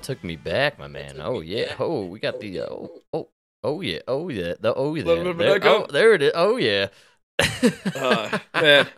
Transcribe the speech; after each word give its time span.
that 0.00 0.06
took 0.06 0.24
me 0.24 0.36
back, 0.36 0.78
my 0.78 0.88
man. 0.88 1.16
Oh 1.20 1.40
yeah. 1.40 1.74
Oh, 1.78 2.06
we 2.06 2.18
got 2.18 2.40
the 2.40 2.60
uh, 2.60 2.66
oh 2.68 3.02
oh 3.12 3.28
oh 3.62 3.80
yeah. 3.80 4.00
Oh 4.08 4.28
yeah. 4.28 4.54
The 4.58 4.74
oh 4.74 4.94
yeah. 4.94 5.02
Of 5.02 5.36
There, 5.36 5.58
oh, 5.62 5.86
there 5.86 6.14
it 6.14 6.22
is. 6.22 6.32
Oh 6.34 6.56
yeah. 6.56 6.88
Uh, 7.94 8.38
man, 8.54 8.88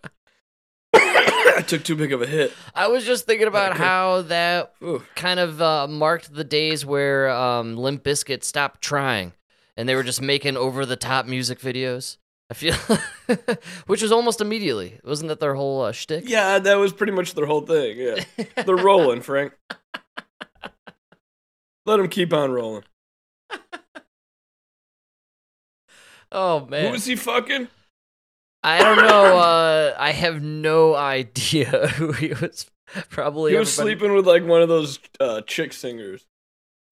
I 0.95 1.65
took 1.67 1.83
too 1.83 1.97
big 1.97 2.13
of 2.13 2.23
a 2.23 2.27
hit. 2.27 2.53
I 2.75 2.89
was 2.89 3.05
just 3.05 3.27
thinking 3.27 3.49
about 3.49 3.77
how 3.77 4.23
that 4.23 4.75
Ooh. 4.83 5.03
kind 5.17 5.41
of 5.41 5.61
uh, 5.61 5.89
marked 5.89 6.33
the 6.33 6.45
days 6.45 6.87
where 6.87 7.29
um, 7.31 7.77
Limp 7.77 8.05
Bizkit 8.05 8.45
stopped 8.45 8.81
trying, 8.81 9.33
and 9.77 9.89
they 9.89 9.97
were 9.97 10.05
just 10.05 10.23
making 10.23 10.57
over 10.57 10.87
the 10.87 10.97
top 10.97 11.27
music 11.27 11.59
videos. 11.59 12.19
I 12.51 12.55
feel, 12.55 12.75
which 13.87 14.03
was 14.03 14.13
almost 14.13 14.43
immediately. 14.43 15.01
Wasn't 15.05 15.29
that 15.31 15.41
their 15.41 15.55
whole 15.55 15.81
uh, 15.81 15.93
shtick? 15.93 16.29
Yeah, 16.29 16.59
that 16.59 16.75
was 16.75 16.93
pretty 16.93 17.13
much 17.13 17.35
their 17.35 17.47
whole 17.47 17.63
thing. 17.63 17.97
Yeah, 17.97 18.45
they're 18.67 18.77
rolling, 18.77 19.23
Frank. 19.23 19.55
Let 21.87 22.01
him 22.01 22.09
keep 22.09 22.33
on 22.33 22.51
rolling. 22.53 22.85
oh 26.33 26.67
man. 26.67 26.87
Who 26.87 26.93
was 26.93 27.05
he 27.07 27.17
fucking? 27.17 27.69
I 28.65 28.79
don't 28.79 28.97
know. 28.99 29.39
Uh, 29.39 29.97
I 29.99 30.13
have 30.13 30.41
no 30.43 30.95
idea 30.95 31.89
who 31.97 32.13
he 32.13 32.29
was. 32.29 32.67
Probably 33.11 33.53
He 33.53 33.59
was 33.59 33.77
everybody- 33.79 33.99
sleeping 33.99 34.15
with 34.17 34.27
like 34.27 34.45
one 34.45 34.63
of 34.63 34.69
those 34.69 34.99
uh, 35.19 35.41
chick 35.43 35.73
singers. 35.73 36.27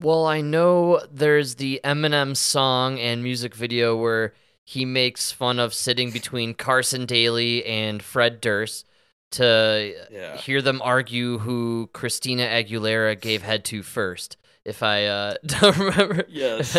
Well, 0.01 0.25
I 0.25 0.41
know 0.41 0.99
there's 1.11 1.55
the 1.55 1.79
Eminem 1.83 2.35
song 2.35 2.99
and 2.99 3.21
music 3.23 3.53
video 3.53 3.95
where 3.95 4.33
he 4.65 4.83
makes 4.83 5.31
fun 5.31 5.59
of 5.59 5.73
sitting 5.75 6.09
between 6.11 6.55
Carson 6.55 7.05
Daly 7.05 7.63
and 7.65 8.01
Fred 8.01 8.41
Durst 8.41 8.87
to 9.33 9.93
Yeah. 10.11 10.37
hear 10.37 10.61
them 10.61 10.81
argue 10.83 11.37
who 11.37 11.89
Christina 11.93 12.43
Aguilera 12.47 13.19
gave 13.19 13.43
head 13.43 13.63
to 13.65 13.83
first. 13.83 14.37
If 14.65 14.83
I 14.83 15.05
uh, 15.05 15.35
don't 15.45 15.77
remember. 15.77 16.25
Yes. 16.29 16.75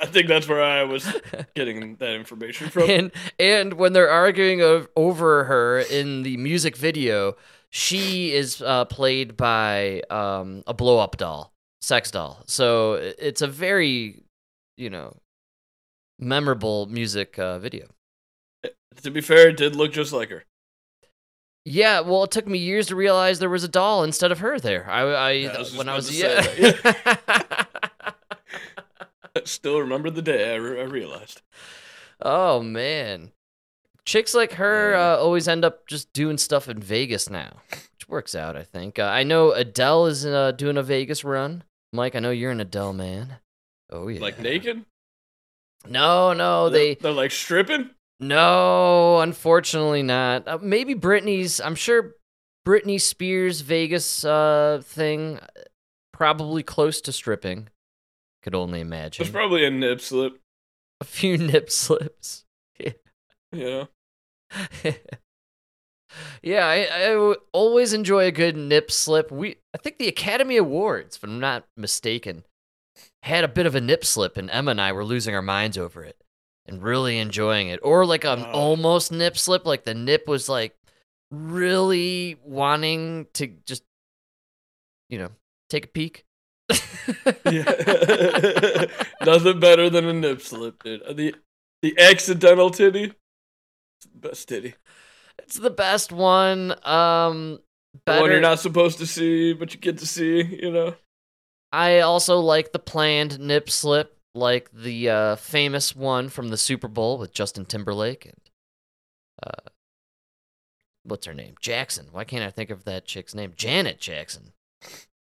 I 0.00 0.06
think 0.06 0.28
that's 0.28 0.48
where 0.48 0.62
I 0.62 0.84
was 0.84 1.04
getting 1.54 1.96
that 1.96 2.14
information 2.14 2.68
from. 2.68 2.88
and 2.88 3.12
and 3.38 3.74
when 3.74 3.92
they're 3.92 4.10
arguing 4.10 4.62
of, 4.62 4.88
over 4.96 5.44
her 5.44 5.80
in 5.80 6.22
the 6.22 6.36
music 6.36 6.76
video, 6.76 7.36
she 7.70 8.32
is 8.32 8.62
uh, 8.62 8.84
played 8.84 9.36
by 9.36 10.02
um, 10.10 10.62
a 10.66 10.74
blow 10.74 10.98
up 10.98 11.16
doll, 11.16 11.52
sex 11.80 12.10
doll. 12.10 12.42
So 12.46 12.94
it's 12.94 13.42
a 13.42 13.48
very, 13.48 14.22
you 14.76 14.90
know, 14.90 15.16
memorable 16.18 16.86
music 16.86 17.38
uh, 17.38 17.58
video. 17.58 17.86
to 19.02 19.10
be 19.10 19.20
fair, 19.20 19.48
it 19.48 19.56
did 19.56 19.74
look 19.74 19.92
just 19.92 20.12
like 20.12 20.30
her. 20.30 20.44
Yeah, 21.64 22.00
well, 22.00 22.24
it 22.24 22.30
took 22.30 22.46
me 22.46 22.58
years 22.58 22.86
to 22.86 22.96
realize 22.96 23.38
there 23.38 23.50
was 23.50 23.64
a 23.64 23.68
doll 23.68 24.02
instead 24.02 24.32
of 24.32 24.38
her 24.38 24.58
there. 24.58 24.88
I, 24.90 25.00
I, 25.02 25.30
Yeah, 25.32 25.48
I 25.50 25.58
was 25.58 25.76
when 25.76 25.88
I 25.88 25.94
was 25.94 26.18
yeah. 26.18 26.44
I 29.36 29.42
still 29.44 29.78
remember 29.80 30.10
the 30.10 30.22
day 30.22 30.52
I, 30.52 30.56
re- 30.56 30.80
I 30.80 30.84
realized. 30.84 31.42
oh 32.22 32.62
man, 32.62 33.32
chicks 34.04 34.34
like 34.34 34.54
her 34.54 34.94
uh, 34.94 35.16
always 35.18 35.46
end 35.48 35.64
up 35.64 35.86
just 35.86 36.12
doing 36.12 36.38
stuff 36.38 36.68
in 36.68 36.80
Vegas 36.80 37.28
now, 37.30 37.58
which 37.70 38.08
works 38.08 38.34
out. 38.34 38.56
I 38.56 38.62
think. 38.64 38.98
Uh, 38.98 39.04
I 39.04 39.22
know 39.22 39.52
Adele 39.52 40.06
is 40.06 40.24
uh, 40.26 40.52
doing 40.52 40.76
a 40.76 40.82
Vegas 40.82 41.24
run. 41.24 41.62
Mike, 41.92 42.14
I 42.16 42.20
know 42.20 42.30
you're 42.30 42.50
an 42.52 42.60
Adele 42.60 42.92
man. 42.92 43.36
Oh 43.90 44.08
yeah. 44.08 44.20
Like 44.20 44.38
naked? 44.40 44.84
No, 45.88 46.32
no, 46.32 46.68
They're- 46.68 46.80
they 46.80 46.94
they're 46.96 47.12
like 47.12 47.30
stripping. 47.30 47.90
No, 48.20 49.20
unfortunately 49.20 50.02
not. 50.02 50.46
Uh, 50.46 50.58
maybe 50.60 50.94
Britney's. 50.94 51.60
I'm 51.60 51.74
sure 51.74 52.14
Britney 52.66 53.00
Spears 53.00 53.62
Vegas 53.62 54.24
uh, 54.24 54.82
thing, 54.84 55.40
probably 56.12 56.62
close 56.62 57.00
to 57.02 57.12
stripping. 57.12 57.68
Could 58.42 58.54
only 58.54 58.80
imagine. 58.80 59.24
There's 59.24 59.32
probably 59.32 59.64
a 59.64 59.70
nip 59.70 60.00
slip. 60.00 60.38
a 61.00 61.04
few 61.04 61.38
nip 61.38 61.70
slips. 61.70 62.44
yeah. 63.52 63.84
yeah, 66.42 66.66
I, 66.66 66.88
I 66.92 67.12
w- 67.12 67.36
always 67.52 67.92
enjoy 67.92 68.24
a 68.26 68.32
good 68.32 68.56
nip 68.56 68.90
slip. 68.90 69.30
We, 69.30 69.56
I 69.74 69.78
think 69.78 69.98
the 69.98 70.08
Academy 70.08 70.56
Awards, 70.56 71.16
if 71.16 71.22
I'm 71.24 71.40
not 71.40 71.64
mistaken, 71.76 72.44
had 73.22 73.44
a 73.44 73.48
bit 73.48 73.66
of 73.66 73.74
a 73.74 73.80
nip 73.80 74.04
slip, 74.04 74.36
and 74.36 74.50
Emma 74.50 74.72
and 74.72 74.80
I 74.80 74.92
were 74.92 75.04
losing 75.04 75.34
our 75.34 75.42
minds 75.42 75.78
over 75.78 76.02
it 76.04 76.16
and 76.70 76.82
really 76.82 77.18
enjoying 77.18 77.68
it. 77.68 77.80
Or 77.82 78.06
like 78.06 78.24
an 78.24 78.40
Oh. 78.46 78.50
almost 78.52 79.12
nip 79.12 79.36
slip, 79.36 79.66
like 79.66 79.84
the 79.84 79.94
nip 79.94 80.26
was 80.28 80.48
like 80.48 80.74
really 81.30 82.36
wanting 82.44 83.26
to 83.34 83.46
just, 83.66 83.82
you 85.08 85.18
know, 85.18 85.30
take 85.68 85.84
a 85.86 85.88
peek. 85.88 86.24
Yeah. 87.44 87.64
Nothing 89.24 89.60
better 89.60 89.90
than 89.90 90.04
a 90.06 90.12
nip 90.12 90.40
slip, 90.40 90.82
dude. 90.82 91.02
The 91.16 91.34
the 91.82 91.98
accidental 91.98 92.70
titty. 92.70 93.04
It's 93.04 94.06
the 94.12 94.28
best 94.28 94.48
titty. 94.48 94.74
It's 95.38 95.58
the 95.58 95.70
best 95.70 96.12
one. 96.12 96.72
Um, 96.86 97.60
The 98.06 98.20
one 98.20 98.30
you're 98.30 98.40
not 98.40 98.60
supposed 98.60 98.98
to 98.98 99.06
see, 99.06 99.52
but 99.52 99.74
you 99.74 99.80
get 99.80 99.98
to 99.98 100.06
see, 100.06 100.42
you 100.42 100.70
know. 100.70 100.94
I 101.72 102.00
also 102.00 102.38
like 102.38 102.72
the 102.72 102.78
planned 102.78 103.38
nip 103.40 103.70
slip, 103.70 104.16
like 104.34 104.70
the 104.72 105.08
uh, 105.08 105.36
famous 105.36 105.94
one 105.94 106.28
from 106.28 106.48
the 106.48 106.56
Super 106.56 106.88
Bowl 106.88 107.18
with 107.18 107.32
Justin 107.32 107.64
Timberlake 107.64 108.26
and 108.26 108.36
uh, 109.42 109.70
what's 111.04 111.26
her 111.26 111.34
name? 111.34 111.54
Jackson. 111.60 112.08
Why 112.12 112.24
can't 112.24 112.44
I 112.44 112.50
think 112.50 112.70
of 112.70 112.84
that 112.84 113.04
chick's 113.04 113.34
name? 113.34 113.52
Janet 113.56 113.98
Jackson. 114.00 114.52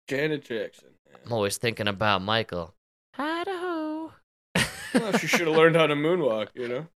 Janet 0.07 0.45
Jackson. 0.45 0.89
I'm 1.25 1.33
always 1.33 1.57
thinking 1.57 1.88
about 1.88 2.22
Michael. 2.22 2.75
Idaho. 3.17 4.13
Well, 4.94 5.17
she 5.17 5.27
should 5.27 5.47
have 5.47 5.56
learned 5.56 5.75
how 5.75 5.88
to 5.88 5.95
moonwalk, 5.95 6.50
you 6.53 6.67
know. 6.67 6.88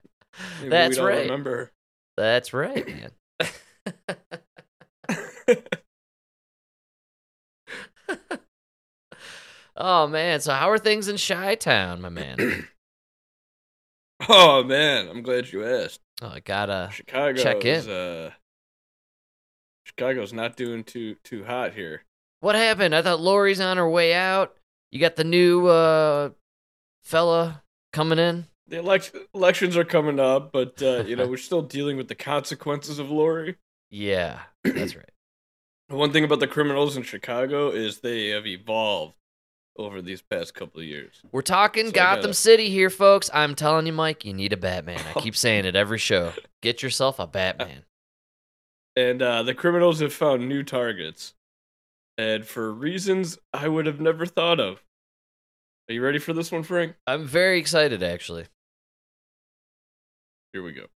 Maybe 0.59 0.71
That's 0.71 0.99
right. 0.99 1.23
Remember 1.23 1.73
That's 2.17 2.53
right, 2.53 2.87
man. 3.39 3.47
oh 9.79 10.07
man, 10.07 10.41
so 10.41 10.53
how 10.53 10.71
are 10.71 10.79
things 10.79 11.09
in 11.09 11.17
Chi 11.17 11.55
Town, 11.55 12.03
my 12.03 12.11
man? 12.11 12.69
oh 14.29 14.63
man, 14.65 15.09
I'm 15.09 15.23
glad 15.23 15.51
you 15.51 15.65
asked. 15.65 16.01
Oh, 16.21 16.29
I 16.29 16.41
gotta. 16.41 16.91
Chicago 16.93 17.41
Check 17.43 17.65
in. 17.65 17.89
uh 17.89 18.31
Chicago's 19.85 20.33
not 20.33 20.57
doing 20.57 20.85
too 20.85 21.17
too 21.25 21.45
hot 21.45 21.73
here. 21.73 22.05
What 22.41 22.55
happened? 22.55 22.95
I 22.95 23.03
thought 23.03 23.21
Lori's 23.21 23.61
on 23.61 23.79
her 23.79 23.89
way 23.89 24.13
out. 24.13 24.55
You 24.91 25.01
got 25.01 25.17
the 25.17 25.25
new 25.25 25.67
uh 25.67 26.31
fella 27.03 27.63
coming 27.93 28.19
in. 28.19 28.47
The 28.67 28.81
elect- 28.81 29.17
elections 29.35 29.79
are 29.79 29.85
coming 29.85 30.21
up, 30.21 30.53
but 30.53 30.83
uh, 30.83 31.05
you 31.07 31.17
know 31.17 31.27
we're 31.31 31.39
still 31.39 31.63
dealing 31.63 31.97
with 31.97 32.09
the 32.09 32.15
consequences 32.15 32.99
of 32.99 33.11
Lori. 33.11 33.57
Yeah, 33.91 34.41
that's 34.63 34.95
right. 34.95 35.11
One 35.89 36.13
thing 36.13 36.25
about 36.25 36.41
the 36.41 36.47
criminals 36.47 36.97
in 36.97 37.03
Chicago 37.03 37.71
is 37.71 38.01
they 38.01 38.29
have 38.29 38.47
evolved 38.47 39.15
over 39.79 40.03
these 40.03 40.21
past 40.21 40.55
couple 40.55 40.81
of 40.81 40.87
years. 40.87 41.23
We're 41.33 41.43
talking 41.43 41.87
So 41.87 41.93
Gotham 41.93 42.23
gotta- 42.23 42.35
City 42.35 42.69
here, 42.69 42.91
folks. 42.91 43.31
I'm 43.33 43.55
telling 43.55 43.87
you, 43.87 43.93
Mike, 43.93 44.25
you 44.25 44.35
need 44.35 44.53
a 44.53 44.57
Batman. 44.57 45.01
I 45.15 45.21
keep 45.21 45.37
saying 45.37 45.65
it 45.65 45.77
every 45.77 45.99
show. 45.99 46.33
Get 46.63 46.83
yourself 46.83 47.19
a 47.19 47.27
Batman. 47.27 47.85
And 48.97 49.23
uh, 49.23 49.45
the 49.45 49.55
criminals 49.55 50.01
have 50.01 50.13
found 50.13 50.49
new 50.49 50.65
targets, 50.65 51.35
and 52.17 52.45
for 52.45 52.73
reasons 52.73 53.39
I 53.55 53.69
would 53.69 53.87
have 53.87 54.01
never 54.01 54.27
thought 54.27 54.59
of. 54.59 54.83
Are 55.89 55.95
you 55.95 56.03
ready 56.03 56.19
for 56.19 56.33
this 56.33 56.51
one, 56.51 56.65
Frank? 56.65 56.97
I'm 57.07 57.25
very 57.25 57.59
excited, 57.61 58.03
actually. 58.03 58.47
Here 60.53 60.63
we 60.63 60.73
go. 60.73 60.87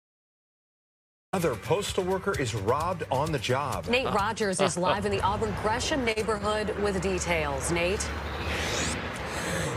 Another 1.33 1.55
postal 1.55 2.05
worker 2.05 2.39
is 2.39 2.55
robbed 2.55 3.05
on 3.11 3.33
the 3.33 3.39
job. 3.39 3.87
Nate 3.89 4.13
Rogers 4.13 4.61
is 4.61 4.77
live 4.77 5.07
in 5.07 5.13
the 5.13 5.21
Auburn 5.23 5.55
Gresham 5.63 6.05
neighborhood 6.05 6.77
with 6.81 7.01
details. 7.01 7.71
Nate? 7.73 8.07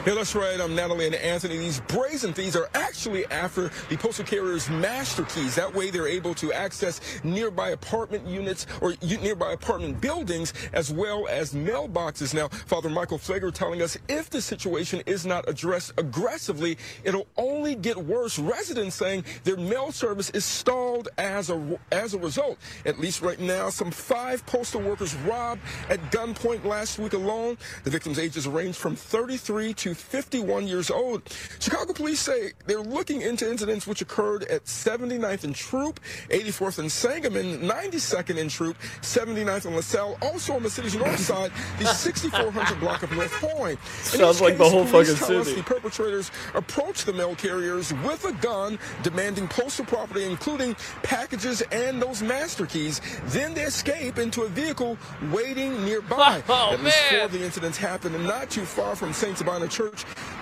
That's 0.05 0.35
right. 0.35 0.61
I'm 0.61 0.75
Natalie 0.75 1.07
and 1.07 1.15
Anthony. 1.15 1.57
These 1.57 1.79
brazen 1.81 2.31
thieves 2.31 2.55
are 2.55 2.69
actually 2.73 3.25
after 3.27 3.69
the 3.89 3.97
postal 3.97 4.23
carrier's 4.23 4.69
master 4.69 5.23
keys. 5.23 5.55
That 5.55 5.73
way 5.73 5.89
they're 5.89 6.07
able 6.07 6.33
to 6.35 6.53
access 6.53 7.01
nearby 7.23 7.71
apartment 7.71 8.25
units 8.27 8.67
or 8.81 8.95
nearby 9.01 9.53
apartment 9.53 9.99
buildings 10.01 10.53
as 10.73 10.91
well 10.91 11.27
as 11.27 11.53
mailboxes. 11.53 12.33
Now, 12.33 12.47
Father 12.47 12.89
Michael 12.89 13.17
Pfleger 13.17 13.51
telling 13.51 13.81
us 13.81 13.97
if 14.07 14.29
the 14.29 14.41
situation 14.41 15.01
is 15.07 15.25
not 15.25 15.49
addressed 15.49 15.93
aggressively, 15.97 16.77
it'll 17.03 17.27
only 17.35 17.75
get 17.75 17.97
worse. 17.97 18.39
Residents 18.39 18.95
saying 18.95 19.25
their 19.43 19.57
mail 19.57 19.91
service 19.91 20.29
is 20.31 20.45
stalled 20.45 21.09
as 21.17 21.49
a, 21.49 21.79
as 21.91 22.13
a 22.13 22.19
result. 22.19 22.57
At 22.85 22.99
least 22.99 23.21
right 23.21 23.39
now, 23.39 23.69
some 23.69 23.91
five 23.91 24.45
postal 24.45 24.81
workers 24.81 25.15
robbed 25.17 25.61
at 25.89 25.99
gunpoint 26.11 26.63
last 26.63 26.99
week 26.99 27.13
alone. 27.13 27.57
The 27.83 27.89
victims' 27.89 28.19
ages 28.19 28.47
range 28.47 28.75
from 28.75 28.95
33 28.95 29.73
to 29.73 29.94
51 29.95 30.67
years 30.67 30.89
old. 30.91 31.21
Chicago 31.59 31.93
police 31.93 32.19
say 32.19 32.51
they're 32.65 32.79
looking 32.81 33.21
into 33.21 33.49
incidents 33.49 33.87
which 33.87 34.01
occurred 34.01 34.43
at 34.43 34.65
79th 34.65 35.43
and 35.43 35.55
Throop, 35.55 35.99
84th 36.29 36.79
and 36.79 36.91
Sangamon, 36.91 37.59
92nd 37.61 38.39
and 38.39 38.49
Throop, 38.51 38.75
79th 39.01 39.65
and 39.65 39.75
LaSalle, 39.75 40.17
also 40.21 40.53
on 40.55 40.63
the 40.63 40.69
city's 40.69 40.95
north 40.95 41.19
side, 41.19 41.51
the 41.79 41.85
6400 41.93 42.79
block 42.79 43.03
of 43.03 43.11
North 43.11 43.31
Point. 43.33 43.79
In 44.13 44.19
Sounds 44.19 44.41
like 44.41 44.57
the 44.57 44.63
case, 44.63 44.71
whole 44.73 44.85
police 44.85 45.09
fucking 45.09 45.27
tell 45.27 45.39
us 45.41 45.47
city. 45.47 45.61
The 45.61 45.63
perpetrators 45.65 46.31
approached 46.53 47.05
the 47.05 47.13
mail 47.13 47.35
carriers 47.35 47.93
with 48.03 48.25
a 48.25 48.33
gun, 48.33 48.77
demanding 49.03 49.47
postal 49.47 49.85
property, 49.85 50.25
including 50.25 50.75
packages 51.03 51.61
and 51.71 52.01
those 52.01 52.21
master 52.21 52.65
keys. 52.65 53.01
Then 53.27 53.53
they 53.53 53.63
escape 53.63 54.17
into 54.17 54.43
a 54.43 54.47
vehicle 54.49 54.97
waiting 55.31 55.83
nearby. 55.85 56.41
Oh, 56.57 56.73
At 56.73 56.83
least 56.83 56.97
four 57.09 57.19
of 57.21 57.31
the 57.31 57.43
incidents 57.43 57.77
happened 57.77 58.15
not 58.25 58.49
too 58.49 58.65
far 58.65 58.95
from 58.95 59.13
St. 59.13 59.37
Sabina 59.37 59.67
Church 59.67 59.84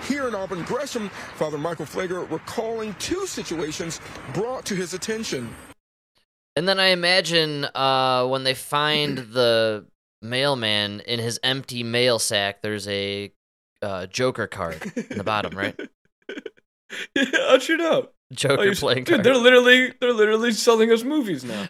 here 0.08 0.28
in 0.28 0.34
Auburn 0.34 0.62
Gresham. 0.64 1.08
Father 1.36 1.58
Michael 1.58 1.86
Pfleger 1.86 2.28
recalling 2.30 2.94
two 2.94 3.26
situations 3.26 4.00
brought 4.32 4.64
to 4.66 4.74
his 4.74 4.94
attention. 4.94 5.54
And 6.56 6.68
then 6.68 6.78
I 6.78 6.86
imagine 6.88 7.64
uh, 7.74 8.26
when 8.26 8.44
they 8.44 8.54
find 8.54 9.18
the 9.32 9.86
mailman 10.22 11.00
in 11.00 11.18
his 11.18 11.40
empty 11.42 11.82
mail 11.82 12.18
sack, 12.18 12.62
there's 12.62 12.86
a 12.88 13.32
uh, 13.82 14.06
Joker 14.06 14.46
card 14.46 14.80
in 15.10 15.18
the 15.18 15.24
bottom, 15.24 15.56
right? 15.56 15.78
yeah, 17.16 17.58
you 17.68 17.76
know? 17.76 18.08
Joker 18.32 18.62
Oh, 18.70 18.74
playing 18.74 19.04
dude, 19.04 19.16
card. 19.16 19.24
they're 19.24 19.36
literally 19.36 19.92
they're 20.00 20.12
literally 20.12 20.52
selling 20.52 20.90
us 20.90 21.02
movies 21.04 21.44
now. 21.44 21.66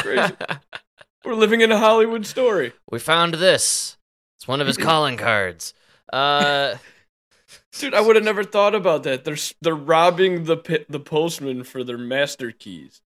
crazy. 0.00 0.34
We're 1.24 1.34
living 1.34 1.60
in 1.60 1.70
a 1.72 1.78
Hollywood 1.78 2.26
story. 2.26 2.72
we 2.90 2.98
found 2.98 3.34
this. 3.34 3.96
It's 4.38 4.46
one 4.48 4.60
of 4.60 4.66
his 4.66 4.76
calling 4.76 5.16
cards. 5.16 5.74
Uh, 6.12 6.74
Dude, 7.78 7.94
I 7.94 8.00
would 8.00 8.16
have 8.16 8.24
never 8.24 8.44
thought 8.44 8.74
about 8.74 9.02
that. 9.04 9.24
They're 9.24 9.36
they're 9.60 9.74
robbing 9.74 10.44
the 10.44 10.84
the 10.88 11.00
postman 11.00 11.64
for 11.64 11.84
their 11.84 11.98
master 11.98 12.50
keys. 12.52 13.02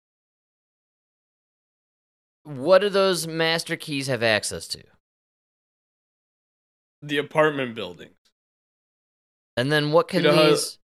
what 2.44 2.78
do 2.81 2.88
those 2.88 3.26
master 3.26 3.76
keys 3.76 4.06
have 4.06 4.22
access 4.22 4.67
to? 4.69 4.82
The 7.02 7.19
apartment 7.19 7.75
buildings. 7.75 8.17
And 9.56 9.70
then 9.70 9.93
what 9.93 10.08
can 10.08 10.22
You 10.25 10.31
know 10.31 10.37
how- 10.37 10.50
these 10.50 10.78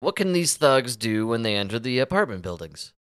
what 0.00 0.16
can 0.16 0.32
these 0.32 0.56
thugs 0.56 0.96
do 0.96 1.26
when 1.26 1.42
they 1.42 1.54
enter 1.56 1.78
the 1.78 1.98
apartment 1.98 2.42
buildings? 2.42 2.92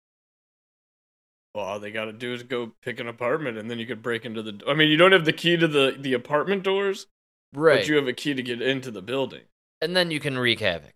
Well, 1.55 1.65
all 1.65 1.81
they 1.81 1.91
got 1.93 2.07
to 2.07 2.13
do 2.13 2.35
is 2.35 2.43
go 2.43 2.73
pick 2.83 2.99
an 3.01 3.07
apartment, 3.09 3.57
and 3.57 3.71
then 3.71 3.79
you 3.79 3.87
could 3.87 4.03
break 4.03 4.25
into 4.25 4.43
the. 4.43 4.61
I 4.67 4.75
mean, 4.75 4.89
you 4.91 4.97
don't 4.97 5.13
have 5.13 5.25
the 5.25 5.33
key 5.33 5.57
to 5.57 5.69
the 5.69 5.97
the 5.99 6.13
apartment 6.13 6.63
doors, 6.65 7.07
Right. 7.53 7.81
but 7.81 7.89
you 7.89 7.97
have 7.97 8.09
a 8.09 8.13
key 8.13 8.35
to 8.35 8.43
get 8.43 8.61
into 8.61 8.91
the 8.91 9.01
building. 9.03 9.45
And 9.81 9.97
then 9.97 10.11
you 10.11 10.21
can 10.21 10.39
wreak 10.39 10.61
havoc. 10.61 10.95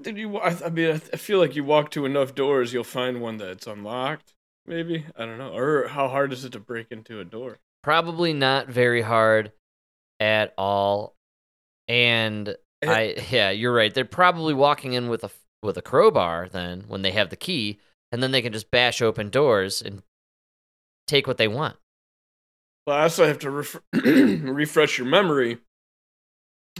Did 0.00 0.18
you? 0.18 0.36
I, 0.38 0.56
I 0.64 0.68
mean, 0.70 0.90
I, 0.90 0.94
I 0.94 1.16
feel 1.16 1.38
like 1.38 1.56
you 1.56 1.64
walk 1.64 1.90
to 1.92 2.04
enough 2.04 2.34
doors, 2.34 2.72
you'll 2.72 2.84
find 2.84 3.20
one 3.20 3.38
that's 3.38 3.66
unlocked. 3.66 4.34
Maybe 4.66 5.06
I 5.16 5.24
don't 5.24 5.38
know. 5.38 5.56
Or 5.56 5.88
how 5.88 6.08
hard 6.08 6.32
is 6.32 6.44
it 6.44 6.52
to 6.52 6.60
break 6.60 6.88
into 6.90 7.20
a 7.20 7.24
door? 7.24 7.58
Probably 7.82 8.32
not 8.32 8.68
very 8.68 9.02
hard 9.02 9.52
at 10.20 10.52
all. 10.58 11.14
And 11.88 12.56
Eh. 12.82 12.90
I 12.92 13.14
yeah, 13.30 13.50
you're 13.50 13.72
right. 13.74 13.92
They're 13.92 14.04
probably 14.04 14.54
walking 14.54 14.92
in 14.92 15.08
with 15.08 15.24
a 15.24 15.30
with 15.62 15.78
a 15.78 15.82
crowbar 15.82 16.48
then 16.48 16.84
when 16.88 17.02
they 17.02 17.12
have 17.12 17.30
the 17.30 17.36
key, 17.36 17.80
and 18.12 18.22
then 18.22 18.32
they 18.32 18.42
can 18.42 18.52
just 18.52 18.70
bash 18.70 19.00
open 19.00 19.30
doors 19.30 19.80
and 19.80 20.02
take 21.06 21.26
what 21.26 21.38
they 21.38 21.48
want. 21.48 21.76
Well, 22.86 22.96
I 22.96 23.02
also 23.02 23.26
have 23.26 23.38
to 23.40 23.50
ref- 23.50 23.80
refresh 23.92 24.98
your 24.98 25.06
memory. 25.06 25.58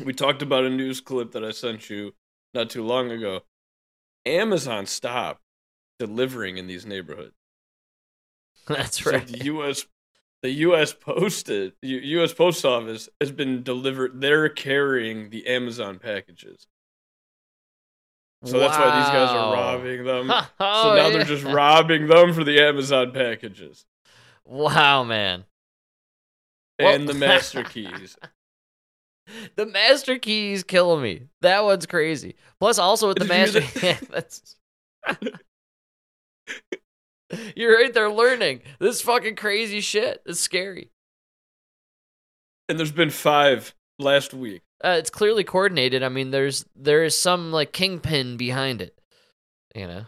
We 0.05 0.13
talked 0.13 0.43
about 0.43 0.65
a 0.65 0.71
news 0.71 1.01
clip 1.01 1.33
that 1.33 1.45
I 1.45 1.51
sent 1.53 1.89
you 1.91 2.15
not 2.55 2.71
too 2.71 2.85
long 2.85 3.11
ago. 3.11 3.41
Amazon 4.27 4.87
stopped 4.87 5.41
delivering 5.99 6.59
in 6.59 6.67
these 6.67 6.85
neighborhoods. 6.85 7.35
That's 8.69 9.03
So 9.03 9.13
right. 9.13 9.27
the 9.27 9.45
U.S. 9.47 9.87
the 10.43 10.51
U.S. 10.51 10.93
posted 10.93 11.73
U.S. 11.83 12.35
Post 12.35 12.65
Office 12.65 13.09
has 13.21 13.31
been 13.33 13.63
delivered. 13.63 14.21
They're 14.21 14.49
carrying 14.49 15.31
the 15.31 15.47
Amazon 15.47 15.99
packages, 15.99 16.67
so 18.45 18.59
that's 18.59 18.77
why 18.77 18.99
these 19.01 19.09
guys 19.09 19.31
are 19.31 19.53
robbing 19.55 20.05
them. 20.05 20.31
Oh, 20.61 20.83
so 20.83 20.89
now 20.97 21.07
yeah. 21.07 21.11
they're 21.11 21.25
just 21.25 21.45
robbing 21.45 22.07
them 22.09 22.33
for 22.35 22.45
the 22.45 22.61
Amazon 22.61 23.13
packages 23.13 23.87
Wow, 24.45 25.05
man. 25.05 25.45
Well- 26.81 26.95
and 26.95 27.09
the 27.09 27.15
master 27.27 27.63
keys. 27.65 28.17
The 29.57 29.67
master 29.67 30.19
keys 30.19 30.63
killing 30.63 31.03
me. 31.03 31.23
That 31.41 31.65
one's 31.65 31.87
crazy. 31.87 32.37
Plus, 32.61 32.79
also 32.79 33.09
with 33.09 33.19
the 33.19 33.25
master, 33.25 33.61
yeah, 33.83 33.99
that's. 34.11 34.57
You're 37.57 37.77
right. 37.77 37.93
They're 37.93 38.11
learning 38.11 38.61
this 38.79 39.01
fucking 39.03 39.35
crazy 39.37 39.81
shit. 39.81 40.23
It's 40.27 40.41
scary. 40.41 40.91
And 42.69 42.79
there's 42.79 42.93
been 42.93 43.11
five 43.11 43.75
last 43.99 44.33
week. 44.33 44.63
Uh, 44.85 44.97
it's 44.99 45.11
clearly 45.11 45.43
coordinated. 45.43 46.03
I 46.03 46.09
mean, 46.09 46.31
there's 46.31 46.65
there 46.77 47.03
is 47.03 47.19
some 47.19 47.51
like 47.51 47.73
kingpin 47.73 48.37
behind 48.37 48.81
it. 48.81 48.97
You 49.75 49.87
know. 49.89 50.05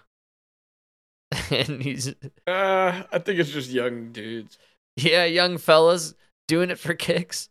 and 1.50 1.82
he's 1.82 2.08
Uh, 2.46 3.02
I 3.12 3.18
think 3.18 3.38
it's 3.40 3.50
just 3.50 3.70
young 3.70 4.12
dudes. 4.12 4.58
yeah, 4.96 5.24
young 5.24 5.58
fellas 5.58 6.14
doing 6.46 6.70
it 6.70 6.78
for 6.78 6.94
kicks. 6.94 7.48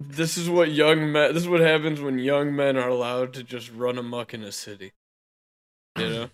This 0.00 0.38
is 0.38 0.48
what 0.48 0.72
young 0.72 1.12
men. 1.12 1.34
This 1.34 1.42
is 1.42 1.48
what 1.48 1.60
happens 1.60 2.00
when 2.00 2.18
young 2.18 2.56
men 2.56 2.78
are 2.78 2.88
allowed 2.88 3.34
to 3.34 3.44
just 3.44 3.70
run 3.70 3.98
amuck 3.98 4.32
in 4.32 4.42
a 4.42 4.50
city. 4.50 4.92
You 5.98 6.08
know. 6.08 6.30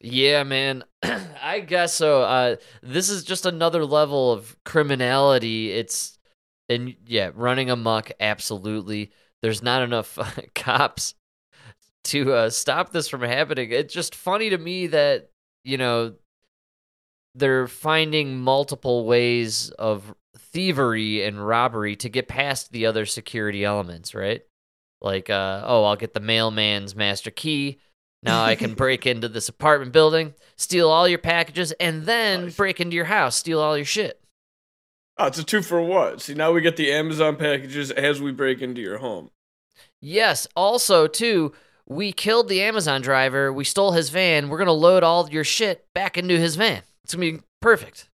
Yeah, 0.00 0.42
man. 0.42 0.84
I 1.42 1.60
guess 1.60 1.94
so. 1.94 2.22
Uh, 2.22 2.56
this 2.82 3.08
is 3.08 3.22
just 3.22 3.46
another 3.46 3.84
level 3.84 4.32
of 4.32 4.56
criminality. 4.64 5.70
It's 5.70 6.18
and 6.68 6.96
yeah, 7.06 7.30
running 7.34 7.70
amuck. 7.70 8.10
Absolutely. 8.18 9.12
There's 9.42 9.62
not 9.62 9.82
enough 9.82 10.18
cops 10.56 11.14
to 12.04 12.32
uh, 12.32 12.50
stop 12.50 12.90
this 12.90 13.08
from 13.08 13.22
happening. 13.22 13.70
It's 13.70 13.94
just 13.94 14.14
funny 14.14 14.50
to 14.50 14.58
me 14.58 14.88
that 14.88 15.30
you 15.64 15.76
know 15.76 16.14
they're 17.38 17.68
finding 17.68 18.38
multiple 18.38 19.04
ways 19.06 19.70
of 19.70 20.14
thievery 20.36 21.24
and 21.24 21.46
robbery 21.46 21.96
to 21.96 22.08
get 22.08 22.28
past 22.28 22.72
the 22.72 22.86
other 22.86 23.06
security 23.06 23.64
elements, 23.64 24.14
right? 24.14 24.42
Like, 25.00 25.30
uh, 25.30 25.62
oh, 25.64 25.84
I'll 25.84 25.96
get 25.96 26.14
the 26.14 26.20
mailman's 26.20 26.96
master 26.96 27.30
key. 27.30 27.78
Now 28.22 28.42
I 28.44 28.56
can 28.56 28.74
break 28.84 29.06
into 29.06 29.28
this 29.28 29.48
apartment 29.48 29.92
building, 29.92 30.34
steal 30.56 30.88
all 30.90 31.06
your 31.06 31.18
packages, 31.18 31.72
and 31.72 32.04
then 32.04 32.46
Nice. 32.46 32.56
break 32.56 32.80
into 32.80 32.96
your 32.96 33.04
house, 33.04 33.36
steal 33.36 33.60
all 33.60 33.76
your 33.76 33.84
shit. 33.86 34.20
Oh, 35.16 35.26
it's 35.26 35.38
a 35.38 35.44
two 35.44 35.62
for 35.62 35.80
one. 35.82 36.18
See, 36.18 36.34
now 36.34 36.52
we 36.52 36.60
get 36.60 36.76
the 36.76 36.92
Amazon 36.92 37.36
packages 37.36 37.90
as 37.90 38.20
we 38.22 38.32
break 38.32 38.60
into 38.62 38.80
your 38.80 38.98
home. 38.98 39.30
Yes, 40.00 40.46
also, 40.54 41.06
too, 41.08 41.52
we 41.86 42.12
killed 42.12 42.48
the 42.48 42.62
Amazon 42.62 43.00
driver, 43.00 43.52
we 43.52 43.64
stole 43.64 43.92
his 43.92 44.10
van, 44.10 44.48
we're 44.48 44.58
gonna 44.58 44.72
load 44.72 45.02
all 45.02 45.28
your 45.28 45.44
shit 45.44 45.86
back 45.94 46.16
into 46.16 46.38
his 46.38 46.54
van. 46.56 46.82
It's 47.08 47.14
gonna 47.14 47.32
be 47.32 47.40
perfect. 47.62 48.10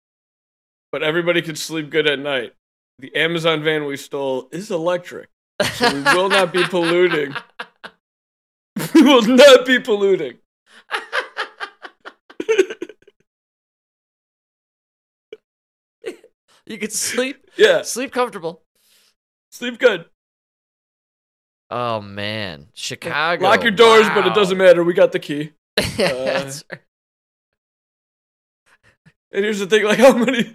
But 0.91 1.01
everybody 1.01 1.41
can 1.41 1.55
sleep 1.55 1.89
good 1.89 2.07
at 2.07 2.19
night. 2.19 2.51
The 2.99 3.15
Amazon 3.15 3.63
van 3.63 3.85
we 3.85 3.95
stole 3.95 4.49
is 4.51 4.69
electric, 4.69 5.29
so 5.75 5.93
we 5.93 6.01
will 6.01 6.27
not 6.27 6.51
be 6.51 6.65
polluting. 6.65 7.33
we 8.93 9.01
will 9.01 9.21
not 9.21 9.65
be 9.65 9.79
polluting. 9.79 10.39
you 16.65 16.77
can 16.77 16.89
sleep 16.89 17.45
Yeah, 17.57 17.81
sleep 17.83 18.11
comfortable. 18.11 18.61
sleep 19.51 19.79
good. 19.79 20.05
Oh 21.69 22.01
man. 22.01 22.67
Chicago. 22.73 23.43
Lock 23.45 23.61
your 23.63 23.71
doors, 23.71 24.07
but 24.09 24.27
it 24.27 24.33
doesn't 24.33 24.57
matter. 24.57 24.83
We 24.83 24.93
got 24.93 25.11
the 25.11 25.19
key. 25.19 25.51
Uh, 25.81 25.85
That's 25.97 26.63
right. 26.71 26.81
And 29.31 29.43
here's 29.45 29.59
the 29.59 29.67
thing: 29.67 29.83
like 29.83 29.99
how 29.99 30.17
many? 30.17 30.53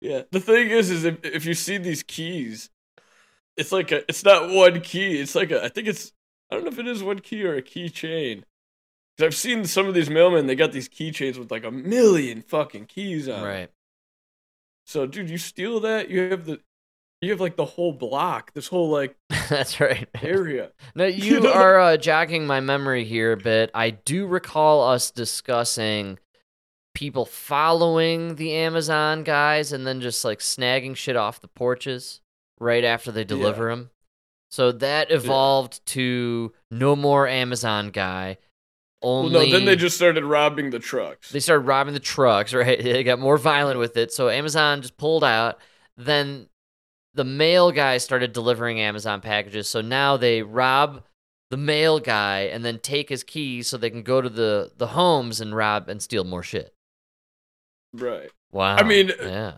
yeah, 0.00 0.22
the 0.30 0.40
thing 0.40 0.70
is, 0.70 0.90
is 0.90 1.04
if 1.04 1.24
if 1.24 1.44
you 1.44 1.54
see 1.54 1.78
these 1.78 2.02
keys, 2.02 2.70
it's 3.56 3.72
like 3.72 3.92
a, 3.92 4.08
it's 4.08 4.24
not 4.24 4.50
one 4.50 4.80
key. 4.80 5.20
It's 5.20 5.34
like 5.34 5.50
a, 5.50 5.64
I 5.64 5.68
think 5.68 5.88
it's, 5.88 6.12
I 6.50 6.54
don't 6.54 6.64
know 6.64 6.70
if 6.70 6.78
it 6.78 6.86
is 6.86 7.02
one 7.02 7.20
key 7.20 7.44
or 7.44 7.54
a 7.56 7.62
keychain. 7.62 8.42
Because 9.16 9.26
I've 9.26 9.36
seen 9.36 9.64
some 9.64 9.86
of 9.86 9.94
these 9.94 10.08
mailmen, 10.08 10.46
they 10.46 10.56
got 10.56 10.72
these 10.72 10.88
keychains 10.88 11.38
with 11.38 11.50
like 11.50 11.64
a 11.64 11.70
million 11.70 12.42
fucking 12.42 12.86
keys 12.86 13.28
on. 13.28 13.44
right. 13.44 13.70
So, 14.86 15.06
dude, 15.06 15.30
you 15.30 15.38
steal 15.38 15.80
that, 15.80 16.10
you 16.10 16.30
have 16.30 16.44
the, 16.44 16.60
you 17.22 17.30
have 17.30 17.40
like 17.40 17.56
the 17.56 17.64
whole 17.64 17.92
block, 17.92 18.52
this 18.52 18.66
whole 18.66 18.90
like 18.90 19.16
That's 19.48 19.80
right. 19.80 20.08
area. 20.20 20.72
No, 20.94 21.06
you 21.06 21.40
know? 21.40 21.52
are 21.52 21.80
uh, 21.80 21.96
jogging 21.96 22.46
my 22.46 22.60
memory 22.60 23.04
here 23.04 23.36
but. 23.36 23.70
I 23.72 23.90
do 23.90 24.26
recall 24.26 24.82
us 24.88 25.10
discussing 25.10 26.18
people 26.94 27.26
following 27.26 28.36
the 28.36 28.52
Amazon 28.52 29.24
guys 29.24 29.72
and 29.72 29.86
then 29.86 30.00
just 30.00 30.24
like 30.24 30.38
snagging 30.38 30.96
shit 30.96 31.16
off 31.16 31.40
the 31.40 31.48
porches 31.48 32.20
right 32.58 32.84
after 32.84 33.12
they 33.12 33.24
deliver 33.24 33.68
them. 33.68 33.90
So 34.50 34.70
that 34.72 35.10
evolved 35.10 35.84
to 35.86 36.52
no 36.70 36.94
more 36.94 37.26
Amazon 37.26 37.90
guy. 37.90 38.38
Well, 39.02 39.28
no, 39.28 39.44
then 39.50 39.64
they 39.64 39.76
just 39.76 39.96
started 39.96 40.24
robbing 40.24 40.70
the 40.70 40.78
trucks. 40.78 41.30
they 41.30 41.40
started 41.40 41.66
robbing 41.66 41.92
the 41.92 42.00
trucks, 42.00 42.54
right? 42.54 42.82
They 42.82 43.02
got 43.02 43.18
more 43.18 43.36
violent 43.36 43.78
with 43.78 43.96
it. 43.96 44.12
So 44.12 44.28
Amazon 44.28 44.80
just 44.80 44.96
pulled 44.96 45.24
out. 45.24 45.58
Then 45.96 46.48
the 47.14 47.24
mail 47.24 47.70
guy 47.70 47.98
started 47.98 48.32
delivering 48.32 48.80
Amazon 48.80 49.20
packages. 49.20 49.68
So 49.68 49.80
now 49.80 50.16
they 50.16 50.42
rob 50.42 51.02
the 51.50 51.56
mail 51.56 52.00
guy 52.00 52.40
and 52.42 52.64
then 52.64 52.78
take 52.78 53.08
his 53.08 53.22
keys 53.22 53.68
so 53.68 53.76
they 53.76 53.90
can 53.90 54.02
go 54.02 54.20
to 54.20 54.28
the 54.28 54.72
the 54.76 54.88
homes 54.88 55.40
and 55.40 55.54
rob 55.54 55.88
and 55.88 56.02
steal 56.02 56.24
more 56.24 56.42
shit. 56.42 56.73
Right. 57.94 58.30
Wow. 58.52 58.76
I 58.76 58.82
mean, 58.82 59.12
yeah. 59.20 59.54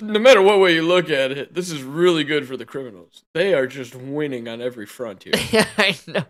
No 0.00 0.18
matter 0.18 0.40
what 0.40 0.60
way 0.60 0.74
you 0.74 0.82
look 0.82 1.10
at 1.10 1.30
it, 1.30 1.54
this 1.54 1.70
is 1.70 1.82
really 1.82 2.24
good 2.24 2.48
for 2.48 2.56
the 2.56 2.64
criminals. 2.64 3.22
They 3.34 3.52
are 3.52 3.66
just 3.66 3.94
winning 3.94 4.48
on 4.48 4.62
every 4.62 4.86
front 4.86 5.24
here. 5.24 5.34
Yeah, 5.52 5.66
I 5.76 5.96
know. 6.06 6.24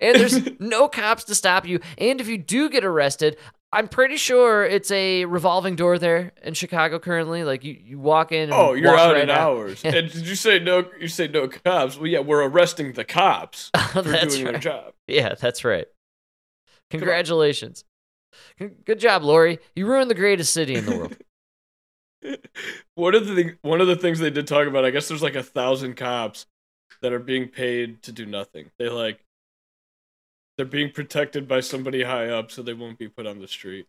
And 0.00 0.16
there's 0.16 0.48
no 0.60 0.88
cops 0.88 1.24
to 1.24 1.34
stop 1.34 1.66
you. 1.66 1.80
And 1.96 2.20
if 2.20 2.28
you 2.28 2.36
do 2.36 2.68
get 2.68 2.84
arrested, 2.84 3.38
I'm 3.72 3.88
pretty 3.88 4.16
sure 4.16 4.64
it's 4.64 4.90
a 4.90 5.24
revolving 5.24 5.76
door 5.76 5.98
there 5.98 6.32
in 6.42 6.54
Chicago 6.54 6.98
currently. 6.98 7.44
Like 7.44 7.64
you, 7.64 7.78
you 7.82 7.98
walk 7.98 8.32
in. 8.32 8.44
And 8.44 8.52
Oh, 8.52 8.74
you're 8.74 8.96
out 8.96 9.14
right 9.14 9.22
in 9.22 9.30
hours. 9.30 9.82
Yeah. 9.82 9.94
And 9.96 10.10
did 10.12 10.26
you 10.26 10.34
say 10.34 10.58
no? 10.58 10.84
You 11.00 11.08
say 11.08 11.28
no 11.28 11.48
cops? 11.48 11.96
Well, 11.96 12.06
yeah, 12.06 12.20
we're 12.20 12.42
arresting 12.46 12.92
the 12.92 13.04
cops 13.04 13.70
oh, 13.74 13.90
for 13.92 14.02
That's 14.02 14.34
doing 14.34 14.44
their 14.44 14.54
right. 14.54 14.62
job. 14.62 14.92
Yeah, 15.06 15.34
that's 15.34 15.64
right. 15.64 15.86
Congratulations. 16.90 17.84
Good 18.58 18.98
job, 18.98 19.22
Lori. 19.22 19.58
You 19.74 19.86
ruined 19.86 20.10
the 20.10 20.14
greatest 20.14 20.52
city 20.52 20.74
in 20.74 20.86
the 20.86 20.96
world. 20.96 21.16
One 22.94 23.14
of 23.14 23.26
the 23.28 23.56
one 23.62 23.80
of 23.80 23.86
the 23.86 23.94
things 23.94 24.18
they 24.18 24.30
did 24.30 24.48
talk 24.48 24.66
about, 24.66 24.84
I 24.84 24.90
guess 24.90 25.06
there's 25.06 25.22
like 25.22 25.36
a 25.36 25.42
thousand 25.42 25.94
cops 25.94 26.46
that 27.00 27.12
are 27.12 27.20
being 27.20 27.48
paid 27.48 28.02
to 28.02 28.12
do 28.12 28.26
nothing. 28.26 28.70
They 28.78 28.88
like 28.88 29.24
they're 30.56 30.66
being 30.66 30.90
protected 30.90 31.46
by 31.46 31.60
somebody 31.60 32.02
high 32.02 32.28
up, 32.28 32.50
so 32.50 32.62
they 32.62 32.74
won't 32.74 32.98
be 32.98 33.08
put 33.08 33.26
on 33.26 33.38
the 33.38 33.48
street. 33.48 33.86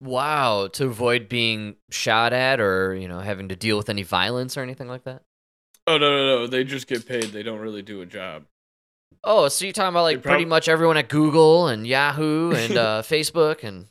wow, 0.00 0.68
to 0.68 0.86
avoid 0.86 1.28
being 1.28 1.76
shot 1.90 2.32
at 2.32 2.60
or, 2.60 2.94
you 2.94 3.08
know, 3.08 3.20
having 3.20 3.48
to 3.48 3.56
deal 3.56 3.76
with 3.76 3.88
any 3.88 4.02
violence 4.02 4.56
or 4.56 4.62
anything 4.62 4.88
like 4.88 5.04
that. 5.04 5.22
Oh 5.86 5.98
no 5.98 6.10
no 6.10 6.26
no! 6.26 6.46
They 6.46 6.64
just 6.64 6.86
get 6.86 7.06
paid. 7.06 7.32
They 7.32 7.42
don't 7.42 7.60
really 7.60 7.82
do 7.82 8.00
a 8.00 8.06
job. 8.06 8.44
Oh, 9.28 9.48
so 9.48 9.64
you're 9.64 9.72
talking 9.72 9.88
about 9.88 10.04
like 10.04 10.22
pretty 10.22 10.44
much 10.44 10.68
everyone 10.68 10.96
at 10.96 11.08
Google 11.08 11.66
and 11.66 11.84
Yahoo 11.86 12.52
and 12.52 12.76
uh, 12.78 13.02
Facebook 13.02 13.64
and 13.64 13.86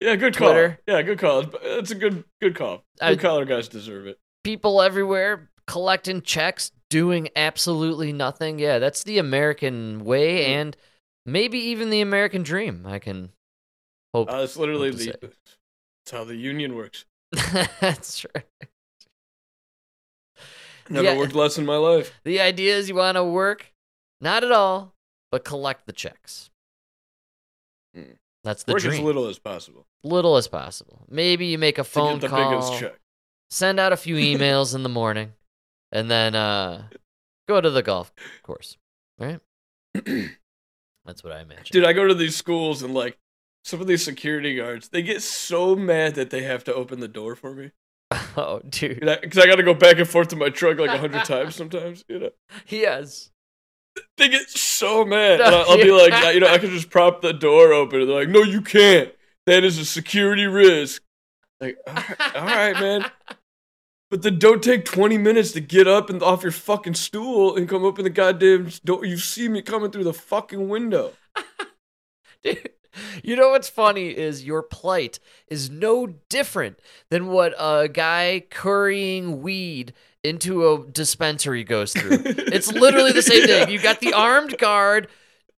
Yeah, 0.00 0.16
good 0.16 0.34
call. 0.36 0.48
Twitter. 0.48 0.78
Yeah, 0.86 1.02
good 1.02 1.18
call. 1.18 1.44
It's 1.62 1.90
a 1.90 1.94
good 1.94 2.24
good 2.40 2.54
call. 2.54 2.82
Good 2.98 3.20
collar 3.20 3.44
guys 3.44 3.68
deserve 3.68 4.06
it. 4.06 4.18
people 4.44 4.80
everywhere 4.80 5.50
collecting 5.66 6.22
checks, 6.22 6.72
doing 6.88 7.28
absolutely 7.36 8.10
nothing. 8.12 8.58
Yeah, 8.58 8.78
that's 8.78 9.02
the 9.04 9.18
American 9.18 10.02
way 10.04 10.46
Mm. 10.46 10.48
and 10.48 10.76
maybe 11.26 11.58
even 11.58 11.90
the 11.90 12.00
American 12.00 12.42
dream. 12.42 12.86
I 12.86 12.98
can 12.98 13.30
hope. 14.14 14.32
Uh, 14.32 14.36
it's 14.38 14.56
literally 14.56 14.92
to 14.92 14.96
the. 14.96 15.32
It's 16.06 16.10
how 16.10 16.24
the 16.24 16.36
union 16.36 16.74
works. 16.74 17.04
that's 17.80 18.20
true. 18.20 18.30
Never 20.88 21.04
Yeah. 21.08 21.18
worked 21.18 21.34
less 21.34 21.58
in 21.58 21.66
my 21.66 21.76
life. 21.76 22.18
The 22.24 22.40
idea 22.40 22.74
is 22.78 22.88
you 22.88 22.94
want 22.94 23.16
to 23.16 23.24
work, 23.24 23.74
not 24.20 24.44
at 24.44 24.52
all, 24.52 24.94
but 25.30 25.44
collect 25.44 25.86
the 25.86 25.92
checks. 25.92 26.50
Mm. 27.96 28.16
That's 28.44 28.62
the 28.62 28.72
Work 28.72 28.82
dream. 28.82 28.94
as 28.94 29.00
little 29.00 29.26
as 29.26 29.38
possible. 29.38 29.86
little 30.04 30.36
as 30.36 30.48
possible. 30.48 31.04
Maybe 31.08 31.46
you 31.46 31.58
make 31.58 31.78
a 31.78 31.84
phone 31.84 32.20
call. 32.20 32.50
biggest 32.50 32.78
check. 32.80 32.98
send 33.50 33.80
out 33.80 33.92
a 33.92 33.96
few 33.96 34.16
emails 34.36 34.74
in 34.74 34.82
the 34.82 34.88
morning, 34.88 35.32
and 35.92 36.10
then 36.10 36.34
uh, 36.34 36.84
go 37.48 37.60
to 37.60 37.70
the 37.70 37.82
golf 37.82 38.12
course. 38.42 38.76
Right? 39.18 39.40
That's 41.04 41.24
what 41.24 41.32
I 41.32 41.40
imagine. 41.40 41.66
Dude, 41.72 41.84
I 41.84 41.92
go 41.92 42.06
to 42.06 42.14
these 42.14 42.36
schools 42.36 42.82
and 42.82 42.94
like 42.94 43.18
some 43.64 43.80
of 43.80 43.86
these 43.86 44.04
security 44.04 44.54
guards, 44.54 44.88
they 44.88 45.02
get 45.02 45.22
so 45.22 45.74
mad 45.74 46.14
that 46.14 46.30
they 46.30 46.42
have 46.42 46.64
to 46.64 46.74
open 46.74 47.00
the 47.00 47.08
door 47.08 47.34
for 47.34 47.54
me. 47.54 47.72
oh, 48.36 48.60
dude. 48.68 49.00
Because 49.00 49.38
I 49.38 49.46
got 49.46 49.56
to 49.56 49.62
go 49.62 49.74
back 49.74 49.98
and 49.98 50.08
forth 50.08 50.28
to 50.28 50.36
my 50.36 50.48
truck 50.48 50.78
like 50.78 50.90
a 50.90 50.98
hundred 50.98 51.24
times 51.24 51.54
sometimes. 51.56 52.04
You 52.08 52.18
know, 52.20 52.30
Yes. 52.68 53.30
They 54.16 54.28
get 54.28 54.48
so 54.48 55.04
mad. 55.04 55.40
And 55.40 55.54
I'll, 55.54 55.70
I'll 55.70 55.76
be 55.76 55.90
like, 55.92 56.34
you 56.34 56.40
know, 56.40 56.48
I 56.48 56.58
can 56.58 56.70
just 56.70 56.90
prop 56.90 57.22
the 57.22 57.32
door 57.32 57.72
open. 57.72 58.00
And 58.00 58.08
they're 58.08 58.20
like, 58.20 58.28
no, 58.28 58.42
you 58.42 58.60
can't. 58.60 59.12
That 59.46 59.64
is 59.64 59.78
a 59.78 59.84
security 59.84 60.46
risk. 60.46 61.02
Like, 61.60 61.78
all 61.86 61.94
right, 61.94 62.36
all 62.36 62.44
right 62.46 62.74
man. 62.74 63.10
But 64.10 64.22
then 64.22 64.38
don't 64.38 64.62
take 64.62 64.86
20 64.86 65.18
minutes 65.18 65.52
to 65.52 65.60
get 65.60 65.86
up 65.86 66.08
and 66.08 66.22
off 66.22 66.42
your 66.42 66.52
fucking 66.52 66.94
stool 66.94 67.54
and 67.54 67.68
come 67.68 67.84
open 67.84 68.04
the 68.04 68.10
goddamn 68.10 68.70
door. 68.82 69.04
You 69.04 69.18
see 69.18 69.48
me 69.48 69.60
coming 69.60 69.90
through 69.90 70.04
the 70.04 70.14
fucking 70.14 70.68
window. 70.68 71.12
Dude, 72.42 72.70
you 73.22 73.36
know 73.36 73.50
what's 73.50 73.68
funny 73.68 74.08
is 74.08 74.44
your 74.44 74.62
plight 74.62 75.18
is 75.48 75.68
no 75.68 76.06
different 76.28 76.78
than 77.10 77.26
what 77.26 77.54
a 77.58 77.88
guy 77.88 78.44
currying 78.50 79.42
weed 79.42 79.92
into 80.24 80.68
a 80.68 80.84
dispensary 80.86 81.64
goes 81.64 81.92
through. 81.92 82.22
It's 82.48 82.72
literally 82.72 83.12
the 83.12 83.22
same 83.22 83.46
thing. 83.46 83.68
You 83.68 83.78
got 83.78 84.00
the 84.00 84.12
armed 84.12 84.58
guard 84.58 85.08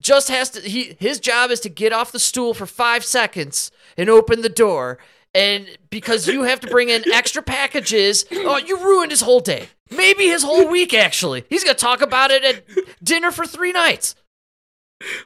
just 0.01 0.29
has 0.29 0.49
to 0.51 0.61
he 0.61 0.95
his 0.99 1.19
job 1.19 1.51
is 1.51 1.59
to 1.61 1.69
get 1.69 1.93
off 1.93 2.11
the 2.11 2.19
stool 2.19 2.53
for 2.53 2.65
5 2.65 3.03
seconds 3.03 3.71
and 3.97 4.09
open 4.09 4.41
the 4.41 4.49
door. 4.49 4.97
And 5.33 5.67
because 5.89 6.27
you 6.27 6.43
have 6.43 6.59
to 6.61 6.67
bring 6.67 6.89
in 6.89 7.03
extra 7.11 7.43
packages, 7.43 8.25
oh, 8.31 8.57
you 8.57 8.77
ruined 8.77 9.11
his 9.11 9.21
whole 9.21 9.41
day. 9.41 9.67
Maybe 9.91 10.25
his 10.27 10.43
whole 10.43 10.67
week 10.67 10.93
actually. 10.93 11.45
He's 11.49 11.63
going 11.63 11.75
to 11.75 11.81
talk 11.81 12.01
about 12.01 12.31
it 12.31 12.43
at 12.43 12.63
dinner 13.03 13.31
for 13.31 13.45
3 13.45 13.71
nights. 13.71 14.15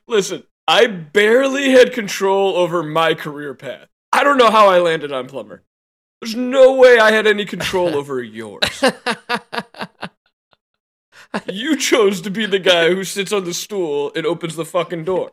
Listen, 0.08 0.44
I 0.68 0.88
barely 0.88 1.72
had 1.72 1.94
control 1.94 2.56
over 2.56 2.84
my 2.84 3.14
career 3.14 3.54
path. 3.54 3.88
I 4.12 4.24
don't 4.24 4.38
know 4.38 4.52
how 4.52 4.68
I 4.68 4.80
landed 4.80 5.12
on 5.12 5.28
plumber. 5.28 5.64
There's 6.24 6.36
no 6.36 6.76
way 6.76 7.00
I 7.00 7.12
had 7.12 7.28
any 7.28 7.44
control 7.44 7.96
over 7.96 8.24
yours. 8.24 8.82
You 11.52 11.76
chose 11.78 12.22
to 12.22 12.30
be 12.30 12.46
the 12.46 12.60
guy 12.60 12.94
who 12.94 13.04
sits 13.04 13.34
on 13.34 13.44
the 13.44 13.54
stool 13.54 14.12
and 14.16 14.26
opens 14.26 14.56
the 14.56 14.66
fucking 14.66 15.04
door. 15.04 15.32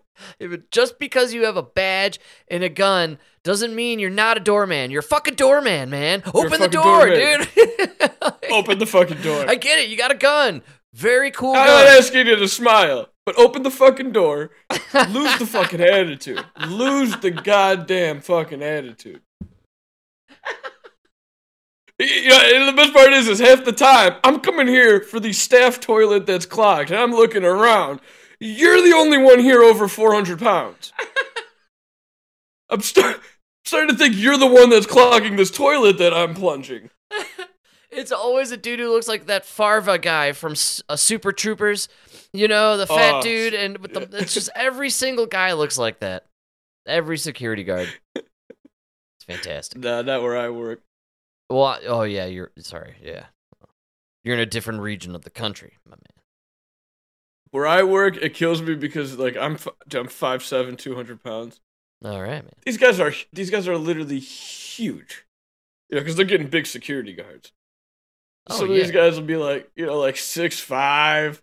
Just 0.71 0.99
because 0.99 1.35
you 1.35 1.45
have 1.45 1.57
a 1.59 1.63
badge 1.63 2.19
and 2.49 2.65
a 2.65 2.71
gun 2.71 3.19
doesn't 3.45 3.75
mean 3.75 3.99
you're 3.99 4.09
not 4.11 4.37
a 4.39 4.41
doorman. 4.41 4.91
You're 4.91 5.01
a 5.01 5.03
fucking 5.03 5.35
doorman, 5.35 5.91
man. 5.91 6.23
Open 6.35 6.59
the 6.59 6.69
door, 6.69 7.07
doorman. 7.07 7.47
dude. 7.55 8.11
Open 8.51 8.79
the 8.79 8.87
fucking 8.87 9.21
door. 9.21 9.45
I 9.49 9.57
get 9.57 9.79
it. 9.79 9.91
You 9.91 9.97
got 9.99 10.11
a 10.11 10.17
gun. 10.17 10.63
Very 10.95 11.31
cool 11.31 11.51
I'm 11.51 11.67
gun. 11.67 11.85
not 11.85 11.99
asking 11.99 12.27
you 12.27 12.37
to 12.37 12.49
smile, 12.49 13.11
but 13.25 13.39
open 13.39 13.63
the 13.63 13.71
fucking 13.71 14.11
door. 14.11 14.51
Lose 15.11 15.39
the 15.39 15.47
fucking 15.47 15.81
attitude. 15.81 16.45
Lose 16.67 17.17
the 17.19 17.31
goddamn 17.31 18.23
fucking 18.23 18.61
attitude. 18.63 19.21
Yeah, 22.01 22.65
the 22.65 22.73
best 22.75 22.95
part 22.95 23.13
is, 23.13 23.29
is 23.29 23.41
half 23.41 23.65
the 23.65 23.73
time 23.73 24.15
I'm 24.25 24.41
coming 24.41 24.67
here 24.67 25.01
for 25.03 25.21
the 25.21 25.33
staff 25.35 25.81
toilet 25.81 26.25
that's 26.25 26.47
clogged, 26.47 26.91
and 26.91 26.99
I'm 26.99 27.13
looking 27.13 27.45
around. 27.45 28.01
You're 28.39 28.81
the 28.81 28.95
only 28.95 29.19
one 29.19 29.39
here 29.39 29.63
over 29.63 29.87
400 29.87 30.39
pounds. 30.39 30.95
I'm 32.71 32.81
start, 32.81 33.21
starting 33.67 33.91
to 33.91 33.97
think 33.97 34.15
you're 34.17 34.39
the 34.39 34.47
one 34.47 34.71
that's 34.71 34.87
clogging 34.87 35.37
this 35.37 35.51
toilet 35.51 35.99
that 35.99 36.15
I'm 36.15 36.35
plunging. 36.35 36.91
It's 37.93 38.13
always 38.13 38.53
a 38.53 38.57
dude 38.57 38.79
who 38.79 38.89
looks 38.89 39.09
like 39.09 39.27
that 39.27 39.45
Farva 39.45 39.99
guy 39.99 40.31
from 40.31 40.53
S- 40.53 40.81
uh, 40.89 40.95
Super 40.95 41.33
Troopers. 41.33 41.89
You 42.33 42.47
know, 42.47 42.77
the 42.77 42.87
fat 42.87 43.15
Oh, 43.17 43.23
dude, 43.23 43.53
and 43.53 43.79
with 43.79 43.95
the, 43.95 44.09
it's 44.17 44.33
just 44.33 44.49
every 44.55 44.91
single 44.91 45.27
guy 45.27 45.55
looks 45.55 45.77
like 45.77 45.99
that. 45.99 46.25
Every 46.87 47.19
security 47.19 47.65
guard. 47.65 47.89
It's 48.15 49.25
fantastic. 49.27 49.81
Nah, 49.81 50.03
not 50.03 50.23
where 50.23 50.39
I 50.39 50.51
work. 50.51 50.83
Well, 51.51 51.65
I- 51.65 51.81
oh 51.87 52.03
yeah, 52.03 52.27
you're 52.27 52.53
sorry. 52.59 52.95
Yeah, 53.03 53.27
you're 54.25 54.35
in 54.35 54.41
a 54.41 54.47
different 54.47 54.81
region 54.81 55.15
of 55.15 55.23
the 55.23 55.31
country, 55.31 55.79
my 55.85 55.97
man. 55.97 56.23
Where 57.51 57.67
I 57.67 57.83
work, 57.83 58.17
it 58.17 58.35
kills 58.35 58.63
me 58.63 58.77
because 58.77 59.19
like 59.19 59.37
I'm 59.37 59.55
f- 59.55 59.69
I'm 59.93 60.07
five 60.09 60.45
seven, 60.45 60.77
two 60.77 60.95
hundred 60.95 61.23
pounds. 61.25 61.61
All 62.05 62.23
right, 62.23 62.43
man. 62.45 62.53
These 62.65 62.79
guys 62.79 63.01
are 63.01 63.13
these 63.33 63.51
guys 63.51 63.67
are 63.69 63.77
literally 63.77 64.21
huge. 64.21 65.27
You 65.91 65.97
know, 65.97 66.03
because 66.03 66.15
they're 66.17 66.25
getting 66.25 66.47
big 66.47 66.67
security 66.67 67.13
guards. 67.13 67.51
Oh, 68.49 68.57
Some 68.59 68.71
of 68.71 68.77
these 68.77 68.93
guys 68.93 69.17
will 69.17 69.27
be 69.27 69.37
like, 69.37 69.69
you 69.75 69.85
know, 69.87 69.99
like 69.99 70.17
six 70.17 70.61
five, 70.61 71.43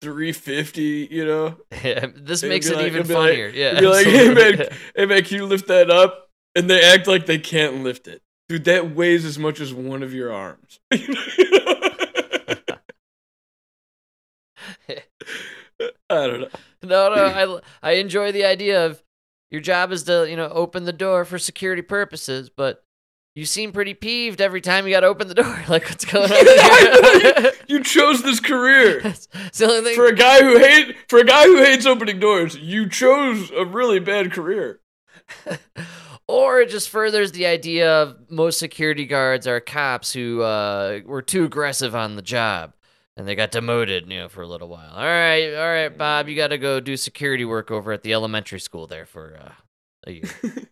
three 0.00 0.30
fifty. 0.32 1.08
You 1.10 1.26
know, 1.26 1.56
this 1.70 2.44
It'd 2.44 2.48
makes 2.48 2.68
it 2.68 2.76
like- 2.76 2.86
even 2.86 3.00
it'd 3.00 3.10
like- 3.16 3.30
funnier. 3.30 3.48
yeah, 3.48 3.80
be 3.80 3.86
like, 3.88 4.06
hey 4.06 4.32
man, 4.32 4.68
hey 4.96 5.06
man, 5.06 5.24
can 5.24 5.36
you 5.38 5.46
lift 5.46 5.66
that 5.66 5.90
up? 5.90 6.30
And 6.54 6.70
they 6.70 6.80
act 6.82 7.08
like 7.08 7.26
they 7.26 7.38
can't 7.40 7.82
lift 7.82 8.06
it, 8.08 8.22
dude. 8.48 8.64
That 8.64 8.94
weighs 8.94 9.24
as 9.24 9.38
much 9.38 9.60
as 9.60 9.72
one 9.74 10.02
of 10.02 10.12
your 10.12 10.32
arms. 10.32 10.80
I 16.08 16.26
don't 16.26 16.40
know. 16.40 16.48
no, 16.82 17.14
no. 17.14 17.62
I 17.82 17.90
I 17.90 17.92
enjoy 17.94 18.32
the 18.32 18.44
idea 18.44 18.86
of 18.86 19.02
your 19.50 19.60
job 19.60 19.92
is 19.92 20.04
to 20.04 20.28
you 20.28 20.36
know 20.36 20.48
open 20.48 20.84
the 20.84 20.92
door 20.92 21.24
for 21.24 21.38
security 21.38 21.82
purposes, 21.82 22.50
but 22.50 22.82
you 23.34 23.44
seem 23.44 23.70
pretty 23.72 23.92
peeved 23.92 24.40
every 24.40 24.62
time 24.62 24.86
you 24.86 24.92
got 24.92 25.00
to 25.00 25.06
open 25.06 25.28
the 25.28 25.34
door. 25.34 25.64
Like, 25.68 25.84
what's 25.84 26.04
going 26.04 26.30
on? 26.30 27.42
here? 27.42 27.52
You 27.66 27.82
chose 27.82 28.22
this 28.22 28.40
career. 28.40 29.00
it's 29.04 29.26
the 29.58 29.66
only 29.66 29.82
thing. 29.82 29.94
For 29.94 30.06
a 30.06 30.14
guy 30.14 30.42
who 30.42 30.58
hate 30.58 30.96
for 31.08 31.18
a 31.18 31.24
guy 31.24 31.44
who 31.44 31.58
hates 31.58 31.84
opening 31.86 32.18
doors, 32.18 32.56
you 32.56 32.88
chose 32.88 33.50
a 33.50 33.64
really 33.64 33.98
bad 33.98 34.32
career. 34.32 34.80
Or 36.28 36.60
it 36.60 36.70
just 36.70 36.88
furthers 36.88 37.32
the 37.32 37.46
idea 37.46 38.02
of 38.02 38.16
most 38.30 38.58
security 38.58 39.06
guards 39.06 39.46
are 39.46 39.60
cops 39.60 40.12
who 40.12 40.42
uh, 40.42 41.00
were 41.04 41.22
too 41.22 41.44
aggressive 41.44 41.94
on 41.94 42.16
the 42.16 42.22
job 42.22 42.72
and 43.16 43.26
they 43.26 43.34
got 43.34 43.50
demoted, 43.50 44.10
you 44.10 44.18
know, 44.18 44.28
for 44.28 44.42
a 44.42 44.46
little 44.46 44.68
while. 44.68 44.92
All 44.92 45.04
right, 45.04 45.54
all 45.54 45.68
right, 45.68 45.96
Bob, 45.96 46.28
you 46.28 46.36
got 46.36 46.48
to 46.48 46.58
go 46.58 46.80
do 46.80 46.96
security 46.96 47.44
work 47.44 47.70
over 47.70 47.92
at 47.92 48.02
the 48.02 48.12
elementary 48.12 48.60
school 48.60 48.86
there 48.86 49.06
for 49.06 49.38
uh, 49.40 49.52
a 50.06 50.12
year. 50.12 50.30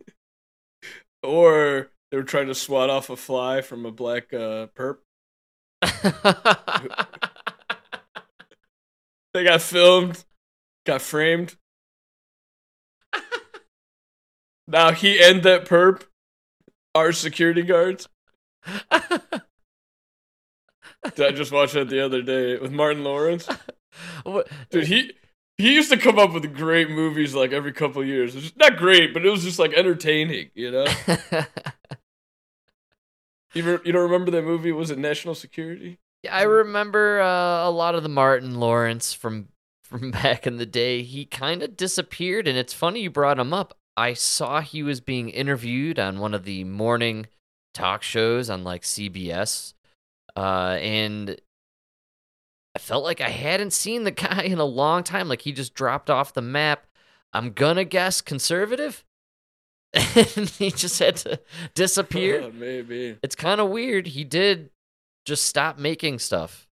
Or 1.23 1.89
they 2.11 2.17
were 2.17 2.23
trying 2.23 2.45
to 2.47 2.53
swat 2.53 2.91
off 2.91 3.09
a 3.09 3.15
fly 3.15 3.61
from 3.61 3.83
a 3.83 3.91
black 3.91 4.31
uh, 4.31 4.67
perp. 4.77 4.97
They 9.35 9.43
got 9.43 9.61
filmed, 9.61 10.23
got 10.85 11.01
framed. 11.01 11.57
Now 14.67 14.91
he 14.91 15.21
and 15.23 15.43
that 15.43 15.65
perp 15.65 16.03
are 16.93 17.11
security 17.11 17.61
guards. 17.61 18.07
Did 21.15 21.27
I 21.27 21.31
just 21.31 21.51
watch 21.51 21.73
that 21.73 21.89
the 21.89 22.03
other 22.03 22.21
day 22.21 22.57
with 22.57 22.71
Martin 22.71 23.03
Lawrence? 23.03 23.47
What- 24.23 24.49
Dude, 24.71 24.87
he 24.87 25.13
he 25.57 25.73
used 25.75 25.89
to 25.89 25.95
come 25.97 26.19
up 26.19 26.33
with 26.33 26.53
great 26.53 26.89
movies 26.89 27.33
like 27.33 27.53
every 27.53 27.71
couple 27.71 28.03
years. 28.03 28.35
It's 28.35 28.51
not 28.57 28.75
great, 28.75 29.13
but 29.13 29.25
it 29.25 29.29
was 29.29 29.43
just 29.43 29.57
like 29.57 29.71
entertaining, 29.73 30.49
you 30.53 30.71
know. 30.71 30.85
You, 33.53 33.63
re- 33.63 33.79
you 33.85 33.93
don't 33.93 34.03
remember 34.11 34.31
that 34.31 34.43
movie? 34.43 34.73
Was 34.73 34.91
it 34.91 34.97
National 34.97 35.33
Security? 35.33 35.97
Yeah, 36.23 36.35
I 36.35 36.41
remember 36.41 37.21
uh, 37.21 37.65
a 37.65 37.71
lot 37.71 37.95
of 37.95 38.03
the 38.03 38.09
Martin 38.09 38.59
Lawrence 38.59 39.13
from 39.13 39.47
from 39.83 40.11
back 40.23 40.45
in 40.45 40.57
the 40.57 40.65
day. 40.65 41.03
He 41.03 41.23
kind 41.25 41.63
of 41.63 41.77
disappeared, 41.77 42.49
and 42.49 42.57
it's 42.57 42.73
funny 42.73 42.99
you 43.01 43.09
brought 43.09 43.39
him 43.39 43.53
up. 43.53 43.77
I 43.97 44.13
saw 44.13 44.61
he 44.61 44.83
was 44.83 44.99
being 44.99 45.29
interviewed 45.29 45.99
on 45.99 46.19
one 46.19 46.33
of 46.33 46.43
the 46.43 46.63
morning 46.65 47.27
talk 47.73 48.03
shows 48.03 48.49
on 48.49 48.63
like 48.63 48.83
CBS, 48.83 49.73
uh, 50.35 50.77
and 50.81 51.39
I 52.75 52.79
felt 52.79 53.03
like 53.03 53.21
I 53.21 53.29
hadn't 53.29 53.71
seen 53.71 54.03
the 54.03 54.11
guy 54.11 54.43
in 54.43 54.59
a 54.59 54.65
long 54.65 55.03
time. 55.03 55.29
Like 55.29 55.41
he 55.41 55.51
just 55.51 55.73
dropped 55.73 56.09
off 56.09 56.33
the 56.33 56.41
map. 56.41 56.85
I'm 57.33 57.51
gonna 57.51 57.85
guess 57.85 58.21
conservative, 58.21 59.03
and 59.93 60.49
he 60.49 60.71
just 60.71 60.99
had 60.99 61.15
to 61.17 61.39
disappear 61.73 62.51
maybe. 62.51 63.17
it's 63.23 63.35
kind 63.35 63.61
of 63.61 63.69
weird. 63.69 64.07
He 64.07 64.23
did 64.23 64.69
just 65.25 65.45
stop 65.45 65.77
making 65.77 66.19
stuff. 66.19 66.67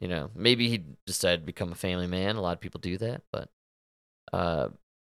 You 0.00 0.08
know, 0.08 0.30
maybe 0.34 0.68
he 0.68 0.84
decided 1.06 1.40
to 1.40 1.46
become 1.46 1.72
a 1.72 1.74
family 1.74 2.06
man. 2.06 2.36
A 2.36 2.40
lot 2.40 2.52
of 2.52 2.60
people 2.60 2.78
do 2.78 2.98
that, 2.98 3.22
but 3.32 3.48
uh, 4.32 4.68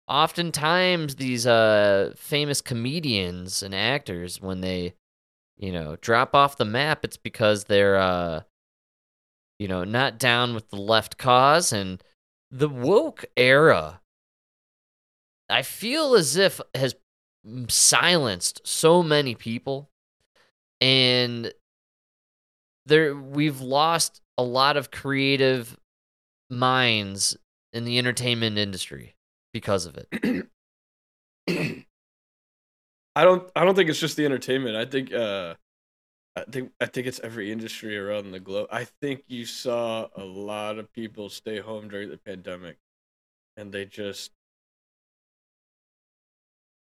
oftentimes 0.09 1.17
these 1.17 1.47
uh, 1.47 2.13
famous 2.17 2.61
comedians 2.61 3.63
and 3.63 3.75
actors, 3.75 4.41
when 4.41 4.61
they, 4.61 4.95
you 5.57 5.73
know, 5.73 5.97
drop 6.01 6.35
off 6.35 6.57
the 6.57 6.65
map, 6.65 7.05
it's 7.05 7.17
because 7.17 7.65
they're, 7.65 7.97
uh, 7.97 8.43
you 9.59 9.69
know, 9.69 9.85
not 9.85 10.19
down 10.19 10.55
with 10.55 10.71
the 10.71 10.77
left 10.77 11.19
cause 11.19 11.73
and 11.73 12.03
the 12.51 12.69
woke 12.69 13.25
era. 13.37 14.01
I 15.51 15.63
feel 15.63 16.15
as 16.15 16.37
if 16.37 16.61
has 16.75 16.95
silenced 17.69 18.67
so 18.67 19.03
many 19.03 19.35
people 19.35 19.89
and 20.81 21.53
there 22.85 23.15
we've 23.15 23.61
lost 23.61 24.21
a 24.37 24.43
lot 24.43 24.77
of 24.77 24.91
creative 24.91 25.79
minds 26.51 27.37
in 27.73 27.85
the 27.85 27.99
entertainment 27.99 28.59
industry 28.59 29.15
because 29.53 29.87
of 29.87 29.97
it. 29.97 30.47
I 33.17 33.25
don't. 33.25 33.51
I 33.57 33.65
don't 33.65 33.75
think 33.75 33.91
it's 33.91 33.99
just 33.99 34.17
the 34.17 34.25
entertainment. 34.25 34.77
I 34.77 34.85
think. 34.85 35.13
Uh, 35.13 35.55
I 36.37 36.45
think. 36.51 36.73
I 36.81 36.87
think 36.87 37.07
it's 37.07 37.21
every 37.21 37.51
industry 37.51 37.99
around 37.99 38.31
the 38.31 38.41
globe. 38.41 38.69
I 38.71 38.85
think 38.85 39.25
you 39.27 39.45
saw 39.45 40.07
a 40.15 40.25
lot 40.25 40.79
of 40.79 40.93
people 40.93 41.29
stay 41.29 41.59
home 41.59 41.89
during 41.89 42.11
the 42.11 42.19
pandemic, 42.19 42.77
and 43.57 43.73
they 43.73 43.85
just. 43.87 44.31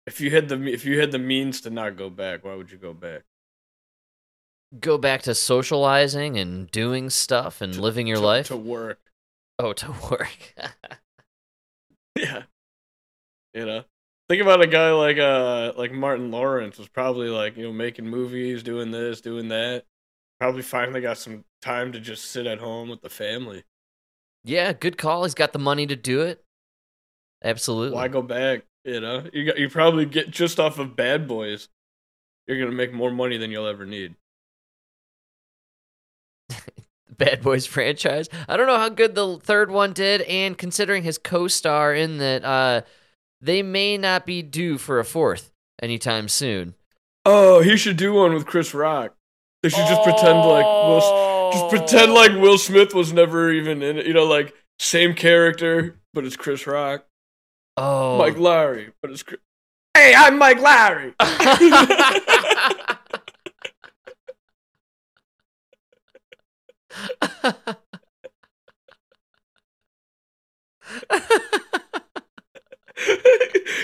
If 0.07 0.21
you 0.21 0.31
had 0.31 0.49
the 0.49 0.63
if 0.73 0.85
you 0.85 0.99
had 1.01 1.13
the 1.13 1.19
means 1.19 1.61
to 1.63 1.71
not 1.71 1.97
go 1.97 2.09
back, 2.09 2.45
why 2.45 2.55
would 2.55 2.73
you 2.73 2.79
go 2.79 2.95
back? 2.95 3.23
Go 4.81 4.97
back 4.97 5.21
to 5.23 5.35
socializing 5.35 6.39
and 6.39 6.71
doing 6.71 7.11
stuff 7.11 7.61
and 7.61 7.77
living 7.77 8.07
your 8.07 8.17
to, 8.17 8.23
life. 8.23 8.47
to 8.47 8.57
work. 8.57 9.01
oh, 9.59 9.75
to 9.75 9.93
work. 10.11 10.55
Yeah. 12.17 12.45
You 13.55 13.67
know. 13.67 13.85
Think 14.29 14.41
about 14.43 14.63
a 14.63 14.67
guy 14.67 14.93
like 14.93 15.19
uh 15.19 15.73
like 15.77 15.93
Martin 15.93 16.31
Lawrence 16.31 16.79
was 16.79 16.89
probably 16.89 17.29
like, 17.29 17.57
you 17.57 17.65
know, 17.65 17.73
making 17.73 18.07
movies, 18.07 18.63
doing 18.63 18.91
this, 18.91 19.21
doing 19.21 19.49
that. 19.49 19.85
Probably 20.41 20.63
finally 20.63 21.01
got 21.01 21.19
some 21.19 21.45
time 21.61 21.93
to 21.93 22.01
just 22.01 22.27
sit 22.31 22.47
at 22.47 22.59
home 22.59 22.89
with 22.89 23.03
the 23.03 23.11
family. 23.11 23.65
yeah, 24.45 24.73
good 24.73 24.99
call. 24.99 25.25
He's 25.25 25.35
got 25.35 25.53
the 25.53 25.59
money 25.59 25.87
to 25.87 25.97
do 25.97 26.23
it. 26.23 26.45
Absolutely. 27.45 27.97
Why 27.97 28.09
go 28.09 28.23
back? 28.23 28.63
You 28.85 29.01
know? 29.01 29.25
You 29.33 29.45
got 29.47 29.59
you 29.59 29.69
probably 29.69 30.07
get 30.07 30.31
just 30.31 30.59
off 30.61 30.79
of 30.79 30.97
bad 30.97 31.29
boys. 31.29 31.69
You're 32.47 32.59
gonna 32.59 32.73
make 32.73 32.93
more 32.93 33.11
money 33.11 33.37
than 33.39 33.51
you'll 33.51 33.67
ever 33.67 33.87
need. 33.87 34.15
Bad 37.19 37.43
Boys 37.43 37.67
franchise. 37.67 38.29
I 38.49 38.57
don't 38.57 38.67
know 38.67 38.79
how 38.79 38.89
good 38.89 39.15
the 39.15 39.39
third 39.39 39.71
one 39.71 39.93
did, 39.93 40.23
and 40.23 40.57
considering 40.59 41.03
his 41.05 41.19
co-star 41.19 41.95
in 41.95 42.19
that, 42.19 42.45
uh, 42.45 42.83
they 43.43 43.63
may 43.63 43.99
not 43.99 44.25
be 44.25 44.41
due 44.41 44.79
for 44.79 45.01
a 45.01 45.05
fourth 45.05 45.51
anytime 45.83 46.29
soon. 46.29 46.75
Oh, 47.27 47.61
he 47.61 47.77
should 47.77 47.97
do 47.97 48.15
one 48.15 48.33
with 48.33 48.47
Chris 48.47 48.73
Rock. 48.73 49.15
They 49.63 49.69
should 49.69 49.87
just 49.87 50.03
pretend 50.03 50.39
like 50.39 50.65
Will, 50.65 51.51
just 51.53 51.69
pretend 51.69 52.13
oh. 52.13 52.15
like 52.15 52.33
Will 52.33 52.59
Smith 52.59 52.95
was 52.95 53.13
never 53.13 53.53
even 53.53 53.83
in 53.83 53.99
it. 53.99 54.07
You 54.07 54.15
know, 54.15 54.25
like 54.25 54.55
same 54.79 55.15
character, 55.15 55.97
but 56.15 56.25
it's 56.25 56.37
Chris 56.37 56.67
Rock. 56.67 57.05
Oh, 57.77 58.19
Mike 58.19 58.37
Lowrey, 58.37 58.93
but 59.03 59.11
it's 59.11 59.23
Chris. 59.23 59.41
Hey, 59.95 60.15
I'm 60.17 60.39
Mike 60.39 60.59
Lowrey. 60.59 61.15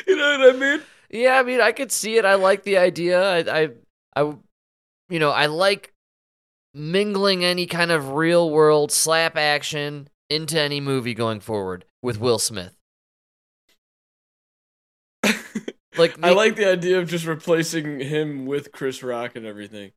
you 0.09 0.16
know 0.16 0.38
what 0.38 0.57
I 0.57 0.59
mean? 0.59 0.81
yeah, 1.11 1.38
I 1.38 1.42
mean, 1.42 1.61
I 1.61 1.73
could 1.73 1.92
see 1.92 2.16
it. 2.16 2.25
I 2.25 2.35
like 2.35 2.64
the 2.64 2.79
idea. 2.79 3.23
I, 3.23 3.62
I, 3.62 3.68
I, 4.16 4.35
you 5.09 5.18
know, 5.18 5.31
I 5.31 5.47
like 5.47 5.92
mingling 6.75 7.44
any 7.44 7.66
kind 7.66 7.90
of 7.90 8.11
real 8.12 8.51
world 8.51 8.92
slap 8.92 9.37
action 9.37 10.09
into 10.31 10.61
any 10.61 10.81
movie 10.81 11.14
going 11.14 11.40
forward 11.40 11.85
with 12.03 12.18
Will 12.21 12.38
Smith. 12.38 12.75
Like, 15.97 16.16
I 16.23 16.31
like 16.31 16.55
the 16.55 16.71
idea 16.71 17.01
of 17.01 17.09
just 17.09 17.27
replacing 17.27 17.99
him 17.99 18.47
with 18.47 18.71
Chris 18.71 19.03
Rock 19.03 19.35
and 19.35 19.44
everything. 19.44 19.90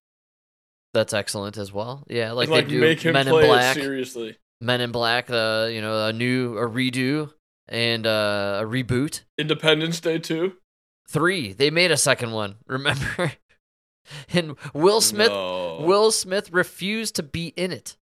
that's 0.96 1.14
excellent 1.14 1.58
as 1.58 1.72
well. 1.72 2.04
Yeah, 2.10 2.32
like, 2.32 2.50
Like, 2.50 2.66
they 2.66 2.72
do 2.72 2.82
make 2.82 3.02
him 3.02 3.14
Men 3.14 3.28
in 3.28 3.34
Black. 3.34 3.76
seriously. 3.76 4.36
Men 4.60 4.82
in 4.82 4.92
Black, 4.92 5.30
uh, 5.30 5.70
you 5.72 5.80
know, 5.80 6.08
a 6.08 6.12
new, 6.12 6.58
a 6.58 6.68
redo 6.68 7.32
and 7.72 8.06
uh, 8.06 8.60
a 8.62 8.66
reboot. 8.66 9.22
Independence 9.38 10.00
Day 10.00 10.20
2? 10.20 10.54
Three. 11.10 11.54
They 11.54 11.72
made 11.72 11.90
a 11.90 11.98
second 11.98 12.32
one. 12.32 12.56
Remember? 12.68 13.32
and 14.34 14.56
Will 14.74 15.02
Smith, 15.02 15.30
No. 15.30 15.82
Will 15.82 16.12
Smith 16.12 16.52
refused 16.52 17.16
to 17.16 17.24
be 17.24 17.48
in 17.56 17.72
it. 17.72 17.98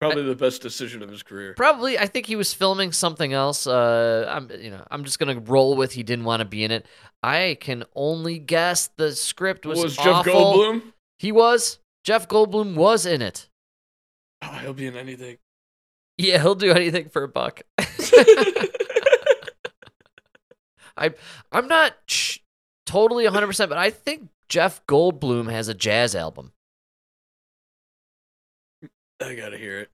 probably 0.00 0.24
the 0.24 0.34
best 0.34 0.60
decision 0.60 1.02
of 1.02 1.08
his 1.08 1.22
career. 1.22 1.54
Probably, 1.56 1.98
I 1.98 2.06
think 2.06 2.26
he 2.26 2.36
was 2.36 2.52
filming 2.52 2.92
something 2.92 3.32
else. 3.32 3.66
Uh, 3.66 4.26
I'm, 4.28 4.50
you 4.60 4.70
know, 4.70 4.84
I'm 4.90 5.04
just 5.04 5.18
gonna 5.18 5.40
roll 5.40 5.76
with 5.76 5.92
he 5.92 6.02
didn't 6.02 6.24
want 6.26 6.40
to 6.40 6.44
be 6.44 6.62
in 6.64 6.70
it. 6.70 6.84
I 7.22 7.56
can 7.60 7.84
only 7.94 8.38
guess 8.38 8.90
the 8.96 9.12
script 9.12 9.64
was, 9.64 9.82
Was, 9.82 9.96
Jeff. 9.96 10.26
Goldblum? 10.26 10.82
He 11.18 11.32
was. 11.32 11.78
Jeff 12.02 12.28
Goldblum 12.28 12.74
was 12.74 13.06
in 13.06 13.22
it. 13.22 13.48
Oh, 14.42 14.48
he'll 14.60 14.74
be 14.74 14.86
in 14.86 14.96
anything. 14.96 15.38
Yeah, 16.16 16.40
he'll 16.40 16.54
do 16.54 16.70
anything 16.72 17.08
for 17.08 17.24
a 17.24 17.28
buck. 17.28 17.62
I 20.96 21.10
I'm 21.50 21.66
not 21.66 21.94
sh- 22.06 22.38
totally 22.86 23.24
100%, 23.24 23.68
but 23.68 23.78
I 23.78 23.90
think 23.90 24.28
Jeff 24.48 24.84
Goldblum 24.86 25.50
has 25.50 25.68
a 25.68 25.74
jazz 25.74 26.14
album. 26.14 26.52
I 29.20 29.34
gotta 29.34 29.58
hear 29.58 29.88
it. 29.88 29.90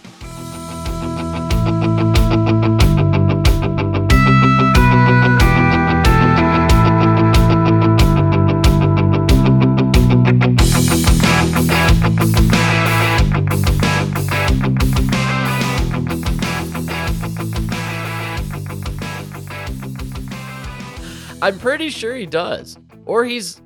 I'm 21.43 21.59
pretty 21.59 21.91
sure 21.91 22.15
he 22.15 22.25
does. 22.25 22.79
Or 23.05 23.25
he's 23.25 23.61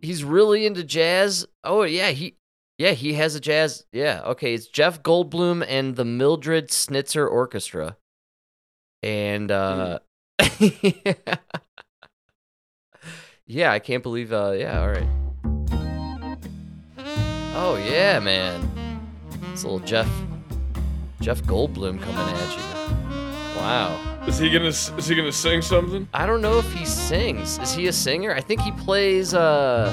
he's 0.00 0.24
really 0.24 0.66
into 0.66 0.82
jazz. 0.82 1.46
Oh 1.62 1.84
yeah, 1.84 2.10
he 2.10 2.34
yeah, 2.76 2.90
he 2.90 3.12
has 3.14 3.36
a 3.36 3.40
jazz. 3.40 3.84
Yeah, 3.92 4.22
okay, 4.26 4.52
it's 4.52 4.66
Jeff 4.66 5.00
Goldblum 5.00 5.64
and 5.68 5.94
the 5.94 6.04
Mildred 6.04 6.70
Snitzer 6.70 7.30
Orchestra. 7.30 7.96
And 9.00 9.52
uh 9.52 10.00
Yeah, 13.46 13.70
I 13.70 13.78
can't 13.78 14.02
believe 14.02 14.32
uh 14.32 14.50
yeah, 14.58 14.80
all 14.80 14.88
right. 14.88 15.06
Oh 17.54 17.76
yeah, 17.76 18.18
man. 18.18 18.68
It's 19.52 19.62
a 19.62 19.68
little 19.68 19.86
Jeff 19.86 20.10
Jeff 21.20 21.44
Goldblum 21.44 22.00
coming 22.00 22.34
at 22.34 22.56
you. 22.56 22.62
Wow. 23.56 24.11
Is 24.26 24.38
he 24.38 24.50
gonna 24.50 24.68
is 24.68 25.06
he 25.08 25.14
gonna 25.16 25.32
sing 25.32 25.62
something? 25.62 26.08
I 26.14 26.26
don't 26.26 26.40
know 26.40 26.58
if 26.58 26.72
he 26.72 26.86
sings. 26.86 27.58
Is 27.58 27.72
he 27.72 27.88
a 27.88 27.92
singer? 27.92 28.32
I 28.32 28.40
think 28.40 28.60
he 28.60 28.70
plays 28.72 29.34
uh 29.34 29.92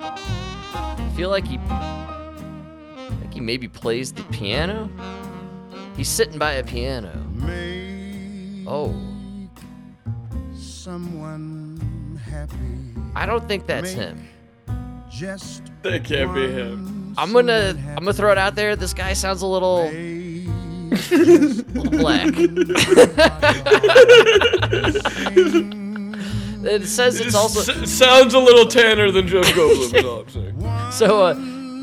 I 0.00 1.12
feel 1.14 1.28
like 1.28 1.46
he 1.46 1.58
I 1.68 3.16
think 3.20 3.34
he 3.34 3.40
maybe 3.40 3.68
plays 3.68 4.12
the 4.12 4.22
piano. 4.24 4.90
He's 5.96 6.08
sitting 6.08 6.38
by 6.38 6.54
a 6.54 6.64
piano. 6.64 7.12
Oh. 8.66 8.94
someone 10.54 12.18
happy. 12.30 12.54
I 13.14 13.26
don't 13.26 13.46
think 13.46 13.66
that's 13.66 13.92
him. 13.92 14.26
Just 15.10 15.62
That 15.82 16.04
can't 16.04 16.34
be 16.34 16.50
him. 16.50 17.14
I'm 17.18 17.32
gonna 17.32 17.76
I'm 17.88 17.96
gonna 17.96 18.14
throw 18.14 18.32
it 18.32 18.38
out 18.38 18.54
there. 18.54 18.74
This 18.76 18.94
guy 18.94 19.12
sounds 19.12 19.42
a 19.42 19.46
little, 19.46 19.88
Hey, 19.88 19.92
little 19.92 20.33
black. 21.90 22.32
it 26.66 26.86
says 26.86 27.20
it's 27.20 27.34
also 27.34 27.60
s- 27.72 27.90
sounds 27.90 28.34
a 28.34 28.38
little 28.38 28.66
tanner 28.66 29.10
than 29.10 29.26
Jeff 29.26 29.44
Goldblum. 29.46 29.94
is 29.94 30.04
all 30.04 30.20
I'm 30.20 30.28
saying. 30.28 30.92
So, 30.92 31.22
uh, 31.22 31.34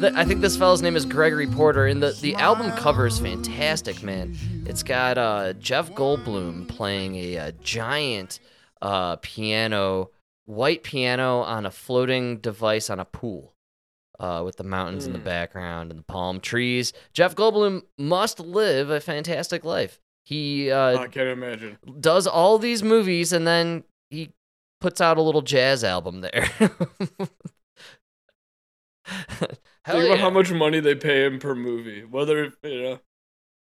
th- 0.02 0.14
I 0.16 0.26
think 0.26 0.42
this 0.42 0.58
fellow's 0.58 0.82
name 0.82 0.96
is 0.96 1.06
Gregory 1.06 1.48
Porter, 1.48 1.86
and 1.86 2.02
the, 2.02 2.12
the 2.22 2.36
album 2.36 2.72
cover 2.72 3.06
is 3.08 3.20
fantastic, 3.20 4.02
man. 4.04 4.36
It's 4.66 4.84
got 4.84 5.18
uh, 5.18 5.54
Jeff 5.54 5.92
Goldblum 5.92 6.68
playing 6.68 7.16
a, 7.16 7.38
uh 7.38 7.52
giant 7.62 8.40
uh, 8.82 9.18
piano, 9.18 10.10
white 10.46 10.84
piano 10.84 11.40
on 11.42 11.66
a 11.66 11.72
floating 11.72 12.38
device 12.38 12.90
on 12.90 13.00
a 13.00 13.06
pool. 13.06 13.54
Uh, 14.22 14.44
with 14.44 14.56
the 14.58 14.64
mountains 14.64 15.08
in 15.08 15.14
the 15.14 15.20
Mm. 15.20 15.24
background 15.24 15.90
and 15.90 16.00
the 16.00 16.04
palm 16.04 16.40
trees, 16.40 16.94
Jeff 17.12 17.36
Goldblum 17.36 17.82
must 17.98 18.40
live 18.40 18.92
a 18.92 19.00
fantastic 19.02 19.66
life. 19.66 20.00
He 20.24 20.70
uh, 20.70 21.00
I 21.00 21.08
can't 21.08 21.28
imagine. 21.30 21.80
does 22.00 22.28
all 22.28 22.60
these 22.60 22.84
movies 22.84 23.34
and 23.34 23.48
then 23.48 23.84
he 24.12 24.30
puts 24.80 25.02
out 25.02 25.18
a 25.18 25.22
little 25.24 25.42
jazz 25.42 25.84
album 25.84 26.22
there. 26.22 26.48
Hell 29.04 29.96
Think 30.00 30.06
about 30.06 30.20
how 30.20 30.30
much 30.30 30.52
money 30.52 30.80
they 30.80 30.94
pay 30.96 31.26
him 31.26 31.40
per 31.40 31.56
movie. 31.56 32.04
Whether 32.04 32.54
you 32.64 32.82
know. 32.84 33.00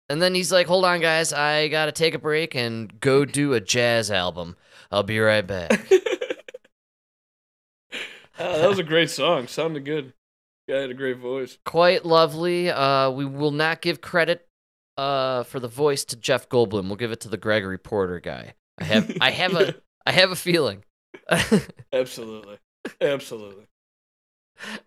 And 0.09 0.21
then 0.21 0.35
he's 0.35 0.51
like, 0.51 0.67
"Hold 0.67 0.85
on, 0.85 1.01
guys, 1.01 1.33
I 1.33 1.69
gotta 1.69 1.93
take 1.93 2.15
a 2.15 2.19
break 2.19 2.57
and 2.57 2.99
go 3.01 3.25
do 3.39 3.53
a 3.53 3.61
jazz 3.61 4.11
album. 4.11 4.57
I'll 4.91 5.05
be 5.05 5.19
right 5.21 5.47
back." 5.47 5.81
Ah, 8.43 8.57
that 8.57 8.69
was 8.71 8.79
a 8.79 8.83
great 8.83 9.11
song. 9.11 9.47
Sounded 9.49 9.85
good. 9.85 10.15
Guy 10.71 10.83
had 10.83 10.91
a 10.91 10.95
great 10.95 11.19
voice. 11.19 11.59
Quite 11.65 12.05
lovely. 12.07 12.71
Uh, 12.71 13.11
we 13.11 13.25
will 13.25 13.51
not 13.51 13.83
give 13.83 14.01
credit 14.01 14.47
uh 14.97 15.43
for 15.45 15.59
the 15.59 15.67
voice 15.67 16.05
to 16.05 16.17
Jeff 16.17 16.49
Goldblum. 16.49 16.87
We'll 16.87 16.95
give 16.97 17.11
it 17.11 17.21
to 17.21 17.29
the 17.29 17.37
Gregory 17.37 17.79
Porter 17.79 18.21
guy. 18.21 18.55
I 18.79 18.85
have, 18.85 19.17
I 19.21 19.31
have 19.33 19.55
a, 19.55 19.75
I 20.07 20.13
have 20.13 20.31
a 20.31 20.37
feeling. 20.37 20.85
Absolutely. 21.93 22.59
Absolutely. 23.01 23.67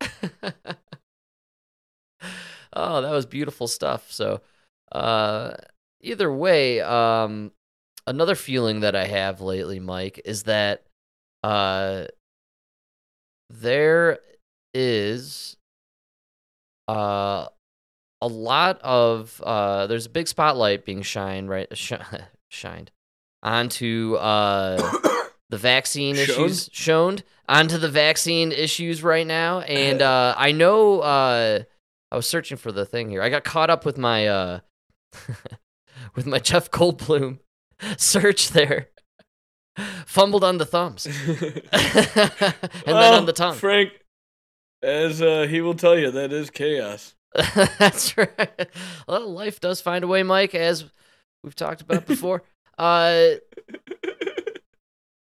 oh, 2.74 3.02
that 3.02 3.12
was 3.12 3.26
beautiful 3.26 3.68
stuff. 3.68 4.10
So, 4.10 4.40
uh, 4.94 5.56
either 6.00 6.32
way, 6.32 6.80
um, 6.80 7.52
another 8.08 8.36
feeling 8.36 8.80
that 8.82 8.96
I 8.96 9.06
have 9.06 9.42
lately, 9.42 9.82
Mike, 9.82 10.22
is 10.24 10.44
that 10.44 10.86
uh, 11.44 12.06
there 13.50 14.20
is 14.74 15.58
uh, 16.88 17.48
a 18.22 18.28
lot 18.28 18.80
of 18.82 19.42
uh, 19.44 19.88
there's 19.88 20.06
a 20.06 20.10
big 20.10 20.28
spotlight 20.28 20.86
being 20.86 21.02
shined 21.02 21.50
right 21.50 21.68
sh- 21.78 21.94
shined 22.50 22.92
onto 23.42 24.16
uh, 24.16 24.78
the 25.50 25.58
vaccine 25.58 26.16
issues 26.16 26.70
shown 26.72 27.20
onto 27.50 27.78
the 27.78 27.90
vaccine 27.90 28.52
issues 28.52 29.04
right 29.04 29.28
now 29.28 29.60
and 29.62 30.02
uh, 30.14 30.34
i 30.38 30.52
know 30.52 31.02
uh, 31.02 31.60
i 32.12 32.16
was 32.16 32.28
searching 32.28 32.58
for 32.58 32.72
the 32.72 32.86
thing 32.86 33.10
here. 33.10 33.22
I 33.22 33.30
got 33.30 33.44
caught 33.44 33.70
up 33.70 33.86
with 33.86 33.98
my 33.98 34.28
uh, 34.28 34.60
with 36.16 36.26
my 36.26 36.40
jeff 36.40 36.72
goldblum 36.72 37.40
search 37.98 38.50
there. 38.52 38.90
Fumbled 40.06 40.44
on 40.44 40.60
the 40.60 40.66
thumbs. 40.66 41.08
And 41.08 41.16
then 42.86 43.14
on 43.14 43.26
the 43.26 43.34
tongue. 43.34 43.56
Frank, 43.56 43.92
as 44.84 45.22
uh, 45.22 45.48
he 45.50 45.62
will 45.62 45.74
tell 45.76 45.98
you, 45.98 46.12
that 46.12 46.32
is 46.34 46.50
chaos. 46.50 47.16
That's 47.80 48.16
right. 48.18 48.68
Well, 49.08 49.30
life 49.30 49.60
does 49.60 49.82
find 49.82 50.04
a 50.04 50.08
way, 50.08 50.22
Mike, 50.24 50.54
as 50.54 50.86
we've 51.44 51.56
talked 51.56 51.82
about 51.82 52.06
before. 52.08 52.44
uh, 52.78 53.30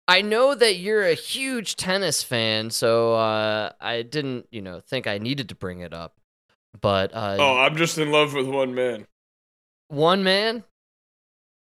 I 0.08 0.22
know 0.22 0.54
that 0.54 0.76
you're 0.76 1.04
a 1.08 1.14
huge 1.14 1.78
tennis 1.78 2.22
fan, 2.24 2.72
so 2.72 3.14
uh, 3.16 3.72
I 3.80 4.02
didn't, 4.02 4.48
you 4.52 4.62
know, 4.62 4.82
think 4.82 5.08
I 5.08 5.18
needed 5.18 5.48
to 5.50 5.56
bring 5.56 5.80
it 5.80 5.94
up. 5.94 6.18
But 6.82 7.14
uh, 7.14 7.38
Oh, 7.40 7.58
I'm 7.60 7.78
just 7.78 7.98
in 7.98 8.12
love 8.12 8.34
with 8.34 8.48
one 8.48 8.76
man. 8.76 9.08
one 9.88 10.24
man. 10.24 10.64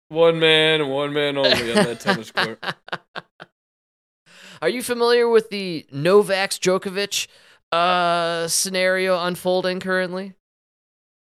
One 0.10 0.40
man 0.40 0.82
and 0.82 0.90
one 0.92 1.14
man 1.14 1.38
only 1.38 1.72
on 1.72 1.86
that 1.86 2.00
tennis 2.00 2.32
court. 2.32 2.64
Are 4.62 4.70
you 4.70 4.82
familiar 4.84 5.28
with 5.28 5.50
the 5.50 5.86
Novak 5.92 6.52
Djokovic 6.52 7.28
uh, 7.74 8.48
scenario 8.48 9.24
unfolding 9.24 9.80
currently? 9.80 10.34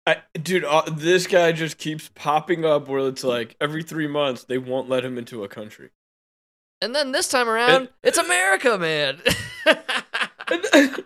I, 0.07 0.17
dude, 0.35 0.65
uh, 0.65 0.83
this 0.91 1.27
guy 1.27 1.53
just 1.53 1.79
keeps 1.79 2.11
popping 2.15 2.65
up 2.65 2.89
where 2.89 3.09
it's 3.09 3.23
like 3.25 3.57
every 3.61 3.83
three 3.83 4.09
months 4.09 4.45
they 4.45 4.59
won't 4.59 4.89
let 4.89 5.05
him 5.05 5.17
into 5.17 5.45
a 5.45 5.49
country. 5.49 5.91
And 6.81 6.95
then 6.95 7.13
this 7.13 7.29
time 7.29 7.49
around, 7.49 7.71
And- 7.71 7.89
it's 8.03 8.19
America, 8.19 8.79
man. 8.79 9.21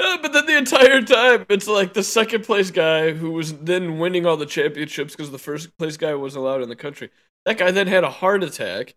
Uh, 0.00 0.16
but 0.22 0.32
then 0.32 0.46
the 0.46 0.56
entire 0.56 1.02
time, 1.02 1.44
it's 1.50 1.68
like 1.68 1.92
the 1.92 2.02
second 2.02 2.42
place 2.44 2.70
guy 2.70 3.12
who 3.12 3.32
was 3.32 3.52
then 3.58 3.98
winning 3.98 4.24
all 4.24 4.36
the 4.38 4.46
championships 4.46 5.14
because 5.14 5.30
the 5.30 5.38
first 5.38 5.76
place 5.76 5.98
guy 5.98 6.14
wasn't 6.14 6.42
allowed 6.42 6.62
in 6.62 6.70
the 6.70 6.76
country. 6.76 7.10
That 7.44 7.58
guy 7.58 7.70
then 7.70 7.86
had 7.86 8.02
a 8.02 8.10
heart 8.10 8.42
attack. 8.42 8.94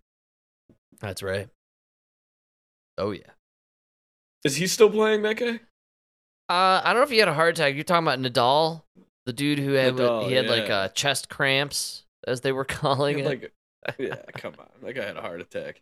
That's 1.01 1.21
right. 1.21 1.49
Oh 2.97 3.11
yeah. 3.11 3.31
Is 4.43 4.57
he 4.57 4.67
still 4.67 4.89
playing 4.89 5.21
that 5.23 5.37
guy? 5.37 5.59
Uh, 6.49 6.81
I 6.83 6.91
don't 6.91 6.97
know 6.97 7.03
if 7.03 7.09
he 7.09 7.17
had 7.17 7.29
a 7.29 7.33
heart 7.33 7.57
attack. 7.57 7.75
You're 7.75 7.83
talking 7.83 8.05
about 8.05 8.19
Nadal, 8.19 8.83
the 9.25 9.33
dude 9.33 9.59
who 9.59 9.73
had 9.73 9.95
Nadal, 9.95 10.27
he 10.27 10.33
had 10.33 10.47
like 10.47 10.69
uh, 10.69 10.89
chest 10.89 11.29
cramps, 11.29 12.03
as 12.27 12.41
they 12.41 12.51
were 12.51 12.65
calling 12.65 13.19
it. 13.19 13.25
like, 13.25 13.53
yeah, 13.99 14.15
come 14.33 14.53
on, 14.59 14.67
that 14.81 14.93
guy 14.93 15.05
had 15.05 15.17
a 15.17 15.21
heart 15.21 15.41
attack. 15.41 15.81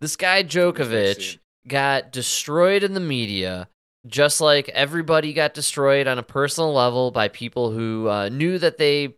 this 0.00 0.16
guy 0.16 0.42
Djokovic 0.42 1.38
got 1.66 2.12
destroyed 2.12 2.82
in 2.82 2.92
the 2.92 3.00
media, 3.00 3.68
just 4.06 4.40
like 4.40 4.68
everybody 4.70 5.32
got 5.32 5.54
destroyed 5.54 6.06
on 6.06 6.18
a 6.18 6.22
personal 6.22 6.72
level 6.74 7.10
by 7.10 7.28
people 7.28 7.70
who 7.70 8.08
uh, 8.08 8.28
knew 8.28 8.58
that 8.58 8.76
they 8.76 9.16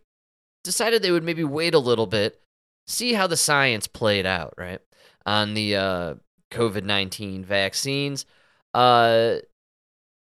decided 0.63 1.01
they 1.01 1.11
would 1.11 1.23
maybe 1.23 1.43
wait 1.43 1.73
a 1.73 1.79
little 1.79 2.07
bit, 2.07 2.41
see 2.87 3.13
how 3.13 3.27
the 3.27 3.37
science 3.37 3.87
played 3.87 4.25
out, 4.25 4.53
right? 4.57 4.79
On 5.25 5.53
the 5.53 5.75
uh, 5.75 6.15
COVID 6.51 6.83
19 6.83 7.43
vaccines. 7.43 8.25
Uh, 8.77 9.39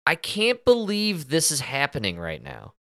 I 0.07 0.17
can't 0.17 0.63
believe 0.67 1.29
this 1.29 1.51
is 1.51 1.61
happening 1.61 2.19
right 2.19 2.43
now. 2.43 2.75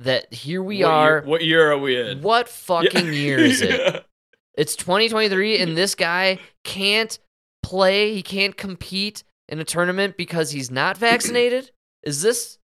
That 0.00 0.32
here 0.34 0.62
we 0.62 0.82
What 0.82 0.90
are. 0.90 1.10
Year, 1.18 1.22
what 1.22 1.44
year 1.44 1.70
are 1.70 1.78
we 1.78 1.96
in? 2.00 2.22
What 2.22 2.48
fucking 2.66 3.12
year 3.12 3.38
is 3.38 3.62
it? 3.62 3.80
Yeah. 3.80 4.00
It's 4.56 4.74
2023, 4.74 5.60
and 5.60 5.76
this 5.76 5.94
guy 5.94 6.40
can't 6.64 7.16
play. 7.62 8.12
He 8.12 8.24
can't 8.24 8.56
compete 8.56 9.22
in 9.48 9.60
a 9.60 9.64
tournament 9.64 10.16
because 10.16 10.50
he's 10.50 10.68
not 10.68 10.98
vaccinated. 11.08 11.70
Is 12.02 12.22
this 12.22 12.58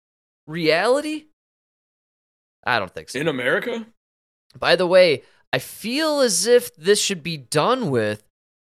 reality? 0.48 1.26
I 2.66 2.80
don't 2.80 2.92
think 2.92 3.12
so. 3.12 3.20
In 3.20 3.28
America? 3.28 3.86
By 4.58 4.76
the 4.76 4.88
way, 4.88 5.22
I 5.54 5.60
feel 5.60 6.22
as 6.22 6.48
if 6.48 6.76
this 6.76 7.00
should 7.00 7.22
be 7.22 7.38
done 7.38 7.92
with 7.92 8.24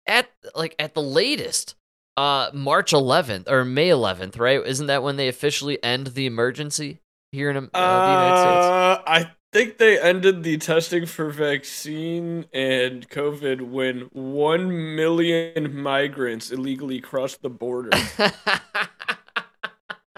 at 0.08 0.28
like 0.56 0.74
at 0.80 0.94
the 0.94 1.02
latest 1.02 1.76
uh 2.16 2.50
March 2.52 2.92
11th 2.92 3.50
or 3.50 3.64
May 3.64 3.88
11th, 3.88 4.38
right? 4.38 4.60
Isn't 4.64 4.86
that 4.86 5.02
when 5.02 5.16
they 5.16 5.28
officially 5.28 5.82
end 5.82 6.08
the 6.08 6.26
emergency 6.26 7.00
here 7.30 7.50
in 7.50 7.56
um, 7.56 7.70
uh, 7.72 8.06
the 8.06 8.12
United 8.12 8.40
States? 8.40 8.66
Uh, 8.66 9.02
I 9.06 9.30
think 9.52 9.78
they 9.78 10.00
ended 10.00 10.42
the 10.42 10.56
testing 10.58 11.06
for 11.06 11.30
vaccine 11.30 12.46
and 12.52 13.08
COVID 13.08 13.62
when 13.62 14.08
one 14.12 14.96
million 14.96 15.74
migrants 15.76 16.50
illegally 16.50 17.00
crossed 17.00 17.42
the 17.42 17.50
border, 17.50 17.90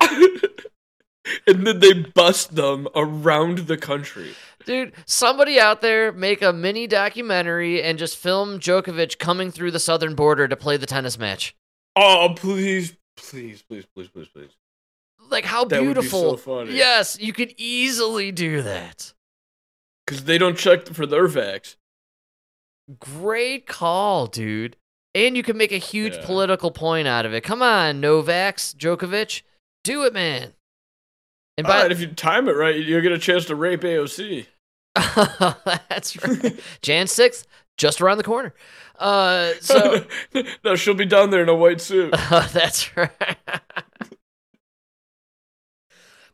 and 1.46 1.66
then 1.66 1.80
they 1.80 1.92
bust 1.92 2.54
them 2.54 2.87
around 2.94 3.59
the 3.59 3.76
country. 3.76 4.35
Dude, 4.64 4.92
somebody 5.04 5.61
out 5.61 5.80
there 5.83 6.12
make 6.12 6.40
a 6.40 6.52
mini 6.52 6.87
documentary 6.87 7.83
and 7.83 7.98
just 7.98 8.16
film 8.16 8.59
Djokovic 8.59 9.18
coming 9.18 9.50
through 9.50 9.72
the 9.72 9.80
southern 9.80 10.14
border 10.14 10.48
to 10.48 10.57
play 10.57 10.76
the 10.76 10.87
tennis 10.87 11.18
match. 11.18 11.54
Oh, 11.96 12.33
please, 12.37 12.96
please, 13.16 13.62
please, 13.62 13.85
please, 13.94 14.09
please, 14.09 14.28
please. 14.28 14.50
Like 15.30 15.44
how 15.44 15.64
That 15.64 15.80
would 15.80 15.88
be 15.88 15.94
beautiful. 15.94 16.30
so 16.33 16.37
funny. 16.37 16.74
Yes, 16.76 17.18
you 17.20 17.33
could 17.33 17.54
easily 17.57 18.30
do 18.33 18.62
that. 18.62 19.12
Because 20.07 20.24
they 20.24 20.37
don't 20.38 20.59
check 20.59 20.87
for 20.88 21.07
their 21.07 21.28
vax. 21.28 21.76
Great 23.00 23.66
call, 23.66 24.26
dude. 24.26 24.76
And 25.14 25.37
you 25.37 25.42
can 25.42 25.57
make 25.57 25.72
a 25.72 25.78
huge 25.78 26.14
Yeah. 26.16 26.26
political 26.26 26.70
point 26.70 27.07
out 27.09 27.24
of 27.24 27.33
it. 27.33 27.42
Come 27.42 27.62
on, 27.62 28.02
Novaks, 28.02 28.74
Djokovic. 28.74 29.42
Do 29.85 30.04
it, 30.04 30.12
man. 30.12 30.52
And 31.57 31.66
by 31.66 31.83
right, 31.83 31.92
if 31.92 32.00
you 32.00 32.09
time 32.09 32.48
it 32.48 32.52
right, 32.52 32.74
you'll 32.74 33.00
get 33.00 33.12
a 33.12 33.18
chance 33.18 33.44
to 33.46 33.54
rape 33.54 33.83
AOC. 33.83 34.46
That's 35.88 36.22
right. 36.22 36.61
Jan 36.83 37.07
6th, 37.07 37.46
just 37.76 38.00
around 38.00 38.18
the 38.18 38.24
corner. 38.24 38.54
Uh 38.98 39.52
so 39.60 40.04
no, 40.64 40.76
she'll 40.76 40.94
be 40.94 41.04
down 41.04 41.30
there 41.30 41.42
in 41.42 41.48
a 41.48 41.54
white 41.54 41.80
suit. 41.80 42.12
that's 42.30 42.96
right. 42.96 43.10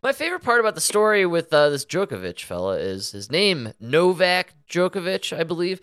My 0.02 0.12
favorite 0.12 0.42
part 0.42 0.60
about 0.60 0.74
the 0.74 0.80
story 0.80 1.26
with 1.26 1.52
uh, 1.52 1.68
this 1.68 1.84
Djokovic 1.84 2.40
fella 2.40 2.78
is 2.78 3.12
his 3.12 3.30
name, 3.30 3.74
Novak 3.78 4.54
Djokovic, 4.66 5.36
I 5.36 5.44
believe. 5.44 5.82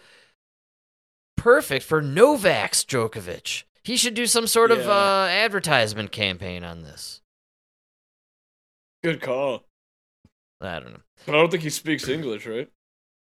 Perfect 1.36 1.86
for 1.86 2.02
Novak's 2.02 2.84
Djokovic. 2.84 3.64
He 3.84 3.96
should 3.96 4.16
do 4.16 4.26
some 4.26 4.48
sort 4.48 4.72
of 4.72 4.80
uh, 4.90 5.28
advertisement 5.30 6.12
campaign 6.12 6.64
on 6.64 6.82
this. 6.82 7.22
Good 9.04 9.22
call. 9.22 9.64
I 10.60 10.80
don't 10.80 10.94
know. 10.94 11.02
But 11.26 11.36
I 11.36 11.38
don't 11.38 11.52
think 11.52 11.64
he 11.64 11.70
speaks 11.70 12.10
English, 12.10 12.48
right? 12.48 12.70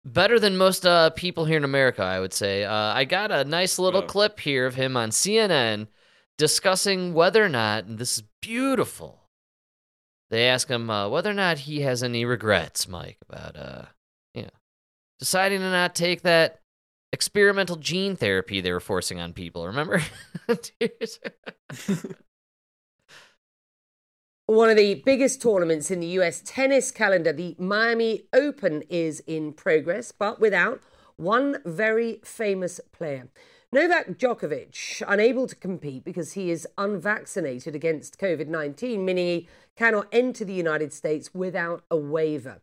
Better 0.05 0.39
than 0.39 0.57
most 0.57 0.85
uh, 0.85 1.11
people 1.11 1.47
here 1.47 1.57
in 1.57 1.65
America, 1.65 2.03
I 2.03 2.21
would 2.21 2.35
say. 2.35 2.65
Uh, 2.65 2.73
I 2.75 3.05
got 3.05 3.31
a 3.31 3.45
nice 3.45 3.79
little 3.79 4.03
Oh. 4.03 4.07
clip 4.07 4.41
here 4.41 4.67
of 4.67 4.75
him 4.75 4.97
on 4.97 5.11
CNN 5.11 5.89
discussing 6.37 7.15
whether 7.15 7.43
or 7.45 7.49
not, 7.49 7.85
and 7.85 7.99
this 7.99 8.19
is 8.19 8.25
beautiful. 8.43 9.31
They 10.31 10.47
ask 10.49 10.69
him 10.69 10.91
uh, 10.91 11.09
whether 11.09 11.31
or 11.31 11.35
not 11.35 11.61
he 11.61 11.81
has 11.83 12.03
any 12.03 12.25
regrets, 12.25 12.87
Mike, 12.89 13.19
about 13.29 13.57
uh, 13.57 13.85
you 14.35 14.43
know, 14.43 14.51
deciding 15.21 15.61
to 15.61 15.71
not 15.71 15.95
take 15.95 16.23
that 16.23 16.61
experimental 17.13 17.77
gene 17.77 18.17
therapy 18.17 18.61
they 18.61 18.73
were 18.73 18.81
forcing 18.81 19.21
on 19.21 19.33
people. 19.33 19.67
Remember? 19.67 20.03
One 24.47 24.69
of 24.69 24.77
the 24.77 24.97
biggest 25.07 25.41
tournaments 25.41 25.91
in 25.91 26.01
the 26.01 26.19
US 26.19 26.43
tennis 26.45 26.91
calendar, 26.91 27.33
the 27.33 27.57
Miami 27.59 28.25
Open, 28.35 28.83
is 28.91 29.21
in 29.21 29.55
progress, 29.55 30.13
but 30.13 30.39
without 30.39 30.83
one 31.17 31.63
very 31.65 32.21
famous 32.23 32.79
player. 32.93 33.29
Novak 33.73 34.19
Djokovic, 34.19 35.03
unable 35.09 35.47
to 35.47 35.57
compete 35.57 36.05
because 36.05 36.35
he 36.35 36.51
is 36.51 36.69
unvaccinated 36.77 37.75
against 37.75 38.21
COVID 38.21 38.49
19, 38.49 39.03
meaning 39.03 39.27
he 39.27 39.49
cannot 39.77 40.09
enter 40.13 40.45
the 40.45 40.53
United 40.53 40.93
States 40.93 41.33
without 41.33 41.83
a 41.91 41.97
waiver. 41.97 42.61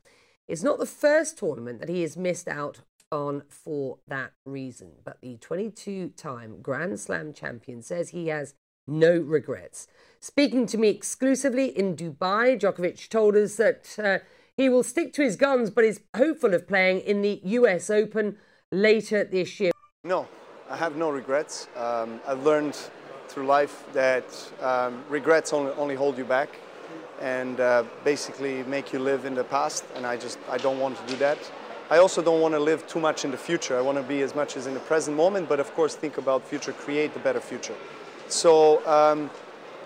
It's 0.47 0.61
not 0.61 0.77
the 0.77 0.85
first 0.85 1.39
tournament 1.39 1.79
that 1.79 1.89
he 1.89 2.03
has 2.03 2.15
missed 2.15 2.47
out 2.47 2.81
on 3.11 3.41
for 3.49 3.97
that 4.07 4.33
reason, 4.45 4.91
but 5.03 5.19
the 5.21 5.37
22 5.37 6.09
time 6.09 6.61
Grand 6.61 6.99
Slam 6.99 7.33
champion 7.33 7.81
says 7.81 8.09
he 8.09 8.27
has 8.27 8.53
no 8.91 9.17
regrets. 9.17 9.87
Speaking 10.19 10.67
to 10.67 10.77
me 10.77 10.89
exclusively 10.89 11.65
in 11.65 11.95
Dubai, 11.95 12.59
Djokovic 12.59 13.09
told 13.09 13.35
us 13.35 13.55
that 13.55 13.97
uh, 13.97 14.19
he 14.55 14.69
will 14.69 14.83
stick 14.83 15.13
to 15.13 15.23
his 15.23 15.35
guns 15.35 15.71
but 15.71 15.83
is 15.83 16.01
hopeful 16.15 16.53
of 16.53 16.67
playing 16.67 16.99
in 16.99 17.21
the 17.21 17.39
US 17.43 17.89
Open 17.89 18.37
later 18.71 19.23
this 19.23 19.59
year. 19.59 19.71
No, 20.03 20.27
I 20.69 20.77
have 20.77 20.95
no 20.95 21.09
regrets. 21.09 21.67
Um, 21.75 22.19
I've 22.27 22.43
learned 22.45 22.77
through 23.27 23.45
life 23.45 23.85
that 23.93 24.25
um, 24.61 25.03
regrets 25.09 25.53
only, 25.53 25.71
only 25.73 25.95
hold 25.95 26.17
you 26.17 26.25
back 26.25 26.49
and 27.21 27.59
uh, 27.59 27.83
basically 28.03 28.63
make 28.63 28.91
you 28.91 28.99
live 28.99 29.25
in 29.25 29.33
the 29.33 29.43
past. 29.43 29.85
And 29.95 30.05
I 30.05 30.17
just 30.17 30.37
I 30.49 30.57
don't 30.57 30.79
want 30.79 30.97
to 30.97 31.13
do 31.13 31.17
that. 31.17 31.39
I 31.89 31.97
also 31.97 32.21
don't 32.21 32.41
want 32.41 32.53
to 32.53 32.59
live 32.59 32.87
too 32.87 32.99
much 32.99 33.25
in 33.25 33.31
the 33.31 33.37
future. 33.37 33.77
I 33.77 33.81
want 33.81 33.97
to 33.97 34.03
be 34.03 34.21
as 34.21 34.33
much 34.33 34.55
as 34.55 34.65
in 34.65 34.73
the 34.73 34.79
present 34.79 35.17
moment, 35.17 35.49
but 35.49 35.59
of 35.59 35.73
course 35.73 35.95
think 35.95 36.17
about 36.17 36.47
future, 36.47 36.73
create 36.73 37.13
the 37.13 37.19
better 37.19 37.41
future. 37.41 37.75
So 38.31 38.85
um, 38.87 39.29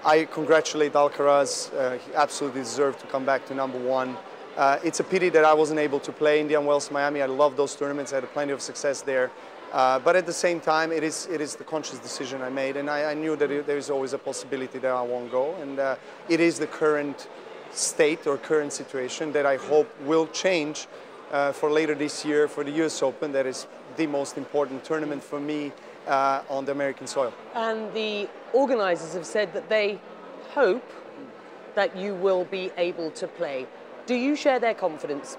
I 0.05 0.25
congratulate 0.25 0.93
Alcaraz. 0.93 1.73
Uh, 1.73 1.97
he 1.97 2.13
absolutely 2.13 2.62
deserved 2.62 2.99
to 2.99 3.08
come 3.08 3.25
back 3.25 3.43
to 3.47 3.55
number 3.55 3.79
one. 3.79 4.15
Uh, 4.55 4.77
it's 4.84 4.99
a 4.99 5.03
pity 5.03 5.29
that 5.29 5.43
I 5.43 5.53
wasn't 5.53 5.79
able 5.79 5.99
to 6.01 6.12
play 6.12 6.39
in 6.39 6.47
the 6.47 6.53
Indian 6.53 6.67
Wells, 6.67 6.91
Miami. 6.91 7.23
I 7.23 7.25
love 7.25 7.58
those 7.58 7.75
tournaments. 7.75 8.13
I 8.13 8.17
had 8.17 8.31
plenty 8.34 8.53
of 8.53 8.62
success 8.62 9.01
there. 9.01 9.31
Uh, 9.73 9.97
but 9.97 10.15
at 10.15 10.27
the 10.27 10.31
same 10.31 10.60
time, 10.60 10.91
it 10.91 11.03
is, 11.03 11.27
it 11.31 11.41
is 11.41 11.55
the 11.55 11.63
conscious 11.63 11.97
decision 11.97 12.43
I 12.43 12.49
made, 12.49 12.77
and 12.77 12.88
I, 12.88 13.12
I 13.12 13.13
knew 13.15 13.36
that 13.36 13.49
it, 13.49 13.65
there 13.65 13.77
is 13.77 13.89
always 13.89 14.13
a 14.13 14.19
possibility 14.19 14.77
that 14.77 14.91
I 14.91 15.01
won't 15.01 15.31
go. 15.31 15.55
And 15.55 15.79
uh, 15.79 15.95
it 16.29 16.39
is 16.39 16.60
the 16.60 16.67
current 16.67 17.27
state 17.71 18.27
or 18.27 18.38
current 18.38 18.71
situation 18.71 19.31
that 19.31 19.47
I 19.47 19.58
hope 19.58 19.89
will 20.01 20.27
change 20.27 20.86
uh, 21.31 21.51
for 21.51 21.71
later 21.71 21.95
this 21.95 22.23
year 22.23 22.47
for 22.47 22.63
the 22.63 22.86
US 22.86 23.01
Open. 23.01 23.31
That 23.31 23.47
is 23.47 23.65
the 23.97 24.05
most 24.05 24.38
important 24.38 24.84
tournament 24.84 25.23
for 25.23 25.39
me 25.39 25.71
uh, 26.07 26.43
on 26.49 26.65
the 26.65 26.71
American 26.71 27.07
soil. 27.07 27.33
And 27.53 27.93
the 27.93 28.29
organisers 28.53 29.13
have 29.13 29.25
said 29.25 29.53
that 29.53 29.69
they 29.69 29.99
hope 30.51 30.89
that 31.75 31.95
you 31.95 32.15
will 32.15 32.45
be 32.45 32.71
able 32.77 33.11
to 33.11 33.27
play. 33.27 33.67
Do 34.05 34.15
you 34.15 34.35
share 34.35 34.59
their 34.59 34.73
confidence? 34.73 35.37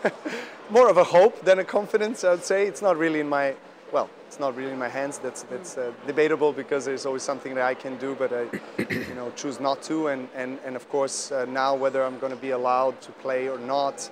more 0.70 0.88
of 0.88 0.96
a 0.96 1.04
hope 1.04 1.44
than 1.44 1.58
a 1.58 1.64
confidence, 1.64 2.24
I 2.24 2.30
would 2.30 2.44
say. 2.44 2.66
It's 2.66 2.82
not 2.82 2.96
really 2.96 3.20
in 3.20 3.28
my, 3.28 3.54
well, 3.92 4.08
it's 4.26 4.38
not 4.40 4.56
really 4.56 4.72
in 4.72 4.78
my 4.78 4.88
hands. 4.88 5.18
That's 5.18 5.42
that's 5.44 5.76
uh, 5.76 5.92
debatable 6.06 6.52
because 6.52 6.84
there's 6.84 7.06
always 7.06 7.22
something 7.22 7.54
that 7.54 7.64
I 7.64 7.74
can 7.74 7.98
do, 7.98 8.14
but 8.14 8.32
I, 8.32 8.42
you 8.90 9.14
know, 9.14 9.30
choose 9.36 9.60
not 9.60 9.82
to. 9.84 10.08
And 10.08 10.28
and 10.34 10.58
and 10.64 10.76
of 10.76 10.88
course 10.88 11.32
uh, 11.32 11.44
now 11.46 11.74
whether 11.74 12.02
I'm 12.02 12.18
going 12.18 12.32
to 12.32 12.40
be 12.40 12.50
allowed 12.50 13.00
to 13.02 13.12
play 13.12 13.48
or 13.48 13.58
not, 13.58 14.10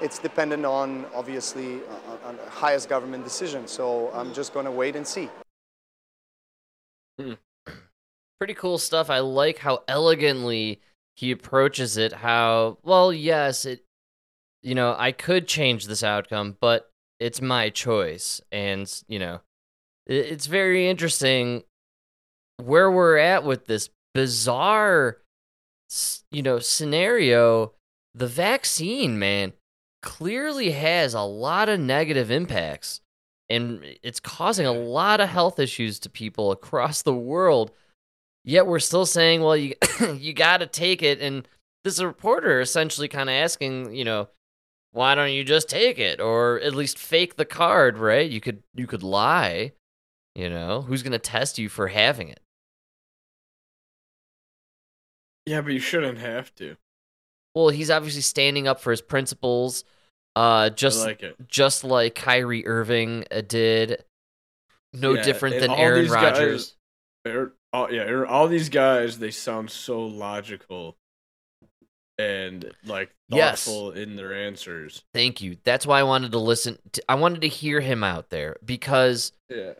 it's 0.00 0.18
dependent 0.18 0.64
on 0.64 1.06
obviously 1.14 1.76
uh, 1.76 2.12
on, 2.12 2.18
on 2.24 2.36
the 2.36 2.50
highest 2.50 2.88
government 2.88 3.24
decision. 3.24 3.66
So 3.66 4.10
I'm 4.12 4.32
just 4.32 4.52
going 4.52 4.66
to 4.66 4.70
wait 4.70 4.96
and 4.96 5.06
see. 5.06 5.28
Hmm. 7.18 7.34
pretty 8.40 8.54
cool 8.54 8.78
stuff. 8.78 9.08
I 9.08 9.20
like 9.20 9.58
how 9.58 9.84
elegantly 9.86 10.80
he 11.16 11.30
approaches 11.30 11.96
it. 11.96 12.12
How 12.12 12.78
well, 12.82 13.12
yes, 13.12 13.64
it. 13.64 13.84
You 14.62 14.74
know, 14.74 14.96
I 14.98 15.12
could 15.12 15.46
change 15.46 15.86
this 15.86 16.02
outcome, 16.02 16.56
but 16.58 16.90
it's 17.20 17.42
my 17.42 17.68
choice, 17.68 18.40
and 18.50 18.90
you 19.08 19.18
know, 19.18 19.40
it, 20.06 20.14
it's 20.14 20.46
very 20.46 20.88
interesting 20.88 21.64
where 22.62 22.90
we're 22.90 23.18
at 23.18 23.44
with 23.44 23.66
this 23.66 23.90
bizarre, 24.14 25.18
you 26.30 26.42
know, 26.42 26.58
scenario. 26.58 27.72
The 28.16 28.26
vaccine, 28.28 29.18
man, 29.18 29.54
clearly 30.04 30.70
has 30.70 31.14
a 31.14 31.22
lot 31.22 31.68
of 31.68 31.80
negative 31.80 32.30
impacts, 32.30 33.00
and 33.48 33.80
it's 34.02 34.20
causing 34.20 34.66
a 34.66 34.72
lot 34.72 35.20
of 35.20 35.28
health 35.28 35.58
issues 35.58 35.98
to 36.00 36.10
people 36.10 36.52
across 36.52 37.02
the 37.02 37.14
world. 37.14 37.72
Yet 38.44 38.66
we're 38.66 38.78
still 38.78 39.06
saying, 39.06 39.40
well, 39.40 39.56
you 39.56 39.74
you 40.14 40.34
got 40.34 40.58
to 40.58 40.66
take 40.66 41.02
it. 41.02 41.20
And 41.20 41.48
this 41.82 42.00
reporter 42.00 42.60
essentially 42.60 43.08
kind 43.08 43.30
of 43.30 43.34
asking, 43.34 43.94
you 43.94 44.04
know, 44.04 44.28
why 44.92 45.14
don't 45.14 45.32
you 45.32 45.42
just 45.42 45.68
take 45.68 45.98
it 45.98 46.20
or 46.20 46.60
at 46.60 46.74
least 46.74 46.98
fake 46.98 47.36
the 47.36 47.44
card, 47.44 47.98
right? 47.98 48.30
You 48.30 48.40
could 48.40 48.62
you 48.74 48.86
could 48.86 49.02
lie. 49.02 49.72
You 50.34 50.50
know, 50.50 50.82
who's 50.82 51.02
going 51.02 51.12
to 51.12 51.18
test 51.18 51.58
you 51.58 51.68
for 51.68 51.88
having 51.88 52.28
it? 52.28 52.40
Yeah, 55.46 55.60
but 55.60 55.72
you 55.72 55.78
shouldn't 55.78 56.18
have 56.18 56.54
to. 56.56 56.76
Well, 57.54 57.68
he's 57.68 57.90
obviously 57.90 58.22
standing 58.22 58.66
up 58.66 58.80
for 58.80 58.90
his 58.90 59.00
principles, 59.00 59.84
uh, 60.36 60.70
just 60.70 61.02
I 61.02 61.06
like 61.06 61.22
it. 61.22 61.36
just 61.48 61.84
like 61.84 62.14
Kyrie 62.14 62.66
Irving 62.66 63.24
uh, 63.30 63.40
did. 63.46 64.04
No 64.92 65.14
Yeah, 65.14 65.22
different 65.22 65.60
than 65.60 65.70
Aaron 65.72 66.06
guys- 66.06 66.10
Rodgers. 66.12 66.76
They're- 67.24 67.52
all, 67.72 67.92
yeah, 67.92 68.24
all 68.28 68.46
these 68.46 68.68
guys, 68.68 69.18
they 69.18 69.32
sound 69.32 69.68
so 69.70 70.06
logical 70.06 70.96
and 72.18 72.70
like 72.84 73.10
Yes. 73.28 73.64
thoughtful 73.64 73.90
in 73.92 74.14
their 74.16 74.32
answers. 74.32 75.02
Thank 75.12 75.40
you. 75.40 75.56
That's 75.64 75.84
why 75.86 75.98
I 75.98 76.04
wanted 76.04 76.30
to 76.32 76.38
listen. 76.38 76.78
To, 76.92 77.02
I 77.08 77.16
wanted 77.16 77.40
to 77.40 77.48
hear 77.48 77.80
him 77.80 78.04
out 78.04 78.30
there 78.30 78.56
because 78.64 79.32
Yeah. 79.48 79.72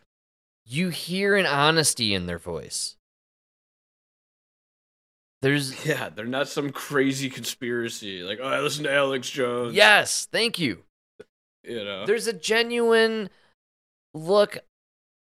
you 0.64 0.88
hear 0.88 1.36
an 1.36 1.46
honesty 1.46 2.12
in 2.14 2.26
their 2.26 2.38
voice. 2.38 2.96
There's 5.44 5.85
Yeah, 5.87 6.09
they're 6.09 6.24
not 6.24 6.48
some 6.48 6.70
crazy 6.70 7.28
conspiracy. 7.28 8.22
Like, 8.22 8.38
oh, 8.42 8.48
I 8.48 8.61
listen 8.61 8.85
to 8.85 8.92
Alex 8.92 9.28
Jones. 9.28 9.74
yes, 9.74 10.26
thank 10.33 10.59
you. 10.59 10.85
You 11.62 11.85
know. 11.85 12.07
There's 12.07 12.26
a 12.26 12.33
genuine 12.33 13.28
look. 14.14 14.59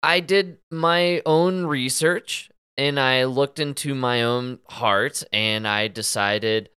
I 0.03 0.19
did 0.19 0.57
my 0.69 1.21
own 1.25 1.65
research 1.65 2.49
and 2.77 2.99
I 2.99 3.25
looked 3.25 3.59
into 3.59 3.93
my 3.95 4.21
own 4.23 4.59
heart 4.67 5.23
and 5.33 5.67
I 5.67 5.87
decided, 5.87 6.69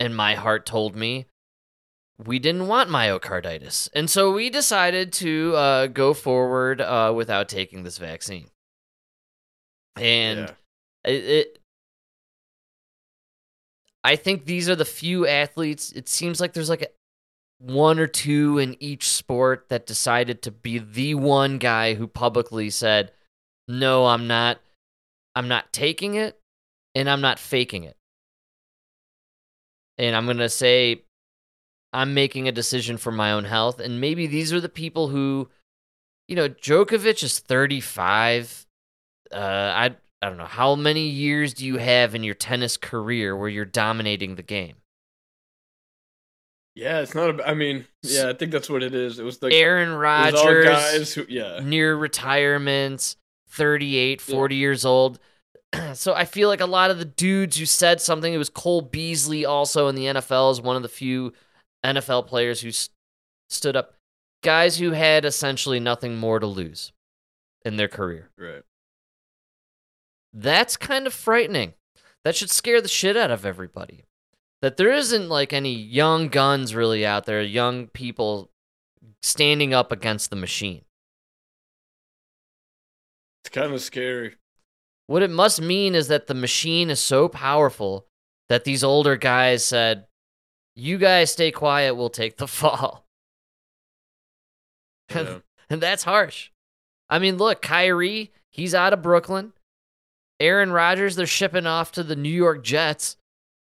and 0.00 0.14
my 0.14 0.34
heart 0.34 0.66
told 0.66 0.96
me 0.96 1.26
we 2.24 2.38
didn't 2.38 2.66
want 2.66 2.88
myocarditis. 2.90 3.88
And 3.94 4.08
so 4.08 4.32
we 4.32 4.48
decided 4.48 5.12
to 5.14 5.54
uh, 5.56 5.86
go 5.86 6.14
forward 6.14 6.80
uh, 6.80 7.12
without 7.14 7.48
taking 7.48 7.82
this 7.84 7.98
vaccine. 7.98 8.48
And 9.96 10.40
Yeah. 10.40 11.10
it, 11.12 11.24
it 11.24 11.58
I 14.06 14.14
think 14.14 14.44
these 14.44 14.68
are 14.68 14.76
the 14.76 14.84
few 14.84 15.26
athletes. 15.26 15.90
It 15.90 16.08
seems 16.08 16.40
like 16.40 16.52
there's 16.52 16.70
like 16.70 16.82
a, 16.82 16.88
one 17.58 17.98
or 17.98 18.06
two 18.06 18.56
in 18.58 18.76
each 18.78 19.08
sport 19.08 19.66
that 19.68 19.84
decided 19.84 20.42
to 20.42 20.52
be 20.52 20.78
the 20.78 21.16
one 21.16 21.58
guy 21.58 21.94
who 21.94 22.06
publicly 22.06 22.70
said, 22.70 23.10
"No, 23.66 24.06
I'm 24.06 24.28
not 24.28 24.60
I'm 25.34 25.48
not 25.48 25.72
taking 25.72 26.14
it 26.14 26.38
and 26.94 27.10
I'm 27.10 27.20
not 27.20 27.40
faking 27.40 27.82
it." 27.82 27.96
And 29.98 30.14
I'm 30.14 30.28
to 30.38 30.48
say 30.48 31.02
I'm 31.92 32.14
making 32.14 32.46
a 32.46 32.52
decision 32.52 32.98
for 32.98 33.10
my 33.10 33.32
own 33.32 33.44
health 33.44 33.80
and 33.80 34.00
maybe 34.00 34.28
these 34.28 34.52
are 34.52 34.60
the 34.60 34.68
people 34.68 35.08
who 35.08 35.48
you 36.28 36.36
know, 36.36 36.48
Djokovic 36.48 37.24
is 37.24 37.40
35. 37.40 38.66
Uh 39.32 39.36
I 39.74 39.96
I 40.22 40.28
don't 40.28 40.38
know 40.38 40.44
how 40.44 40.74
many 40.74 41.08
years 41.08 41.54
do 41.54 41.66
you 41.66 41.76
have 41.76 42.14
in 42.14 42.24
your 42.24 42.34
tennis 42.34 42.76
career 42.76 43.36
where 43.36 43.48
you're 43.48 43.64
dominating 43.64 44.36
the 44.36 44.42
game? 44.42 44.76
yeah, 46.76 47.00
it's 47.00 47.14
not. 47.14 47.40
A, 47.40 47.48
I 47.48 47.54
mean, 47.54 47.86
yeah, 48.02 48.28
I 48.28 48.34
think 48.34 48.52
that's 48.52 48.68
what 48.68 48.82
it 48.82 48.94
is. 48.94 49.18
It 49.18 49.24
was 49.24 49.38
the 49.38 49.48
Aaron 49.52 49.88
it 49.88 49.92
was 49.92 50.34
all 50.34 50.46
Rodgers, 50.46 50.66
guys 50.66 51.14
who, 51.14 51.24
yeah, 51.26 51.60
near 51.62 51.96
retirement, 51.96 53.16
38, 53.48 54.20
40 54.20 54.54
years 54.54 54.84
old. 54.84 55.18
so 55.94 56.14
I 56.14 56.26
feel 56.26 56.50
like 56.50 56.60
a 56.60 56.66
lot 56.66 56.90
of 56.90 56.98
the 56.98 57.06
dudes 57.06 57.56
who 57.56 57.64
said 57.64 58.02
something, 58.02 58.32
it 58.32 58.36
was 58.36 58.50
Cole 58.50 58.82
Beasley 58.82 59.46
also 59.46 59.88
in 59.88 59.94
the 59.94 60.04
NFL 60.04 60.52
is 60.52 60.60
one 60.60 60.76
of 60.76 60.82
the 60.82 60.88
few 60.88 61.32
NFL 61.82 62.26
players 62.26 62.60
who 62.60 62.70
st- 62.70 62.94
stood 63.48 63.74
up. 63.74 63.94
Guys 64.44 64.76
who 64.76 64.90
had 64.90 65.24
essentially 65.24 65.80
nothing 65.80 66.18
more 66.18 66.38
to 66.38 66.46
lose 66.46 66.92
in 67.64 67.76
their 67.76 67.88
career. 67.88 68.28
right. 68.36 68.62
That's 70.32 70.76
kind 70.76 71.06
of 71.06 71.14
frightening. 71.14 71.74
That 72.24 72.36
should 72.36 72.50
scare 72.50 72.80
the 72.80 72.88
shit 72.88 73.16
out 73.16 73.30
of 73.30 73.46
everybody. 73.46 74.04
That 74.62 74.76
there 74.76 74.92
isn't 74.92 75.28
like 75.28 75.52
any 75.52 75.72
young 75.72 76.28
guns 76.28 76.74
really 76.74 77.06
out 77.06 77.24
there, 77.26 77.42
young 77.42 77.88
people 77.88 78.50
standing 79.22 79.72
up 79.72 79.92
against 79.92 80.30
the 80.30 80.36
machine. 80.36 80.84
It's 83.44 83.54
kind 83.54 83.72
of 83.72 83.80
scary. 83.80 84.36
What 85.06 85.22
it 85.22 85.30
must 85.30 85.60
mean 85.60 85.94
is 85.94 86.08
that 86.08 86.26
the 86.26 86.34
machine 86.34 86.90
is 86.90 86.98
so 86.98 87.28
powerful 87.28 88.06
that 88.48 88.64
these 88.64 88.82
older 88.82 89.16
guys 89.16 89.64
said, 89.64 90.06
You 90.74 90.98
guys 90.98 91.30
stay 91.30 91.52
quiet, 91.52 91.94
we'll 91.94 92.10
take 92.10 92.38
the 92.38 92.48
fall. 92.48 93.06
Yeah. 95.14 95.38
and 95.70 95.80
that's 95.82 96.02
harsh. 96.04 96.50
I 97.08 97.20
mean, 97.20 97.36
look, 97.36 97.62
Kyrie, 97.62 98.32
he's 98.50 98.74
out 98.74 98.92
of 98.92 99.02
Brooklyn. 99.02 99.52
Aaron 100.40 100.70
Rodgers, 100.72 101.16
they're 101.16 101.26
shipping 101.26 101.66
off 101.66 101.92
to 101.92 102.02
the 102.02 102.16
New 102.16 102.28
York 102.28 102.62
Jets. 102.62 103.16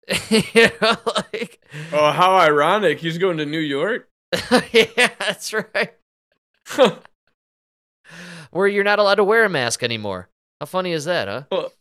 you 0.31 0.69
know, 0.81 0.97
like, 1.07 1.61
Oh, 1.93 2.11
how 2.11 2.35
ironic! 2.37 2.99
He's 2.99 3.19
going 3.19 3.37
to 3.39 3.47
New 3.47 3.59
York. 3.59 4.09
yeah, 4.73 5.11
that's 5.19 5.53
right. 5.55 5.93
Where 8.51 8.67
you're 8.67 8.85
not 8.85 8.99
allowed 8.99 9.15
to 9.17 9.25
wear 9.25 9.45
a 9.45 9.49
mask 9.49 9.83
anymore. 9.83 10.29
How 10.61 10.67
funny 10.67 10.93
is 10.93 11.05
that, 11.07 11.29
huh? 11.29 11.43
well, 11.51 11.73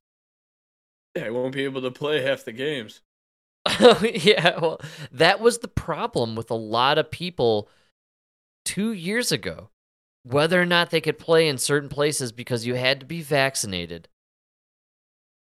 yeah, 1.15 1.26
I 1.26 1.30
won't 1.30 1.54
be 1.54 1.63
able 1.65 1.82
to 1.82 1.91
play 1.91 2.22
half 2.22 2.46
the 2.46 2.54
games. 2.54 3.02
yeah, 4.02 4.58
well, 4.60 4.80
that 5.12 5.39
was 5.39 5.60
the 5.60 5.67
problem 5.67 6.36
with 6.36 6.50
a 6.50 6.56
lot 6.56 6.98
of 6.98 7.12
people 7.12 7.70
two 8.65 8.91
years 8.94 9.32
ago. 9.32 9.70
Whether 10.24 10.62
or 10.62 10.65
not 10.65 10.91
they 10.91 11.02
could 11.02 11.17
play 11.17 11.48
in 11.48 11.58
certain 11.58 11.89
places 11.89 12.32
because 12.32 12.65
you 12.65 12.76
had 12.76 13.00
to 13.00 13.06
be 13.08 13.22
vaccinated 13.22 14.08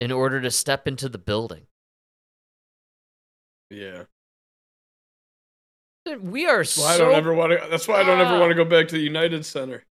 in 0.00 0.12
order 0.12 0.40
to 0.40 0.50
step 0.50 0.86
into 0.88 1.08
the 1.08 1.18
building. 1.18 1.66
Yeah. 3.70 4.04
We 6.20 6.46
are 6.46 6.58
That's 6.58 6.78
why 6.78 6.96
so. 6.96 7.04
I 7.04 7.08
don't 7.08 7.14
ever 7.16 7.34
want 7.34 7.52
to. 7.60 7.66
That's 7.68 7.86
why 7.86 7.96
I 8.00 8.02
don't 8.04 8.18
ever 8.20 8.36
Ah. 8.36 8.40
want 8.40 8.50
to 8.50 8.54
go 8.54 8.64
back 8.64 8.88
to 8.88 8.94
the 8.94 9.02
United 9.02 9.44
Center. 9.44 9.84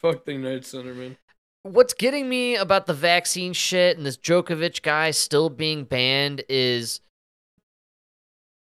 Fuck 0.00 0.24
the 0.24 0.32
United 0.32 0.64
Center, 0.64 0.94
man. 0.94 1.18
What's 1.62 1.92
getting 1.94 2.28
me 2.28 2.56
about 2.56 2.86
the 2.86 2.94
vaccine 2.94 3.52
shit 3.52 3.96
and 3.98 4.06
this 4.06 4.16
Djokovic 4.16 4.82
guy 4.82 5.10
still 5.10 5.50
being 5.50 5.84
banned 5.84 6.42
is 6.48 7.00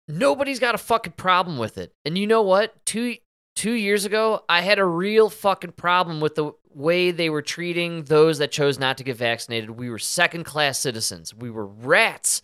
nobody's 0.08 0.60
got 0.60 0.74
a 0.74 0.78
fucking 0.78 1.14
problem 1.14 1.58
with 1.58 1.76
it. 1.78 1.92
And 2.04 2.16
you 2.16 2.26
know 2.26 2.42
what? 2.42 2.84
Two 2.86 3.16
two 3.56 3.72
years 3.72 4.04
ago, 4.04 4.44
I 4.48 4.60
had 4.62 4.78
a 4.78 4.84
real 4.84 5.30
fucking 5.30 5.72
problem 5.72 6.20
with 6.20 6.34
the 6.34 6.52
way 6.74 7.10
they 7.10 7.28
were 7.30 7.42
treating 7.42 8.04
those 8.04 8.38
that 8.38 8.50
chose 8.50 8.78
not 8.78 8.98
to 8.98 9.04
get 9.04 9.16
vaccinated. 9.16 9.70
We 9.70 9.90
were 9.90 9.98
second 9.98 10.44
class 10.44 10.78
citizens. 10.78 11.34
We 11.34 11.50
were 11.50 11.66
rats. 11.66 12.42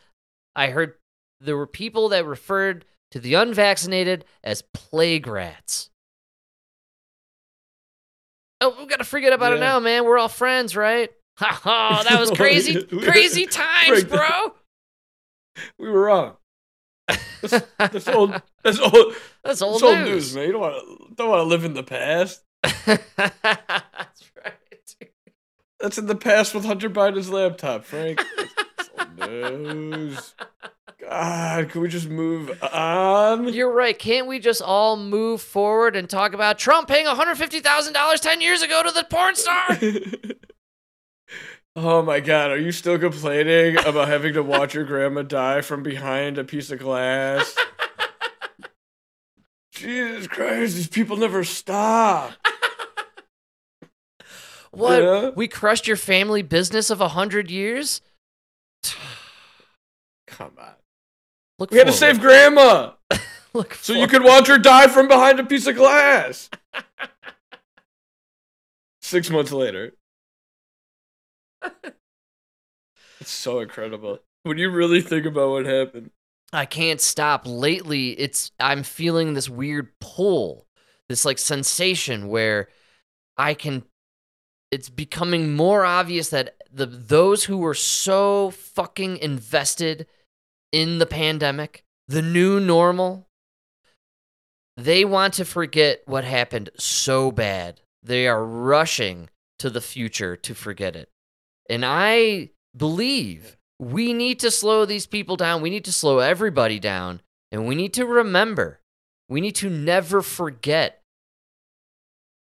I 0.55 0.69
heard 0.69 0.95
there 1.41 1.57
were 1.57 1.67
people 1.67 2.09
that 2.11 2.27
referred 2.27 2.85
to 3.13 3.21
the 3.21 3.35
unvaccinated 3.35 4.25
as 4.45 4.63
plague 4.75 5.27
rats. 5.27 5.91
Oh, 8.61 8.75
we 8.79 8.87
gotta 8.87 9.05
forget 9.05 9.33
about 9.33 9.53
it 9.53 9.57
Yeah. 9.61 9.69
now, 9.69 9.81
man. 9.81 10.05
We're 10.05 10.19
all 10.19 10.29
friends, 10.29 10.75
right? 10.77 11.11
Ha 11.39 11.47
ha! 11.47 12.05
That 12.09 12.19
was 12.19 12.31
crazy, 12.37 12.83
crazy 12.83 13.47
times, 13.51 14.03
bro. 14.05 14.55
We 15.79 15.89
were 15.89 16.03
wrong. 16.03 16.37
That's, 17.09 17.65
that's 17.79 18.09
old. 18.09 18.41
That's 18.63 18.81
old. 18.81 19.15
That's 19.45 19.63
old 19.63 19.75
That's 19.75 19.83
old 19.83 19.99
news. 19.99 20.09
news, 20.09 20.35
man. 20.35 20.47
You 20.47 20.53
don't 20.53 20.61
want 20.61 20.75
to. 20.75 21.15
Don't 21.15 21.29
want 21.31 21.41
to 21.41 21.45
live 21.45 21.65
in 21.65 21.75
the 21.75 21.83
past. 21.83 22.43
That's 22.63 23.03
right. 23.17 24.55
That's 25.81 25.97
in 25.99 26.07
the 26.07 26.17
past 26.17 26.55
with 26.55 26.65
Hunter 26.65 26.91
Biden's 26.91 27.31
laptop, 27.31 27.85
Frank. 27.85 28.21
That's 28.37 28.91
old 28.99 29.31
news. 29.31 30.35
God, 31.01 31.71
can 31.71 31.81
we 31.81 31.89
just 31.89 32.09
move 32.09 32.63
on? 32.63 33.53
You're 33.53 33.73
right. 33.73 33.99
Can't 33.99 34.27
we 34.27 34.41
just 34.41 34.61
all 34.61 34.97
move 34.97 35.41
forward 35.41 35.97
and 35.97 36.11
talk 36.11 36.35
about 36.35 36.59
Trump 36.59 36.89
paying 36.89 37.07
$150,000 37.07 38.21
10 38.21 38.41
years 38.41 38.63
ago 38.63 38.83
to 38.83 38.91
the 38.91 39.05
porn 39.05 39.35
star? 39.37 39.69
oh 41.79 42.03
my 42.03 42.21
God, 42.21 42.51
are 42.51 42.59
you 42.59 42.73
still 42.73 42.99
complaining 42.99 43.79
about 43.85 44.09
having 44.09 44.35
to 44.35 44.43
watch 44.43 44.75
your 44.75 44.85
grandma 44.85 45.23
die 45.23 45.61
from 45.61 45.83
behind 45.83 46.39
a 46.39 46.45
piece 46.45 46.71
of 46.71 46.79
glass? 46.79 47.55
Jesus 49.73 50.27
Christ, 50.27 50.75
these 50.75 50.89
people 50.89 51.17
never 51.17 51.45
stop. 51.45 52.33
What? 54.71 55.03
Yeah. 55.03 55.31
We 55.31 55.49
crushed 55.49 55.87
your 55.87 55.97
family 55.97 56.43
business 56.43 56.91
of 56.91 57.01
a 57.01 57.05
100 57.05 57.51
years? 57.51 58.01
Come 60.27 60.53
on. 60.59 60.75
Look 61.59 61.71
We 61.71 61.79
had 61.79 61.87
to 61.87 61.93
save 61.93 62.21
grandma 62.21 62.93
Look 63.53 63.75
so 63.75 63.93
you 63.93 64.07
could 64.07 64.23
watch 64.23 64.47
her 64.47 64.59
die 64.59 64.89
from 64.89 65.09
behind 65.09 65.41
a 65.41 65.45
piece 65.45 65.67
of 65.67 65.75
glass. 65.75 66.51
Six 69.03 69.31
months 69.31 69.53
later. 69.53 69.93
It's 73.21 73.31
so 73.31 73.61
incredible. 73.61 74.21
When 74.45 74.59
you 74.59 74.71
really 74.71 75.01
think 75.01 75.27
about 75.27 75.51
what 75.51 75.67
happened. 75.67 76.11
I 76.53 76.65
can't 76.65 77.01
stop. 77.01 77.43
Lately, 77.45 78.11
it's 78.11 78.53
I'm 78.59 78.83
feeling 78.83 79.35
this 79.35 79.51
weird 79.51 79.89
pull, 80.01 80.67
this 81.09 81.25
like 81.25 81.39
sensation 81.39 82.29
where 82.29 82.69
I 83.37 83.55
can 83.55 83.85
it's 84.71 84.89
becoming 84.89 85.55
more 85.55 85.85
obvious 85.85 86.31
that 86.31 86.57
the 86.73 86.87
those 86.87 87.45
who 87.45 87.59
were 87.59 87.75
so 87.75 88.51
fucking 88.51 89.19
invested 89.19 90.07
in 90.73 90.99
the 90.99 91.07
pandemic, 91.07 91.85
the 92.07 92.23
new 92.23 92.61
normal, 92.61 93.27
they 94.77 95.05
want 95.05 95.35
to 95.35 95.45
forget 95.45 96.03
what 96.07 96.25
happened 96.25 96.71
so 96.79 97.33
bad. 97.33 97.81
They 98.03 98.29
are 98.29 98.45
rushing 98.45 99.29
to 99.59 99.71
the 99.71 99.81
future 99.81 100.37
to 100.37 100.55
forget 100.55 100.95
it. 100.95 101.11
And 101.69 101.85
I 101.85 102.51
believe 102.77 103.57
we 103.79 104.13
need 104.13 104.41
to 104.41 104.51
slow 104.51 104.85
these 104.85 105.07
people 105.07 105.37
down. 105.37 105.63
We 105.63 105.71
need 105.71 105.85
to 105.85 105.93
slow 105.93 106.19
everybody 106.19 106.79
down. 106.79 107.21
And 107.51 107.67
we 107.67 107.75
need 107.75 107.95
to 107.95 108.05
remember, 108.05 108.81
we 109.29 109.41
need 109.41 109.55
to 109.57 109.71
never 109.71 110.21
forget 110.23 111.03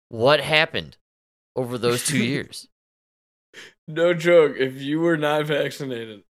what 0.08 0.40
happened 0.40 0.96
over 1.54 1.78
those 1.78 2.04
two 2.04 2.18
years. 2.24 2.68
No 3.88 4.14
joke. 4.14 4.56
If 4.58 4.80
you 4.80 5.00
were 5.00 5.16
not 5.16 5.46
vaccinated, 5.46 6.24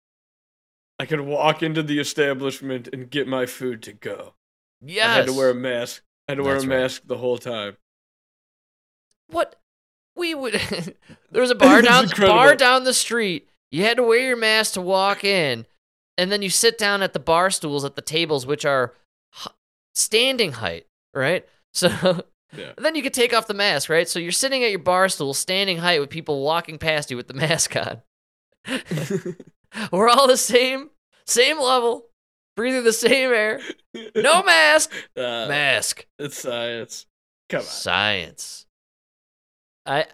I 0.98 1.06
could 1.06 1.20
walk 1.20 1.62
into 1.62 1.82
the 1.82 1.98
establishment 2.00 2.88
and 2.92 3.10
get 3.10 3.26
my 3.28 3.46
food 3.46 3.82
to 3.84 3.92
go. 3.92 4.34
Yes. 4.80 5.08
I 5.08 5.12
had 5.14 5.26
to 5.26 5.32
wear 5.32 5.50
a 5.50 5.54
mask. 5.54 6.02
I 6.28 6.32
had 6.32 6.38
to 6.38 6.44
wear 6.44 6.54
That's 6.54 6.64
a 6.64 6.68
right. 6.68 6.80
mask 6.80 7.02
the 7.06 7.16
whole 7.18 7.38
time. 7.38 7.76
what 9.28 9.56
we 10.16 10.34
would 10.34 10.54
there 11.30 11.40
was 11.42 11.50
a 11.50 11.54
bar 11.54 11.82
down 11.90 12.06
bar 12.18 12.54
down 12.54 12.84
the 12.84 12.94
street 12.94 13.48
you 13.70 13.82
had 13.82 13.96
to 13.96 14.02
wear 14.02 14.20
your 14.20 14.36
mask 14.36 14.74
to 14.74 14.80
walk 14.80 15.24
in 15.24 15.66
and 16.16 16.30
then 16.30 16.42
you 16.42 16.50
sit 16.50 16.78
down 16.78 17.02
at 17.02 17.12
the 17.12 17.18
bar 17.18 17.50
stools 17.50 17.84
at 17.84 17.96
the 17.96 18.02
tables 18.02 18.46
which 18.46 18.64
are 18.64 18.94
standing 19.94 20.52
height 20.52 20.86
right 21.14 21.46
so 21.74 22.24
Yeah. 22.56 22.72
then 22.78 22.94
you 22.94 23.02
could 23.02 23.14
take 23.14 23.34
off 23.34 23.46
the 23.48 23.54
mask 23.54 23.88
right 23.88 24.08
so 24.08 24.18
you're 24.18 24.30
sitting 24.32 24.62
at 24.64 24.70
your 24.70 24.78
bar 24.78 25.08
stool 25.08 25.34
standing 25.34 25.78
height 25.78 26.00
with 26.00 26.10
people 26.10 26.42
walking 26.42 26.78
past 26.78 27.10
you 27.10 27.16
with 27.16 27.26
the 27.28 27.34
mask 27.34 27.74
on 27.76 28.02
we're 29.92 30.08
all 30.08 30.26
the 30.28 30.36
same 30.36 30.90
same 31.26 31.60
level 31.60 32.06
breathing 32.56 32.84
the 32.84 32.92
same 32.92 33.30
air 33.32 33.60
no 34.14 34.42
mask 34.42 34.92
Uh, 35.16 35.46
mask 35.48 36.06
It's 36.18 36.38
science. 36.38 37.06
Come 37.48 37.60
on. 37.60 37.66
Science. 37.66 38.66
I 39.86 40.06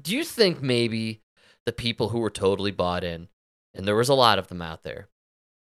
do 0.00 0.16
you 0.16 0.24
think 0.24 0.62
maybe 0.62 1.20
the 1.66 1.72
people 1.72 2.10
who 2.10 2.18
were 2.18 2.30
totally 2.30 2.70
bought 2.70 3.04
in, 3.04 3.28
and 3.74 3.86
there 3.86 3.96
was 3.96 4.08
a 4.08 4.14
lot 4.14 4.38
of 4.38 4.48
them 4.48 4.60
out 4.62 4.82
there, 4.82 5.08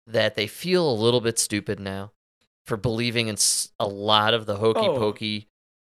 that 0.07 0.35
they 0.35 0.47
feel 0.47 0.91
a 0.91 0.93
little 0.95 1.21
bit 1.21 1.39
stupid 1.39 1.79
now 1.81 2.13
for 2.67 2.77
believing 2.77 3.29
in 3.29 3.37
a 3.79 3.87
lot 3.87 4.35
of 4.35 4.47
the 4.47 4.57
hokey 4.57 4.81
Oh. 4.81 4.97
pokey 4.99 5.49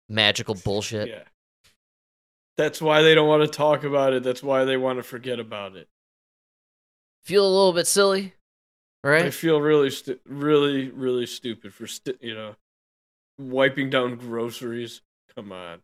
magical 0.09 0.55
bullshit? 0.55 1.07
Yeah. 1.09 1.23
That's 2.57 2.81
why 2.81 3.01
they 3.01 3.15
don't 3.15 3.27
want 3.27 3.43
to 3.43 3.49
talk 3.49 3.83
about 3.83 4.13
it. 4.13 4.23
That's 4.23 4.43
why 4.43 4.63
they 4.63 4.77
want 4.77 4.99
to 4.99 5.03
forget 5.03 5.39
about 5.39 5.75
it. 5.75 5.89
Feel 7.23 7.45
a 7.45 7.49
little 7.49 7.73
bit 7.73 7.87
silly, 7.87 8.33
right? 9.03 9.25
I 9.25 9.29
feel 9.31 9.59
really, 9.59 9.89
stu- 9.89 10.19
really, 10.25 10.89
really 10.89 11.25
stupid 11.25 11.73
for, 11.73 11.87
st- 11.87 12.21
you 12.21 12.35
know, 12.35 12.55
wiping 13.39 13.89
down 13.89 14.15
groceries. 14.15 15.01
Come 15.35 15.51
on. 15.51 15.81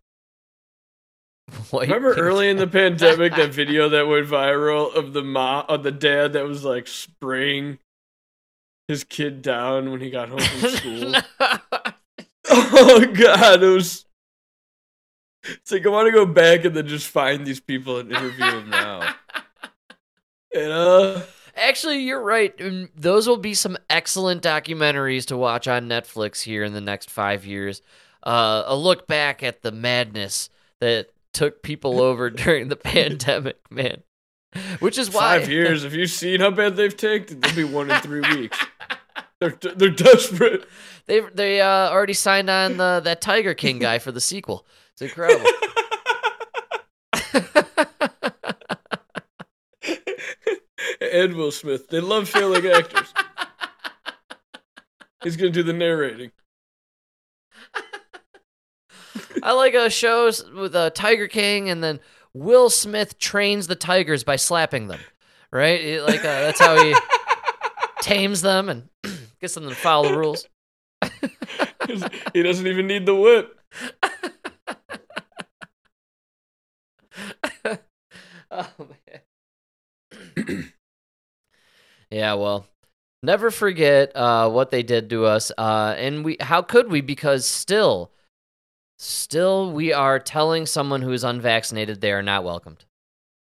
Remember 1.73 2.09
Wiping- 2.09 2.23
early 2.23 2.49
in 2.49 2.57
the 2.57 2.67
pandemic 2.67 3.35
that 3.35 3.49
video 3.53 3.89
that 3.89 4.07
went 4.07 4.27
viral 4.27 4.93
of 4.95 5.13
the 5.13 5.23
mom, 5.23 5.65
of 5.69 5.83
the 5.83 5.91
dad 5.91 6.33
that 6.33 6.45
was 6.45 6.63
like 6.63 6.87
spraying 6.87 7.79
his 8.87 9.03
kid 9.03 9.41
down 9.41 9.91
when 9.91 10.01
he 10.01 10.09
got 10.09 10.29
home 10.29 10.39
from 10.39 10.69
school. 10.71 11.15
oh 12.49 13.05
god, 13.13 13.63
it 13.63 13.67
was. 13.67 14.05
It's 15.43 15.71
like 15.71 15.85
I 15.85 15.89
want 15.89 16.05
to 16.07 16.11
go 16.11 16.25
back 16.25 16.65
and 16.65 16.75
then 16.75 16.87
just 16.87 17.07
find 17.07 17.47
these 17.47 17.59
people 17.59 17.97
and 17.97 18.11
interview 18.11 18.51
them 18.51 18.69
now. 18.69 19.15
You 20.53 20.67
know, 20.67 21.23
Actually, 21.55 21.99
you're 21.99 22.21
right. 22.21 22.53
Those 22.95 23.27
will 23.27 23.37
be 23.37 23.53
some 23.53 23.77
excellent 23.89 24.43
documentaries 24.43 25.25
to 25.27 25.37
watch 25.37 25.67
on 25.67 25.89
Netflix 25.89 26.41
here 26.41 26.63
in 26.63 26.73
the 26.73 26.81
next 26.81 27.09
five 27.09 27.45
years. 27.45 27.81
Uh, 28.23 28.63
a 28.65 28.75
look 28.75 29.07
back 29.07 29.41
at 29.43 29.61
the 29.61 29.71
madness 29.71 30.49
that 30.79 31.09
took 31.33 31.63
people 31.63 32.01
over 32.01 32.29
during 32.43 32.67
the 32.69 32.75
pandemic, 32.75 33.59
man. 33.69 34.03
Which 34.79 34.97
is 34.97 35.09
why 35.09 35.39
five 35.39 35.49
years. 35.49 35.83
Have 35.85 35.93
you 35.93 36.07
seen 36.07 36.41
how 36.41 36.51
bad 36.51 36.75
they've 36.75 36.95
taken? 36.95 37.39
They'll 37.39 37.55
be 37.55 37.63
one 37.63 37.89
in 37.89 38.01
three 38.01 38.21
weeks. 38.35 38.59
They're 39.39 39.57
they're 39.75 39.89
desperate. 39.89 40.67
they 41.07 41.21
they 41.33 41.61
uh, 41.61 41.89
already 41.89 42.13
signed 42.13 42.49
on 42.49 42.77
the, 42.77 43.01
that 43.03 43.21
Tiger 43.21 43.53
King 43.53 43.79
guy 43.79 43.97
for 43.97 44.11
the 44.11 44.21
sequel. 44.21 44.67
It's 44.93 45.01
incredible. 45.01 45.49
and 51.01 51.35
Will 51.35 51.51
Smith. 51.51 51.87
They 51.89 52.01
love 52.01 52.29
failing 52.29 52.67
actors. 52.67 53.13
He's 55.23 55.37
gonna 55.37 55.51
do 55.51 55.63
the 55.63 55.73
narrating. 55.73 56.31
I 59.43 59.53
like 59.53 59.73
a 59.73 59.89
show 59.89 60.31
with 60.55 60.75
a 60.75 60.91
Tiger 60.91 61.27
King, 61.27 61.69
and 61.69 61.83
then 61.83 61.99
Will 62.33 62.69
Smith 62.69 63.17
trains 63.19 63.67
the 63.67 63.75
tigers 63.75 64.23
by 64.23 64.35
slapping 64.35 64.87
them. 64.87 64.99
Right, 65.51 65.81
It- 65.81 66.03
like 66.03 66.19
uh, 66.21 66.23
that's 66.23 66.59
how 66.59 66.81
he 66.81 66.95
tames 68.01 68.41
them 68.41 68.69
and 68.69 68.89
gets 69.41 69.53
them 69.55 69.67
to 69.67 69.75
follow 69.75 70.09
the 70.09 70.17
rules. 70.17 70.47
he 72.33 72.41
doesn't 72.43 72.67
even 72.67 72.87
need 72.87 73.05
the 73.05 73.15
whip. 73.15 73.59
oh 78.51 78.67
man. 80.37 80.65
yeah, 82.11 82.33
well, 82.35 82.65
never 83.23 83.51
forget 83.51 84.15
uh, 84.15 84.49
what 84.49 84.71
they 84.71 84.83
did 84.83 85.09
to 85.09 85.25
us, 85.25 85.51
uh, 85.57 85.95
and 85.97 86.23
we. 86.23 86.37
How 86.39 86.61
could 86.61 86.89
we? 86.89 87.01
Because 87.01 87.45
still, 87.45 88.11
still, 89.01 89.71
we 89.71 89.93
are 89.93 90.19
telling 90.19 90.65
someone 90.65 91.01
who 91.01 91.11
is 91.11 91.23
unvaccinated 91.23 92.01
they 92.01 92.11
are 92.11 92.21
not 92.21 92.43
welcomed. 92.43 92.85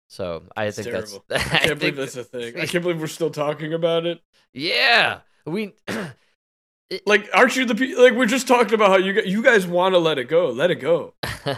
So 0.10 0.44
I 0.56 0.66
It's 0.66 0.78
think 0.78 0.90
terrible. 0.90 1.24
that's. 1.30 1.46
I 1.46 1.58
can't 1.58 1.80
believe 1.80 1.80
think 1.80 1.96
that's 1.96 2.16
a 2.18 2.24
thing. 2.24 2.60
I 2.60 2.66
can't 2.66 2.84
believe 2.84 3.00
we're 3.00 3.08
still 3.08 3.30
talking 3.30 3.74
about 3.74 4.06
it. 4.06 4.22
Yeah, 4.54 5.20
we. 5.46 5.74
Like, 7.06 7.28
aren't 7.34 7.54
you 7.58 7.66
the 7.66 7.76
pe- 7.76 7.96
like? 7.96 8.14
We're 8.14 8.28
just 8.28 8.48
talking 8.48 8.74
about 8.74 8.90
how 8.92 8.96
you 8.96 9.12
you 9.24 9.44
guys 9.44 9.68
want 9.68 9.94
to 9.94 10.00
let 10.00 10.18
it 10.18 10.30
go. 10.30 10.48
Let 10.52 10.72
it 10.72 10.76
go. 10.76 11.16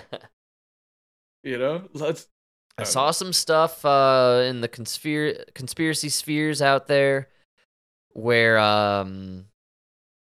You 1.44 1.58
know, 1.58 1.84
let's. 1.94 2.28
I 2.78 2.84
saw 2.84 3.12
some 3.12 3.32
stuff 3.32 3.86
uh, 3.86 4.44
in 4.46 4.62
the 4.62 4.68
conspir- 4.68 5.54
conspiracy 5.54 6.10
spheres 6.10 6.62
out 6.62 6.88
there 6.88 7.30
where 8.14 8.58
um, 8.58 9.46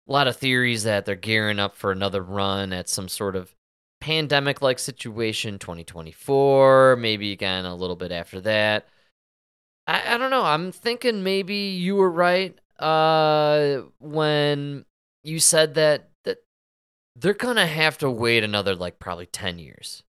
a 0.09 0.13
lot 0.13 0.27
of 0.27 0.37
theories 0.37 0.85
that 0.85 1.05
they're 1.05 1.15
gearing 1.17 1.59
up 1.59 1.77
for 1.77 1.93
another 1.93 2.23
run 2.23 2.73
at 2.73 2.89
some 2.89 3.09
sort 3.09 3.37
of 3.37 3.55
pandemic 4.01 4.63
like 4.63 4.79
situation 4.79 5.59
2024, 5.59 6.97
maybe 6.97 7.33
again 7.33 7.65
a 7.65 7.75
little 7.75 7.97
bit 7.97 8.13
after 8.13 8.41
that. 8.41 8.87
I, 9.87 10.15
I 10.15 10.19
don't 10.19 10.31
know. 10.31 10.45
I'm 10.45 10.73
thinking 10.73 11.23
maybe 11.23 11.55
you 11.55 11.97
were 11.97 12.11
right 12.11 12.57
uh, 12.79 13.83
when 13.99 14.85
you 15.25 15.39
said 15.41 15.75
that 15.75 16.11
that 16.25 16.39
they're 17.17 17.35
gonna 17.35 17.67
have 17.67 17.99
to 17.99 18.11
wait 18.11 18.45
another 18.45 18.75
like 18.75 18.99
probably 18.99 19.27
10 19.27 19.59
years. 19.59 20.03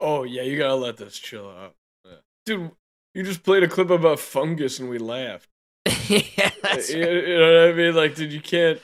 Oh 0.00 0.24
yeah, 0.24 0.42
you 0.42 0.58
gotta 0.58 0.74
let 0.74 0.96
this 0.98 1.18
chill 1.18 1.48
out, 1.48 1.74
Yeah. 2.04 2.16
dude. 2.44 2.70
You 3.14 3.22
just 3.22 3.44
played 3.44 3.62
a 3.62 3.68
clip 3.68 3.88
about 3.88 4.18
fungus 4.18 4.78
and 4.78 4.90
we 4.90 4.98
laughed. 4.98 5.48
yeah, 6.08 6.50
that's 6.62 6.92
you, 6.92 6.98
you 6.98 7.38
know 7.38 7.62
what 7.62 7.70
I 7.70 7.72
mean? 7.72 7.94
Like, 7.94 8.14
dude, 8.14 8.32
you 8.32 8.42
can't. 8.42 8.78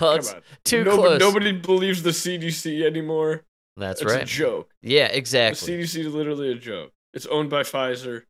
Well, 0.00 0.16
it's 0.16 0.34
too 0.64 0.84
nobody, 0.84 1.02
close. 1.02 1.20
Nobody 1.20 1.52
believes 1.52 2.02
the 2.02 2.10
CDC 2.10 2.84
anymore. 2.84 3.44
That's 3.76 4.02
it's 4.02 4.12
right. 4.12 4.22
a 4.22 4.26
joke. 4.26 4.70
Yeah, 4.82 5.06
exactly. 5.06 5.76
The. 5.76 5.82
CDC 5.82 6.06
is 6.06 6.14
literally 6.14 6.52
a 6.52 6.56
joke. 6.56 6.92
It's 7.12 7.26
owned 7.26 7.50
by 7.50 7.62
Pfizer. 7.62 8.22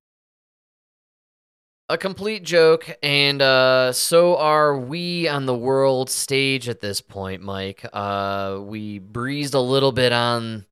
a 1.89 1.99
complete 1.99 2.43
joke, 2.43 2.91
and 3.03 3.41
uh, 3.43 3.93
so 3.93 4.37
are 4.37 4.79
we 4.79 5.29
on 5.29 5.47
the 5.47 5.55
world 5.55 6.11
stage 6.11 6.69
at 6.69 6.81
this 6.81 7.01
point, 7.01 7.43
Mike. 7.43 7.85
Uh, 7.93 8.59
we 8.61 8.99
breezed 8.99 9.55
a 9.55 9.61
little 9.61 9.93
bit 9.93 10.13
on 10.13 10.67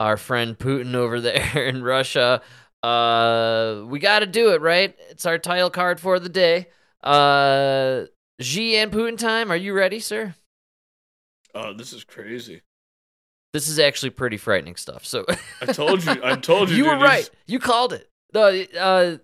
our 0.00 0.16
friend 0.16 0.58
Putin 0.58 0.94
over 0.94 1.20
there 1.20 1.66
in 1.66 1.82
Russia. 1.82 2.40
Uh, 2.82 3.82
we 3.86 3.98
got 3.98 4.20
to 4.20 4.26
do 4.26 4.52
it, 4.52 4.60
right? 4.60 4.94
It's 5.10 5.26
our 5.26 5.38
title 5.38 5.70
card 5.70 6.00
for 6.00 6.18
the 6.20 6.28
day. 6.28 6.66
Uh, 7.02 8.04
Xi 8.40 8.76
and 8.76 8.90
Putin 8.92 9.18
time. 9.18 9.50
Are 9.50 9.56
you 9.56 9.72
ready, 9.72 10.00
sir? 10.00 10.34
Oh, 11.54 11.72
this 11.72 11.92
is 11.92 12.04
crazy. 12.04 12.62
This 13.52 13.68
is 13.68 13.78
actually 13.78 14.10
pretty 14.10 14.36
frightening 14.36 14.74
stuff. 14.76 15.04
So 15.06 15.24
I 15.60 15.66
told 15.66 16.04
you. 16.04 16.20
I 16.24 16.34
told 16.36 16.70
you. 16.70 16.76
you 16.78 16.84
were 16.86 16.92
dude, 16.94 17.00
he's- 17.02 17.10
right. 17.10 17.30
You 17.46 17.58
called 17.60 17.92
it. 17.92 18.10
The 18.32 18.68
uh, 18.80 19.18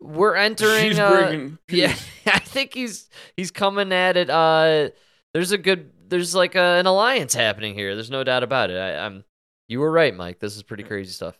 we're 0.00 0.36
entering. 0.36 0.98
Uh. 0.98 1.56
Yeah. 1.68 1.94
I 2.26 2.38
think 2.38 2.74
he's 2.74 3.08
he's 3.36 3.50
coming 3.50 3.92
at 3.92 4.16
it. 4.16 4.30
Uh, 4.30 4.90
there's 5.34 5.50
a 5.50 5.58
good, 5.58 5.90
there's 6.08 6.34
like 6.34 6.54
a, 6.54 6.60
an 6.78 6.86
alliance 6.86 7.34
happening 7.34 7.74
here. 7.74 7.94
There's 7.96 8.10
no 8.10 8.22
doubt 8.22 8.42
about 8.44 8.70
it. 8.70 8.76
I, 8.76 9.04
I'm, 9.04 9.24
you 9.68 9.80
were 9.80 9.90
right, 9.90 10.14
Mike. 10.14 10.38
This 10.38 10.56
is 10.56 10.62
pretty 10.62 10.82
crazy 10.84 11.10
stuff. 11.12 11.39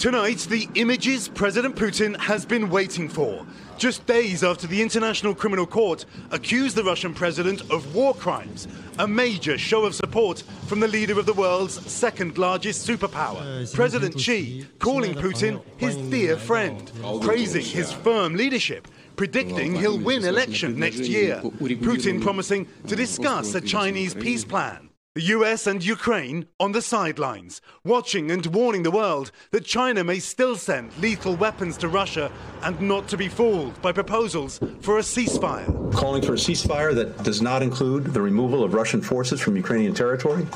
Tonight, 0.00 0.38
the 0.48 0.66
images 0.76 1.28
President 1.28 1.76
Putin 1.76 2.16
has 2.16 2.46
been 2.46 2.70
waiting 2.70 3.06
for. 3.06 3.44
Just 3.76 4.06
days 4.06 4.42
after 4.42 4.66
the 4.66 4.80
International 4.80 5.34
Criminal 5.34 5.66
Court 5.66 6.06
accused 6.30 6.74
the 6.74 6.84
Russian 6.84 7.12
president 7.12 7.60
of 7.70 7.94
war 7.94 8.14
crimes, 8.14 8.66
a 8.98 9.06
major 9.06 9.58
show 9.58 9.84
of 9.84 9.94
support 9.94 10.42
from 10.68 10.80
the 10.80 10.88
leader 10.88 11.18
of 11.18 11.26
the 11.26 11.34
world's 11.34 11.74
second 11.92 12.38
largest 12.38 12.88
superpower. 12.88 13.70
President 13.74 14.18
Xi 14.18 14.64
calling 14.78 15.12
Putin 15.12 15.62
his 15.76 15.96
dear 15.96 16.38
friend, 16.38 16.90
praising 17.20 17.64
his 17.64 17.92
firm 17.92 18.36
leadership, 18.36 18.88
predicting 19.16 19.74
he'll 19.74 19.98
win 19.98 20.24
election 20.24 20.78
next 20.78 21.00
year. 21.00 21.42
Putin 21.42 22.22
promising 22.22 22.66
to 22.86 22.96
discuss 22.96 23.54
a 23.54 23.60
Chinese 23.60 24.14
peace 24.14 24.46
plan. 24.46 24.89
The 25.16 25.22
US 25.22 25.66
and 25.66 25.84
Ukraine 25.84 26.46
on 26.60 26.70
the 26.70 26.80
sidelines, 26.80 27.60
watching 27.84 28.30
and 28.30 28.46
warning 28.46 28.84
the 28.84 28.92
world 28.92 29.32
that 29.50 29.64
China 29.64 30.04
may 30.04 30.20
still 30.20 30.54
send 30.54 30.96
lethal 30.98 31.34
weapons 31.34 31.76
to 31.78 31.88
Russia 31.88 32.30
and 32.62 32.80
not 32.80 33.08
to 33.08 33.16
be 33.16 33.26
fooled 33.26 33.82
by 33.82 33.90
proposals 33.90 34.60
for 34.80 34.98
a 34.98 35.02
ceasefire. 35.02 35.66
Calling 35.92 36.22
for 36.22 36.34
a 36.34 36.36
ceasefire 36.36 36.94
that 36.94 37.24
does 37.24 37.42
not 37.42 37.60
include 37.60 38.04
the 38.14 38.20
removal 38.22 38.62
of 38.62 38.72
Russian 38.72 39.02
forces 39.02 39.40
from 39.40 39.56
Ukrainian 39.56 39.94
territory 39.94 40.46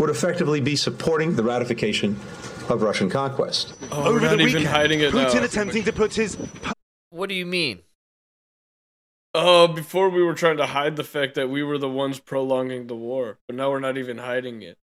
would 0.00 0.08
effectively 0.08 0.62
be 0.62 0.74
supporting 0.74 1.36
the 1.36 1.42
ratification 1.42 2.16
of 2.70 2.80
Russian 2.80 3.10
conquest. 3.10 3.74
Oh, 3.92 4.04
Over 4.08 4.20
not 4.20 4.28
the 4.28 4.34
even 4.36 4.44
weekend, 4.46 4.66
hiding 4.68 5.00
it 5.00 5.12
Putin 5.12 5.34
now. 5.34 5.44
attempting 5.44 5.84
to 5.84 5.92
put 5.92 6.14
his 6.14 6.38
What 7.10 7.28
do 7.28 7.34
you 7.34 7.44
mean? 7.44 7.80
Oh, 9.40 9.68
before 9.68 10.08
we 10.08 10.20
were 10.20 10.34
trying 10.34 10.56
to 10.56 10.66
hide 10.66 10.96
the 10.96 11.04
fact 11.04 11.36
that 11.36 11.48
we 11.48 11.62
were 11.62 11.78
the 11.78 11.88
ones 11.88 12.18
prolonging 12.18 12.88
the 12.88 12.96
war, 12.96 13.38
but 13.46 13.54
now 13.54 13.70
we're 13.70 13.78
not 13.78 13.96
even 13.96 14.18
hiding 14.18 14.62
it. 14.62 14.78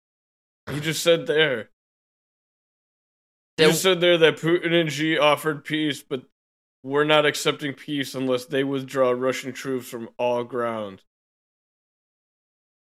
You 0.72 0.78
just 0.78 1.02
said 1.02 1.26
there. 1.26 1.70
You 3.58 3.66
just 3.66 3.82
said 3.82 4.00
there 4.00 4.16
that 4.16 4.36
Putin 4.36 4.72
and 4.72 4.92
Xi 4.92 5.18
offered 5.18 5.64
peace, 5.64 6.04
but 6.04 6.22
we're 6.84 7.02
not 7.02 7.26
accepting 7.26 7.74
peace 7.74 8.14
unless 8.14 8.44
they 8.44 8.62
withdraw 8.62 9.10
Russian 9.10 9.52
troops 9.52 9.88
from 9.88 10.08
all 10.18 10.44
ground. 10.44 11.02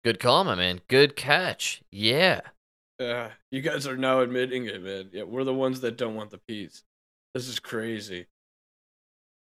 Good 0.03 0.19
call, 0.19 0.43
my 0.43 0.55
man. 0.55 0.81
Good 0.89 1.15
catch. 1.15 1.81
Yeah. 1.91 2.41
Uh, 2.99 3.29
you 3.51 3.61
guys 3.61 3.87
are 3.87 3.95
now 3.95 4.19
admitting 4.19 4.65
it, 4.65 4.83
man. 4.83 5.11
Yeah, 5.13 5.23
we're 5.23 5.45
the 5.45 5.53
ones 5.53 5.79
that 5.79 5.95
don't 5.95 6.15
want 6.15 6.31
the 6.31 6.39
peace. 6.39 6.83
This 7.33 7.47
is 7.47 7.61
crazy. 7.61 8.25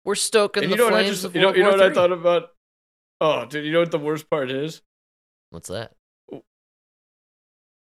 We're 0.03 0.15
stoking 0.15 0.63
and 0.63 0.71
the 0.71 0.75
you 0.75 0.79
know 0.79 0.85
what 0.85 0.93
I 0.95 1.03
flames 1.03 1.17
just, 1.17 1.25
of 1.25 1.35
you 1.35 1.41
know, 1.41 1.53
you 1.53 1.63
know 1.63 1.69
War 1.69 1.77
what 1.77 1.91
I 1.91 1.93
thought 1.93 2.11
about? 2.11 2.49
Oh, 3.19 3.45
dude, 3.45 3.65
you 3.65 3.71
know 3.71 3.81
what 3.81 3.91
the 3.91 3.99
worst 3.99 4.29
part 4.29 4.49
is? 4.49 4.81
What's 5.51 5.69
that? 5.69 5.93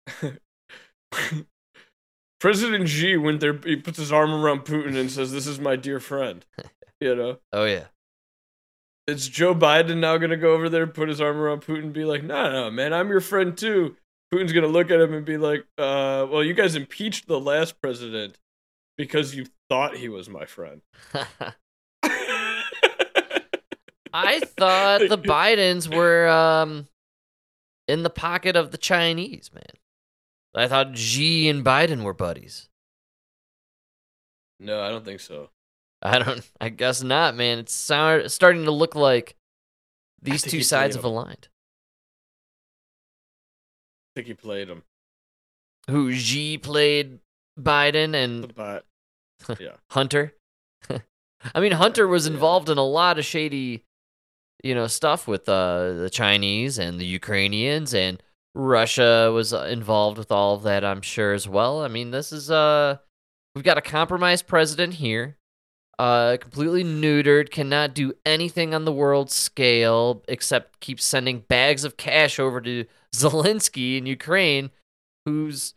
President 2.40 2.90
Xi 2.90 3.18
went 3.18 3.40
there. 3.40 3.58
He 3.64 3.76
puts 3.76 3.98
his 3.98 4.12
arm 4.12 4.34
around 4.34 4.62
Putin 4.62 4.98
and 4.98 5.12
says, 5.12 5.32
"This 5.32 5.48
is 5.48 5.60
my 5.60 5.76
dear 5.76 6.00
friend." 6.00 6.46
You 7.04 7.16
know, 7.16 7.40
Oh 7.52 7.64
yeah. 7.66 7.86
is 9.08 9.28
Joe 9.28 9.56
Biden 9.56 9.98
now 9.98 10.20
gonna 10.20 10.38
go 10.38 10.54
over 10.54 10.70
there, 10.70 10.86
put 10.86 11.10
his 11.10 11.20
arm 11.20 11.38
around 11.38 11.64
Putin, 11.64 11.86
and 11.86 11.94
be 11.94 12.06
like, 12.06 12.22
"No, 12.24 12.52
no, 12.52 12.70
man, 12.70 12.94
I'm 12.94 13.10
your 13.10 13.22
friend 13.22 13.58
too." 13.58 13.96
Putin's 14.32 14.54
gonna 14.54 14.68
look 14.68 14.92
at 14.92 15.02
him 15.02 15.12
and 15.16 15.26
be 15.26 15.38
like, 15.38 15.62
"Uh, 15.80 16.28
well, 16.30 16.44
you 16.44 16.54
guys 16.54 16.76
impeached 16.76 17.28
the 17.28 17.40
last 17.40 17.82
president 17.82 18.38
because 19.00 19.34
you 19.34 19.48
thought 19.68 19.98
he 19.98 20.10
was 20.10 20.30
my 20.30 20.46
friend." 20.46 20.84
I 24.14 24.40
thought 24.40 25.00
the 25.00 25.18
Bidens 25.18 25.94
were 25.94 26.28
um 26.28 26.88
in 27.88 28.04
the 28.04 28.10
pocket 28.10 28.56
of 28.56 28.72
the 28.72 28.78
Chinese, 28.78 29.52
man. 29.54 29.64
I 30.54 30.68
thought 30.68 30.98
Xi 30.98 31.48
and 31.50 31.64
Biden 31.64 32.04
were 32.04 32.14
buddies. 32.14 32.70
no, 34.60 34.82
I 34.82 34.90
don't 34.90 35.06
think 35.06 35.20
so. 35.20 35.50
I 36.02 36.20
don't. 36.20 36.50
I 36.60 36.70
guess 36.70 37.04
not, 37.04 37.36
man. 37.36 37.60
It's 37.60 37.74
sound, 37.74 38.32
starting 38.32 38.66
to 38.66 38.72
look 38.72 38.96
like 38.96 39.36
these 40.22 40.42
two 40.42 40.64
sides 40.64 40.96
have 40.96 41.06
aligned. 41.06 41.48
I 44.12 44.12
think 44.16 44.28
he 44.28 44.34
played 44.34 44.68
him. 44.68 44.84
Who 45.90 46.12
Xi 46.14 46.58
played 46.58 47.20
Biden 47.60 48.14
and 48.16 48.54
But 48.54 48.86
yeah, 49.60 49.78
Hunter. 49.92 50.34
I 50.90 51.60
mean, 51.60 51.72
Hunter 51.72 52.08
was 52.08 52.28
involved 52.28 52.70
in 52.70 52.78
a 52.78 52.86
lot 52.86 53.18
of 53.18 53.26
shady, 53.26 53.84
you 54.64 54.76
know, 54.76 54.88
stuff 54.88 55.28
with 55.28 55.48
uh, 55.50 55.94
the 55.94 56.10
Chinese 56.12 56.78
and 56.78 57.00
the 57.00 57.06
Ukrainians, 57.06 57.94
and 57.94 58.22
Russia 58.54 59.32
was 59.34 59.54
uh, 59.54 59.64
involved 59.64 60.18
with 60.18 60.32
all 60.32 60.56
of 60.56 60.64
that. 60.64 60.84
I'm 60.84 61.02
sure 61.02 61.34
as 61.34 61.48
well. 61.48 61.82
I 61.82 61.88
mean, 61.88 62.12
this 62.12 62.32
is 62.32 62.52
uh, 62.52 62.98
we've 63.56 63.64
got 63.64 63.78
a 63.78 63.82
compromised 63.82 64.48
president 64.48 64.96
here, 64.96 65.38
uh, 65.98 66.38
completely 66.40 66.84
neutered, 66.84 67.50
cannot 67.50 67.94
do 67.94 68.14
anything 68.26 68.74
on 68.74 68.86
the 68.86 68.92
world 68.92 69.32
scale 69.32 70.24
except 70.28 70.80
keep 70.80 71.00
sending 71.00 71.40
bags 71.40 71.84
of 71.84 71.98
cash 71.98 72.40
over 72.40 72.62
to 72.62 72.86
Zelensky 73.16 73.98
in 73.98 74.06
Ukraine, 74.06 74.72
who's 75.26 75.74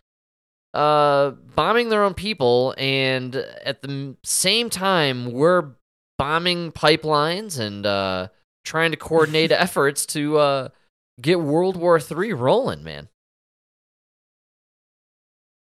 uh 0.74 1.30
bombing 1.54 1.88
their 1.88 2.02
own 2.02 2.14
people 2.14 2.74
and 2.76 3.36
at 3.36 3.80
the 3.82 4.16
same 4.24 4.68
time 4.68 5.30
we're 5.30 5.70
bombing 6.18 6.72
pipelines 6.72 7.60
and 7.60 7.86
uh 7.86 8.26
trying 8.64 8.90
to 8.90 8.96
coordinate 8.96 9.52
efforts 9.66 10.06
to 10.06 10.38
uh 10.38 10.68
get 11.20 11.40
World 11.40 11.76
War 11.76 12.00
3 12.00 12.32
rolling, 12.32 12.82
man. 12.82 13.08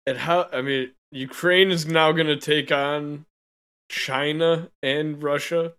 and 0.07 0.19
how? 0.19 0.49
I 0.53 0.63
mean, 0.63 0.93
Ukraine 1.11 1.71
is 1.71 1.87
now 1.87 2.13
gonna 2.13 2.37
take 2.37 2.73
on 2.73 3.27
China 3.89 4.71
and 4.83 5.23
Russia, 5.23 5.75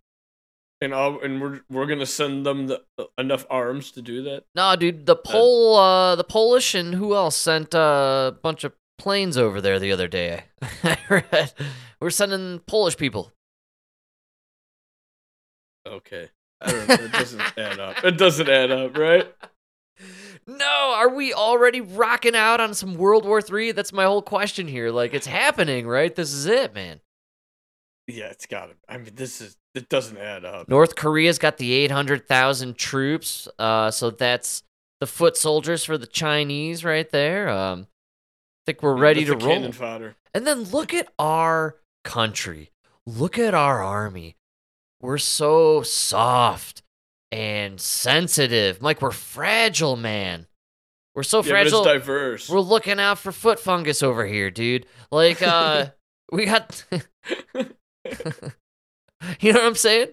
and 0.82 0.94
all, 0.94 1.20
and 1.22 1.42
we're 1.42 1.62
we're 1.70 1.86
gonna 1.86 2.06
send 2.06 2.46
them 2.46 2.68
the, 2.68 2.84
enough 3.18 3.46
arms 3.50 3.92
to 3.92 4.02
do 4.02 4.24
that. 4.24 4.46
Nah, 4.56 4.76
dude, 4.76 5.06
the 5.06 5.16
Pol 5.16 5.76
uh 5.76 6.16
the 6.16 6.24
Polish 6.24 6.76
and 6.76 6.96
who 6.96 7.16
else 7.16 7.36
sent 7.36 7.74
uh, 7.76 8.32
a 8.34 8.38
bunch 8.42 8.64
of 8.64 8.74
planes 8.98 9.38
over 9.38 9.60
there 9.60 9.80
the 9.80 9.92
other 9.92 10.08
day. 10.08 10.46
I 10.84 10.98
read 11.10 11.54
we're 12.00 12.10
sending 12.10 12.60
Polish 12.60 12.98
people. 12.98 13.32
Okay, 15.86 16.30
I 16.64 16.72
don't 16.72 16.88
know. 16.88 16.94
It 16.96 17.12
doesn't 17.12 17.58
add 17.58 17.80
up. 17.80 18.04
It 18.04 18.18
doesn't 18.18 18.50
add 18.50 18.72
up, 18.72 18.98
right? 18.98 19.34
No, 20.46 20.94
are 20.96 21.10
we 21.10 21.34
already 21.34 21.82
rocking 21.82 22.36
out 22.36 22.60
on 22.60 22.74
some 22.74 22.96
World 22.96 23.26
War 23.26 23.42
3? 23.42 23.72
That's 23.72 23.94
my 23.94 24.04
whole 24.04 24.22
question 24.22 24.68
here. 24.68 24.92
Like 24.92 25.14
it's 25.14 25.28
happening, 25.28 25.88
right? 25.88 26.14
This 26.14 26.34
is 26.34 26.46
it, 26.46 26.74
man. 26.74 27.00
Yeah, 28.08 28.26
it's 28.26 28.46
got 28.46 28.66
to. 28.68 28.76
I 28.90 28.98
mean, 28.98 29.12
this 29.16 29.40
is. 29.42 29.56
It 29.76 29.90
doesn't 29.90 30.18
add 30.18 30.46
up. 30.46 30.70
North 30.70 30.96
Korea's 30.96 31.40
got 31.40 31.58
the 31.58 31.72
800,000 31.74 32.78
troops. 32.78 33.48
Uh, 33.58 33.90
so 33.90 34.12
that's 34.12 34.62
the 35.00 35.08
foot 35.08 35.36
soldiers 35.36 35.84
for 35.84 35.98
the 35.98 36.06
Chinese 36.06 36.86
right 36.86 37.10
there. 37.10 37.50
Um, 37.50 37.88
I 37.90 38.64
think 38.68 38.84
we're 38.84 38.96
ready 38.96 39.24
That's 39.24 39.42
to 39.42 39.46
roll. 39.46 39.56
Cannon 39.56 39.72
fodder. 39.72 40.16
And 40.34 40.46
then 40.46 40.64
look 40.64 40.94
at 40.94 41.08
our 41.18 41.78
country. 42.04 42.72
Look 43.08 43.40
at 43.40 43.54
our 43.54 43.82
army. 43.82 44.36
We're 45.04 45.18
so 45.18 45.82
soft 45.84 46.82
and 47.30 47.80
sensitive. 47.80 48.82
Mike, 48.82 49.02
we're 49.02 49.12
fragile, 49.12 49.98
man. 49.98 50.48
We're 51.14 51.24
so 51.24 51.40
Yeah, 51.40 51.42
but 51.42 51.50
fragile. 51.50 51.80
it's 51.80 51.88
diverse. 51.88 52.50
We're 52.50 52.62
looking 52.62 53.02
out 53.02 53.20
for 53.20 53.34
foot 53.34 53.60
fungus 53.60 54.02
over 54.02 54.26
here, 54.26 54.50
dude. 54.50 54.86
Like, 55.12 55.42
uh, 55.42 55.88
we 56.32 56.46
got. 56.46 56.86
you 56.92 57.04
know 59.52 59.60
what 59.60 59.64
I'm 59.66 59.76
saying? 59.76 60.08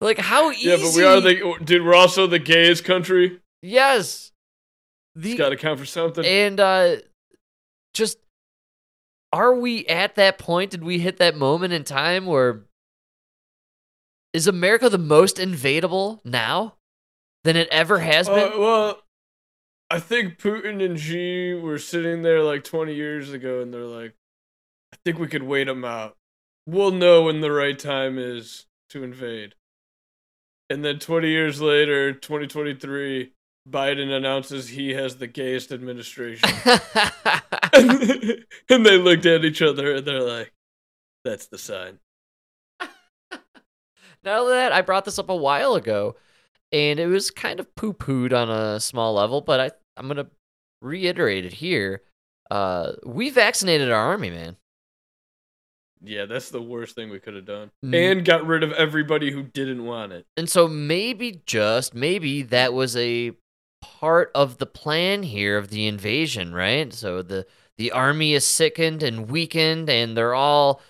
Like, 0.00 0.16
how 0.18 0.50
easy? 0.50 0.68
yeah, 0.70 0.76
but 0.76 0.94
we 0.96 1.04
are 1.04 1.20
the 1.20 1.58
dude. 1.62 1.84
We're 1.84 1.94
also 1.94 2.26
the 2.26 2.38
gayest 2.38 2.84
country. 2.84 3.40
Yes. 3.62 4.32
It's 5.14 5.24
The 5.24 5.36
got 5.36 5.50
to 5.50 5.56
count 5.56 5.78
for 5.78 5.84
something. 5.84 6.24
and 6.24 6.58
uh, 6.58 6.96
just 7.92 8.16
are 9.30 9.54
we 9.54 9.84
at 9.86 10.14
that 10.14 10.38
point? 10.38 10.70
Did 10.70 10.84
we 10.84 11.00
hit 11.00 11.18
that 11.18 11.36
moment 11.36 11.74
in 11.74 11.84
time 11.84 12.24
where 12.24 12.62
is 14.32 14.46
America 14.46 14.88
the 14.88 14.98
most 14.98 15.38
invadable 15.38 16.20
now 16.24 16.76
than 17.44 17.56
it 17.56 17.68
ever 17.70 17.98
has 18.00 18.28
Uh, 18.28 18.34
been? 18.34 18.60
well, 18.60 19.02
I 19.90 19.98
think 19.98 20.38
Putin 20.38 20.84
and 20.84 20.98
Xi 21.00 21.54
were 21.54 21.78
sitting 21.78 22.22
there 22.22 22.42
like 22.42 22.62
20 22.64 22.94
years 22.94 23.32
ago, 23.32 23.60
and 23.60 23.72
they're 23.74 23.82
like, 23.82 24.14
"I 24.92 24.96
think 25.04 25.18
we 25.18 25.26
could 25.26 25.42
wait 25.42 25.64
them 25.64 25.84
out. 25.84 26.16
We'll 26.66 26.92
know 26.92 27.24
when 27.24 27.40
the 27.40 27.50
right 27.50 27.78
time 27.78 28.18
is 28.18 28.66
to 28.90 29.02
invade." 29.02 29.54
And 30.68 30.84
then 30.84 31.00
20 31.00 31.28
years 31.28 31.60
later, 31.60 32.12
2023, 32.12 33.32
Biden 33.68 34.10
announces 34.16 34.68
he 34.68 34.90
has 34.90 35.16
the 35.16 35.26
gayest 35.26 35.72
administration, 35.72 36.48
and 37.72 38.86
they 38.86 38.96
looked 38.96 39.26
at 39.26 39.44
each 39.44 39.60
other 39.62 39.96
and 39.96 40.06
they're 40.06 40.22
like, 40.22 40.52
"That's 41.24 41.46
the 41.46 41.58
sign." 41.58 41.98
Not 44.24 44.38
only 44.40 44.52
that, 44.54 44.72
I 44.72 44.82
brought 44.82 45.04
this 45.04 45.18
up 45.18 45.28
a 45.30 45.36
while 45.36 45.74
ago, 45.74 46.16
and 46.72 47.00
it 47.00 47.06
was 47.06 47.30
kind 47.30 47.58
of 47.60 47.74
poo 47.74 47.92
pooed 47.94 48.32
on 48.32 48.50
a 48.50 48.78
small 48.80 49.14
level, 49.14 49.40
but 49.40 49.60
I 49.60 49.70
I'm 49.96 50.08
gonna 50.08 50.28
reiterate 50.82 51.44
it 51.44 51.52
here. 51.54 52.02
Uh, 52.50 52.92
we 53.04 53.30
vaccinated 53.30 53.90
our 53.90 54.00
army, 54.08 54.30
man. 54.30 54.56
Yeah, 56.02 56.24
that's 56.24 56.50
the 56.50 56.62
worst 56.62 56.94
thing 56.94 57.10
we 57.10 57.18
could 57.20 57.34
have 57.34 57.44
done, 57.44 57.70
Mm. 57.84 57.94
and 58.12 58.24
got 58.24 58.46
rid 58.46 58.62
of 58.62 58.72
everybody 58.72 59.30
who 59.30 59.42
didn't 59.42 59.84
want 59.84 60.12
it. 60.12 60.26
And 60.36 60.48
so 60.48 60.66
maybe 60.66 61.42
just 61.44 61.94
maybe 61.94 62.42
that 62.42 62.72
was 62.72 62.96
a 62.96 63.32
part 63.82 64.30
of 64.34 64.58
the 64.58 64.66
plan 64.66 65.22
here 65.22 65.58
of 65.58 65.68
the 65.68 65.86
invasion, 65.86 66.54
right? 66.54 66.92
So 66.92 67.22
the 67.22 67.46
the 67.76 67.92
army 67.92 68.34
is 68.34 68.46
sickened 68.46 69.02
and 69.02 69.30
weakened 69.30 69.88
and 69.90 70.16
they're 70.16 70.34
all 70.34 70.80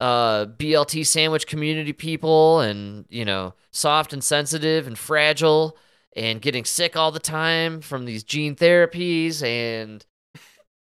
uh 0.00 0.46
BLT 0.46 1.06
sandwich 1.06 1.46
community 1.46 1.92
people 1.92 2.60
and, 2.60 3.04
you 3.08 3.24
know, 3.24 3.54
soft 3.70 4.12
and 4.12 4.24
sensitive 4.24 4.86
and 4.86 4.98
fragile 4.98 5.76
and 6.16 6.40
getting 6.42 6.64
sick 6.64 6.96
all 6.96 7.12
the 7.12 7.20
time 7.20 7.80
from 7.80 8.04
these 8.04 8.24
gene 8.24 8.56
therapies 8.56 9.42
and 9.42 10.04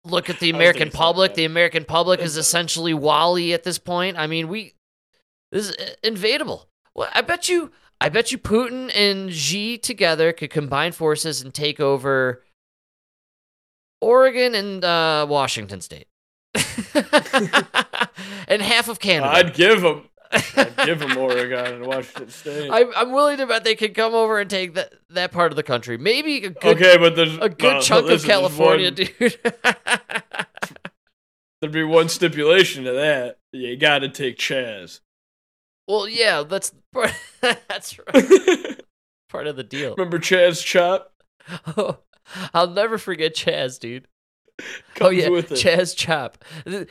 look 0.03 0.29
at 0.29 0.39
the 0.39 0.49
American 0.53 0.79
think 0.79 0.87
it's 0.87 0.95
like 0.95 1.05
public. 1.05 1.31
that. 1.31 1.35
The 1.35 1.45
American 1.45 1.85
public 1.85 2.19
is 2.19 2.37
essentially 2.45 2.93
WALL-E 2.93 3.53
at 3.53 3.63
this 3.63 3.79
point. 3.79 4.17
I 4.17 4.27
mean, 4.27 4.47
we 4.47 4.73
this 5.51 5.69
is 5.69 5.95
invadable. 6.03 6.67
Well, 6.93 7.09
I 7.13 7.21
bet 7.21 7.47
you 7.47 7.71
I 8.01 8.09
bet 8.09 8.31
you 8.31 8.37
Putin 8.37 8.91
and 8.95 9.31
Xi 9.31 9.77
together 9.77 10.33
could 10.33 10.49
combine 10.49 10.91
forces 10.91 11.41
and 11.41 11.53
take 11.53 11.79
over 11.79 12.43
Oregon 14.01 14.53
and 14.53 14.83
uh, 14.83 15.25
Washington 15.29 15.81
State. 15.81 16.07
and 18.55 18.63
half 18.63 18.89
of 18.89 18.99
Canada. 18.99 19.31
I'd 19.31 19.53
give 19.53 19.81
them. 19.81 20.09
I'd 20.31 20.75
give 20.85 20.99
them 20.99 21.17
Oregon 21.17 21.65
and 21.65 21.85
Washington 21.85 22.29
State. 22.29 22.69
I, 22.69 22.85
I'm 22.95 23.11
willing 23.11 23.37
to 23.37 23.45
bet 23.47 23.63
they 23.63 23.75
could 23.75 23.93
come 23.93 24.13
over 24.13 24.39
and 24.39 24.49
take 24.49 24.73
that, 24.73 24.93
that 25.11 25.31
part 25.31 25.51
of 25.51 25.55
the 25.55 25.63
country. 25.63 25.97
Maybe 25.97 26.37
a 26.37 26.49
good, 26.49 26.77
okay, 26.77 26.97
but 26.97 27.15
there's 27.15 27.37
a 27.37 27.49
good 27.49 27.75
no, 27.75 27.81
chunk 27.81 28.07
listen, 28.07 28.29
of 28.29 28.35
California, 28.35 28.87
one- 28.87 28.95
dude. 28.95 29.39
There'd 31.61 31.71
be 31.73 31.83
one 31.83 32.09
stipulation 32.09 32.83
to 32.83 32.91
that. 32.93 33.37
You 33.51 33.77
got 33.77 33.99
to 33.99 34.09
take 34.09 34.37
Chaz. 34.37 34.99
well, 35.87 36.07
yeah, 36.07 36.43
that's 36.43 36.73
that's 37.41 37.97
right. 37.99 38.81
part 39.29 39.47
of 39.47 39.55
the 39.55 39.63
deal. 39.63 39.95
Remember 39.95 40.19
Chaz 40.19 40.63
Chop? 40.63 41.13
Oh, 41.77 41.99
I'll 42.53 42.69
never 42.69 42.97
forget 42.97 43.35
Chaz, 43.35 43.79
dude. 43.79 44.07
oh 45.01 45.09
yeah, 45.09 45.29
with 45.29 45.51
it. 45.51 45.55
Chaz 45.59 45.95
Chop. 45.95 46.43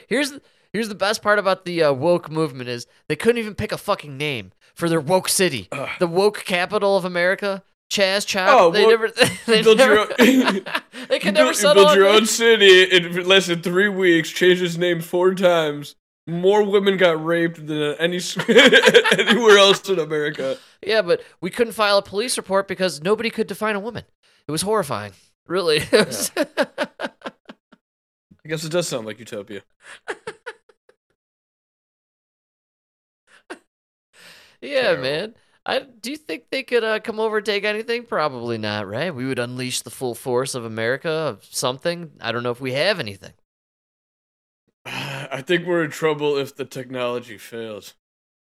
Here's 0.08 0.32
here's 0.74 0.88
the 0.90 0.94
best 0.94 1.22
part 1.22 1.38
about 1.38 1.64
the 1.64 1.82
uh, 1.82 1.92
woke 1.92 2.30
movement 2.30 2.68
is 2.68 2.86
they 3.08 3.16
couldn't 3.16 3.38
even 3.38 3.54
pick 3.54 3.72
a 3.72 3.78
fucking 3.78 4.18
name 4.18 4.52
for 4.74 4.90
their 4.90 5.00
woke 5.00 5.30
city, 5.30 5.68
the 5.98 6.06
woke 6.06 6.44
capital 6.44 6.98
of 6.98 7.06
America. 7.06 7.62
Chaz 7.90 8.26
Chop. 8.26 8.48
Oh, 8.50 8.70
they 8.70 8.80
well, 8.80 8.90
never. 8.90 9.08
They, 9.46 9.62
build 9.62 9.78
your 9.78 10.00
own- 10.00 10.08
they 10.18 11.18
build, 11.20 11.34
never 11.34 11.48
you 11.48 11.54
settle 11.54 11.84
build 11.84 11.88
on 11.88 11.96
your 11.96 12.08
own 12.08 12.26
city 12.26 12.82
in 12.84 13.26
less 13.28 13.46
than 13.46 13.62
three 13.62 13.88
weeks. 13.88 14.30
Changed 14.30 14.62
his 14.62 14.76
name 14.76 15.00
four 15.00 15.34
times. 15.34 15.94
More 16.26 16.64
women 16.64 16.96
got 16.96 17.22
raped 17.22 17.64
than 17.66 17.94
any 18.00 18.18
anywhere 18.48 19.58
else 19.58 19.88
in 19.88 19.98
America. 19.98 20.56
Yeah, 20.84 21.02
but 21.02 21.22
we 21.42 21.50
couldn't 21.50 21.74
file 21.74 21.98
a 21.98 22.02
police 22.02 22.36
report 22.38 22.66
because 22.66 23.02
nobody 23.02 23.28
could 23.30 23.46
define 23.46 23.76
a 23.76 23.80
woman. 23.80 24.04
It 24.48 24.50
was 24.50 24.62
horrifying. 24.62 25.12
Really. 25.46 25.82
Was- 25.92 26.32
I 28.44 28.48
guess 28.48 28.64
it 28.64 28.72
does 28.72 28.88
sound 28.88 29.06
like 29.06 29.18
utopia. 29.18 29.62
Yeah, 34.64 34.82
Terrible. 34.82 35.02
man. 35.02 35.34
I 35.66 35.78
do 35.80 36.10
you 36.10 36.16
think 36.16 36.50
they 36.50 36.62
could 36.62 36.84
uh, 36.84 37.00
come 37.00 37.18
over 37.18 37.38
and 37.38 37.46
take 37.46 37.64
anything? 37.64 38.04
Probably 38.04 38.58
not, 38.58 38.86
right? 38.86 39.14
We 39.14 39.26
would 39.26 39.38
unleash 39.38 39.80
the 39.80 39.90
full 39.90 40.14
force 40.14 40.54
of 40.54 40.64
America 40.64 41.10
of 41.10 41.44
something. 41.50 42.12
I 42.20 42.32
don't 42.32 42.42
know 42.42 42.50
if 42.50 42.60
we 42.60 42.72
have 42.72 43.00
anything. 43.00 43.32
I 44.86 45.42
think 45.42 45.66
we're 45.66 45.84
in 45.84 45.90
trouble 45.90 46.36
if 46.36 46.54
the 46.54 46.66
technology 46.66 47.38
fails. 47.38 47.94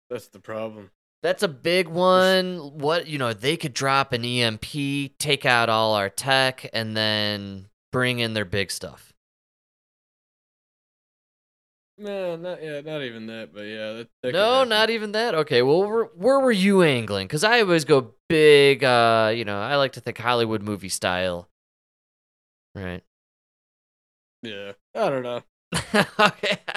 That's 0.09 0.27
the 0.27 0.39
problem. 0.39 0.91
That's 1.21 1.43
a 1.43 1.47
big 1.47 1.87
one. 1.87 2.57
What 2.77 3.07
you 3.07 3.17
know, 3.17 3.33
they 3.33 3.57
could 3.57 3.73
drop 3.73 4.13
an 4.13 4.23
EMP, 4.23 5.17
take 5.17 5.45
out 5.45 5.69
all 5.69 5.95
our 5.95 6.09
tech, 6.09 6.69
and 6.73 6.95
then 6.95 7.65
bring 7.91 8.19
in 8.19 8.33
their 8.33 8.45
big 8.45 8.71
stuff. 8.71 9.08
No, 11.99 12.37
not 12.37 12.63
yeah, 12.63 12.79
not 12.79 13.03
even 13.03 13.27
that. 13.27 13.53
But 13.53 13.63
yeah, 13.63 13.93
that, 13.93 14.07
that 14.23 14.33
No, 14.33 14.63
not 14.63 14.89
even 14.89 15.11
that. 15.11 15.35
Okay, 15.35 15.61
well, 15.61 15.81
where, 15.81 16.05
where 16.05 16.39
were 16.39 16.51
you 16.51 16.81
angling? 16.81 17.27
Because 17.27 17.43
I 17.43 17.61
always 17.61 17.83
go 17.83 18.13
big. 18.29 18.83
Uh, 18.83 19.33
you 19.35 19.43
know, 19.43 19.59
I 19.59 19.75
like 19.75 19.91
to 19.93 19.99
think 19.99 20.17
Hollywood 20.17 20.61
movie 20.61 20.89
style. 20.89 21.49
Right. 22.73 23.03
Yeah, 24.41 24.73
I 24.95 25.09
don't 25.09 25.23
know. 25.23 25.41
okay. 26.19 26.59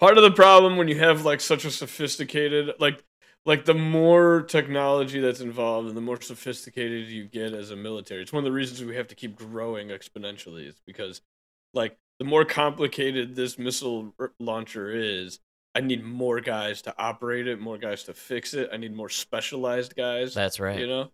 Part 0.00 0.16
of 0.16 0.24
the 0.24 0.32
problem 0.32 0.76
when 0.76 0.88
you 0.88 0.98
have 0.98 1.24
like 1.24 1.40
such 1.40 1.64
a 1.64 1.70
sophisticated 1.70 2.70
like 2.80 3.04
like 3.46 3.64
the 3.64 3.74
more 3.74 4.42
technology 4.42 5.20
that's 5.20 5.40
involved 5.40 5.88
and 5.88 5.96
the 5.96 6.00
more 6.00 6.20
sophisticated 6.20 7.08
you 7.08 7.26
get 7.26 7.52
as 7.52 7.70
a 7.70 7.76
military. 7.76 8.22
It's 8.22 8.32
one 8.32 8.42
of 8.42 8.46
the 8.46 8.52
reasons 8.52 8.82
we 8.82 8.96
have 8.96 9.08
to 9.08 9.14
keep 9.14 9.36
growing 9.36 9.88
exponentially. 9.88 10.68
Is 10.68 10.80
because 10.86 11.20
like 11.74 11.96
the 12.20 12.26
more 12.26 12.44
complicated 12.44 13.34
this 13.34 13.58
missile 13.58 14.14
launcher 14.38 14.90
is, 14.92 15.40
I 15.74 15.80
need 15.80 16.04
more 16.04 16.40
guys 16.40 16.82
to 16.82 16.94
operate 16.98 17.48
it, 17.48 17.60
more 17.60 17.78
guys 17.78 18.04
to 18.04 18.14
fix 18.14 18.52
it. 18.52 18.68
I 18.70 18.76
need 18.76 18.94
more 18.94 19.08
specialized 19.08 19.96
guys. 19.96 20.34
That's 20.34 20.60
right. 20.60 20.78
You 20.78 20.86
know? 20.86 21.10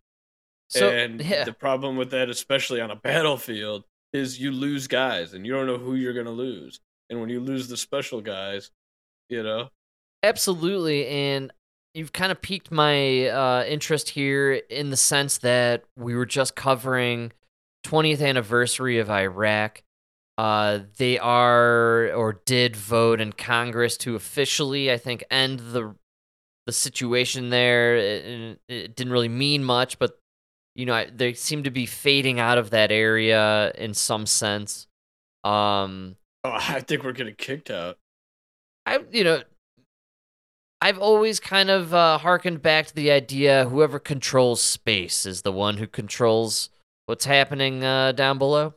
So 0.69 0.91
and 0.91 1.21
yeah, 1.25 1.45
the 1.45 1.53
problem 1.53 1.97
with 1.97 2.11
that, 2.11 2.29
especially 2.29 2.81
on 2.81 2.91
a 2.91 2.97
battlefield, 2.97 3.85
is 4.13 4.41
you 4.41 4.51
lose 4.51 4.89
guys 4.89 5.33
and 5.33 5.47
you 5.47 5.53
don't 5.53 5.67
know 5.67 5.79
who 5.79 5.95
you're 5.95 6.13
going 6.13 6.27
to 6.27 6.33
lose. 6.33 6.81
And 7.09 7.21
when 7.21 7.31
you 7.31 7.39
lose 7.39 7.69
the 7.69 7.77
special 7.77 8.21
guys, 8.21 8.73
you 9.29 9.45
know, 9.45 9.69
absolutely. 10.25 11.07
And 11.07 11.53
you've 11.95 12.13
kind 12.13 12.33
of 12.33 12.43
piqued 12.43 12.73
my 12.73 13.29
uh, 13.29 13.65
interest 13.65 14.09
here 14.11 14.55
in 14.55 14.91
the 14.91 14.97
sense 14.97 15.39
that 15.39 15.85
we 15.97 16.17
were 16.17 16.27
just 16.27 16.57
covering 16.57 17.33
20th 17.85 18.27
anniversary 18.27 18.99
of 18.99 19.09
Iraq. 19.09 19.85
Uh, 20.39 20.81
they 20.99 21.19
are 21.19 22.13
or 22.13 22.43
did 22.45 22.77
vote 22.77 23.21
in 23.21 23.33
Congress 23.33 23.97
to 23.99 24.15
officially, 24.15 24.93
I 24.93 24.99
think, 24.99 25.25
end 25.31 25.61
the 25.61 25.95
the 26.67 26.73
situation 26.73 27.51
there. 27.51 27.97
It, 27.97 28.61
it 28.69 28.97
didn't 28.97 29.13
really 29.13 29.29
mean 29.29 29.65
much, 29.65 29.99
but 29.99 30.19
you 30.75 30.85
know, 30.85 30.95
I- 30.95 31.11
they 31.11 31.33
seem 31.33 31.63
to 31.63 31.71
be 31.71 31.87
fading 31.87 32.39
out 32.39 32.59
of 32.59 32.71
that 32.71 32.93
area 32.93 33.73
in 33.77 33.95
some 33.95 34.27
sense. 34.27 34.87
Um, 35.45 36.17
oh, 36.45 36.51
I 36.55 36.81
think 36.81 37.03
we're 37.03 37.13
getting 37.13 37.35
kicked 37.37 37.71
out. 37.71 37.99
I, 38.85 39.01
you 39.11 39.25
know, 39.25 39.43
I've 40.83 40.99
always 40.99 41.41
kind 41.41 41.71
of 41.71 41.95
uh, 41.95 42.19
harkened 42.19 42.61
back 42.63 42.87
to 42.89 42.95
the 42.95 43.11
idea 43.11 43.69
whoever 43.69 43.99
controls 43.99 44.61
space 44.61 45.25
is 45.25 45.43
the 45.43 45.53
one 45.53 45.79
who 45.79 45.87
controls 45.87 46.69
what's 47.07 47.25
happening 47.25 47.83
uh, 47.83 48.13
down 48.13 48.39
below. 48.39 48.75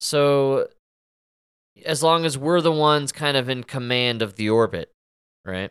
So, 0.00 0.68
as 1.84 2.02
long 2.02 2.24
as 2.24 2.36
we're 2.38 2.60
the 2.60 2.72
ones 2.72 3.12
kind 3.12 3.36
of 3.36 3.48
in 3.48 3.64
command 3.64 4.22
of 4.22 4.36
the 4.36 4.48
orbit, 4.50 4.92
right? 5.44 5.70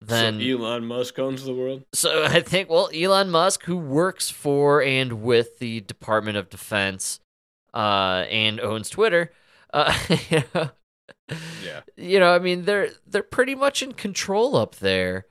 Then 0.00 0.38
so 0.40 0.46
Elon 0.46 0.84
Musk 0.86 1.18
owns 1.18 1.44
the 1.44 1.54
world. 1.54 1.84
so 1.92 2.24
I 2.28 2.40
think, 2.40 2.70
well, 2.70 2.88
Elon 2.94 3.30
Musk, 3.30 3.64
who 3.64 3.76
works 3.76 4.30
for 4.30 4.82
and 4.82 5.22
with 5.22 5.58
the 5.58 5.80
Department 5.80 6.36
of 6.36 6.48
Defense, 6.50 7.20
uh, 7.74 8.24
and 8.30 8.60
owns 8.60 8.88
Twitter, 8.90 9.32
uh, 9.74 9.92
you 10.30 10.42
know, 10.54 10.70
Yeah. 11.64 11.80
you 11.96 12.18
know, 12.20 12.32
I 12.34 12.38
mean, 12.38 12.64
they're 12.64 12.90
they're 13.06 13.22
pretty 13.22 13.54
much 13.54 13.82
in 13.82 13.92
control 13.92 14.56
up 14.56 14.76
there, 14.76 15.26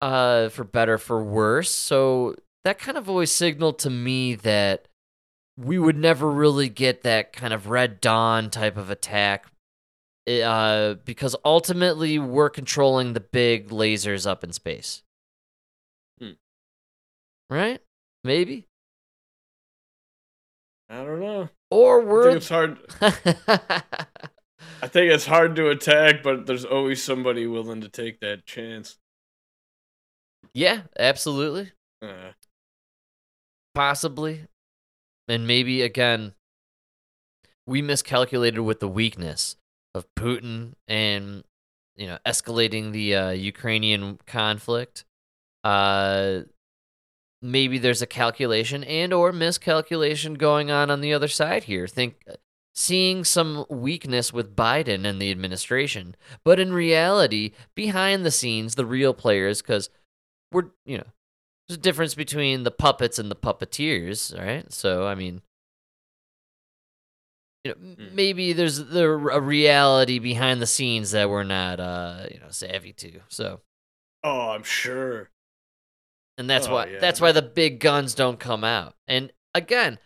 uh, 0.00 0.48
for 0.48 0.64
better 0.64 0.96
for 0.96 1.22
worse. 1.22 1.70
So 1.70 2.36
that 2.64 2.78
kind 2.78 2.96
of 2.96 3.08
always 3.10 3.30
signaled 3.32 3.78
to 3.80 3.90
me 3.90 4.36
that 4.36 4.86
we 5.56 5.78
would 5.78 5.96
never 5.96 6.30
really 6.30 6.68
get 6.68 7.02
that 7.02 7.32
kind 7.32 7.52
of 7.52 7.68
Red 7.68 8.00
Dawn 8.00 8.50
type 8.50 8.76
of 8.76 8.90
attack, 8.90 9.46
uh, 10.28 10.94
because 11.04 11.36
ultimately 11.44 12.18
we're 12.18 12.50
controlling 12.50 13.12
the 13.12 13.20
big 13.20 13.68
lasers 13.68 14.26
up 14.26 14.42
in 14.42 14.52
space. 14.52 15.02
Hmm. 16.20 16.32
Right? 17.50 17.80
Maybe. 18.24 18.66
I 20.88 21.04
don't 21.04 21.20
know. 21.20 21.48
Or 21.70 22.00
we're 22.00 22.24
think 22.24 22.36
it's 22.36 22.48
hard. 22.48 22.78
I 24.82 24.86
think 24.86 25.12
it's 25.12 25.26
hard 25.26 25.56
to 25.56 25.70
attack, 25.70 26.22
but 26.22 26.46
there's 26.46 26.64
always 26.64 27.02
somebody 27.02 27.46
willing 27.46 27.80
to 27.80 27.88
take 27.88 28.20
that 28.20 28.44
chance. 28.44 28.98
yeah, 30.52 30.82
absolutely. 30.98 31.72
Uh, 32.02 32.32
Possibly. 33.74 34.46
And 35.28 35.46
maybe 35.46 35.82
again, 35.82 36.34
we 37.66 37.82
miscalculated 37.82 38.60
with 38.60 38.80
the 38.80 38.88
weakness 38.88 39.56
of 39.94 40.06
Putin 40.14 40.74
and 40.86 41.44
you 41.96 42.06
know 42.06 42.18
escalating 42.26 42.92
the 42.92 43.14
uh, 43.14 43.30
Ukrainian 43.30 44.18
conflict. 44.26 45.04
Uh, 45.62 46.40
maybe 47.40 47.78
there's 47.78 48.02
a 48.02 48.06
calculation 48.06 48.84
and 48.84 49.12
or 49.12 49.32
miscalculation 49.32 50.34
going 50.34 50.70
on 50.70 50.90
on 50.90 51.00
the 51.00 51.14
other 51.14 51.28
side 51.28 51.64
here. 51.64 51.86
Think 51.86 52.16
seeing 52.74 53.24
some 53.24 53.64
weakness 53.70 54.32
with 54.32 54.56
Biden 54.56 55.06
and 55.06 55.22
the 55.22 55.30
administration, 55.30 56.16
but 56.44 56.58
in 56.58 56.72
reality, 56.72 57.52
behind 57.74 58.24
the 58.24 58.30
scenes, 58.30 58.74
the 58.74 58.86
real 58.86 59.14
players, 59.14 59.62
because 59.62 59.88
we're 60.52 60.66
you 60.84 60.98
know 60.98 61.06
there's 61.68 61.78
a 61.78 61.80
difference 61.80 62.14
between 62.14 62.62
the 62.62 62.70
puppets 62.70 63.18
and 63.18 63.30
the 63.30 63.36
puppeteers, 63.36 64.36
right? 64.38 64.70
So, 64.72 65.06
I 65.06 65.14
mean, 65.14 65.40
you 67.64 67.72
know, 67.72 67.76
Mm. 67.80 68.12
maybe 68.12 68.52
there's 68.52 68.76
the 68.78 69.04
a 69.08 69.40
reality 69.40 70.18
behind 70.18 70.60
the 70.60 70.66
scenes 70.66 71.12
that 71.12 71.30
we're 71.30 71.44
not, 71.44 71.80
uh, 71.80 72.26
you 72.30 72.38
know, 72.40 72.50
savvy 72.50 72.92
to. 72.94 73.20
So, 73.28 73.62
oh, 74.22 74.50
I'm 74.50 74.62
sure. 74.64 75.30
and 76.36 76.50
that's 76.50 76.66
Oh, 76.66 76.72
why 76.74 76.86
yeah. 76.86 76.98
that's 76.98 77.20
why 77.20 77.32
the 77.32 77.42
big 77.42 77.80
guns 77.80 78.14
don't 78.14 78.38
come 78.40 78.64
out. 78.64 78.96
And 79.08 79.32
again, 79.54 79.98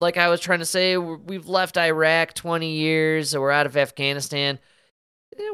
like 0.00 0.16
I 0.16 0.28
was 0.28 0.40
trying 0.40 0.60
to 0.60 0.64
say, 0.64 0.96
we've 0.96 1.46
left 1.46 1.76
Iraq 1.76 2.32
20 2.34 2.70
years, 2.72 3.36
we're 3.36 3.50
out 3.50 3.66
of 3.66 3.76
Afghanistan. 3.76 4.58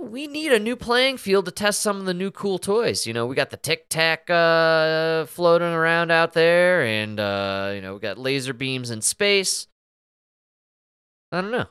We 0.02 0.26
need 0.26 0.52
a 0.52 0.58
new 0.58 0.76
playing 0.76 1.18
field 1.18 1.44
to 1.46 1.50
test 1.50 1.80
some 1.80 1.98
of 1.98 2.06
the 2.06 2.14
new 2.14 2.30
cool 2.30 2.58
toys. 2.58 3.06
You 3.06 3.12
know, 3.12 3.26
we 3.26 3.34
got 3.34 3.50
the 3.50 3.56
Tic 3.56 3.88
Tac 3.88 4.30
uh, 4.30 5.26
floating 5.26 5.68
around 5.68 6.10
out 6.10 6.32
there, 6.32 6.82
and 6.84 7.18
uh, 7.18 7.72
you 7.74 7.80
know, 7.80 7.94
we 7.94 8.00
got 8.00 8.16
laser 8.16 8.54
beams 8.54 8.90
in 8.90 9.02
space. 9.02 9.66
I 11.32 11.40
don't 11.40 11.50
know. 11.50 11.66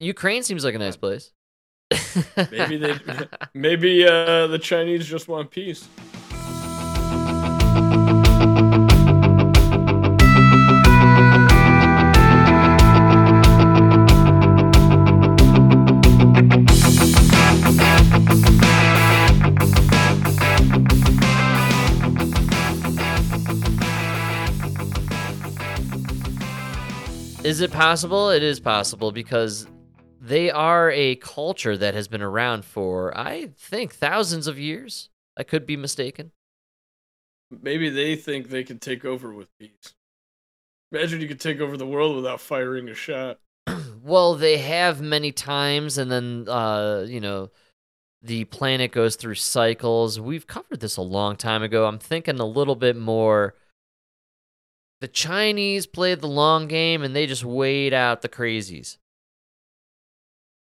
Ukraine 0.00 0.42
seems 0.42 0.64
like 0.64 0.74
a 0.74 0.78
nice 0.78 0.96
place. 0.96 1.32
Maybe 2.50 2.76
they, 2.76 2.98
maybe 3.52 4.06
uh, 4.06 4.46
the 4.46 4.58
Chinese 4.60 5.06
just 5.06 5.26
want 5.26 5.50
peace. 5.50 5.88
Is 27.50 27.60
it 27.60 27.72
possible? 27.72 28.30
It 28.30 28.44
is 28.44 28.60
possible 28.60 29.10
because 29.10 29.66
they 30.20 30.52
are 30.52 30.88
a 30.92 31.16
culture 31.16 31.76
that 31.76 31.94
has 31.94 32.06
been 32.06 32.22
around 32.22 32.64
for, 32.64 33.12
I 33.18 33.48
think, 33.58 33.92
thousands 33.92 34.46
of 34.46 34.56
years. 34.56 35.08
I 35.36 35.42
could 35.42 35.66
be 35.66 35.76
mistaken. 35.76 36.30
Maybe 37.50 37.90
they 37.90 38.14
think 38.14 38.50
they 38.50 38.62
can 38.62 38.78
take 38.78 39.04
over 39.04 39.34
with 39.34 39.48
peace. 39.58 39.96
Imagine 40.92 41.20
you 41.20 41.26
could 41.26 41.40
take 41.40 41.58
over 41.58 41.76
the 41.76 41.88
world 41.88 42.14
without 42.14 42.40
firing 42.40 42.88
a 42.88 42.94
shot. 42.94 43.40
Well, 44.00 44.36
they 44.36 44.58
have 44.58 45.02
many 45.02 45.32
times, 45.32 45.98
and 45.98 46.10
then, 46.10 46.48
uh, 46.48 47.04
you 47.06 47.20
know, 47.20 47.50
the 48.22 48.44
planet 48.44 48.92
goes 48.92 49.16
through 49.16 49.34
cycles. 49.34 50.20
We've 50.20 50.46
covered 50.46 50.78
this 50.78 50.96
a 50.96 51.02
long 51.02 51.34
time 51.34 51.64
ago. 51.64 51.86
I'm 51.86 51.98
thinking 51.98 52.38
a 52.38 52.46
little 52.46 52.76
bit 52.76 52.96
more. 52.96 53.56
The 55.00 55.08
Chinese 55.08 55.86
played 55.86 56.20
the 56.20 56.28
long 56.28 56.68
game 56.68 57.02
and 57.02 57.16
they 57.16 57.26
just 57.26 57.44
weighed 57.44 57.94
out 57.94 58.22
the 58.22 58.28
crazies. 58.28 58.98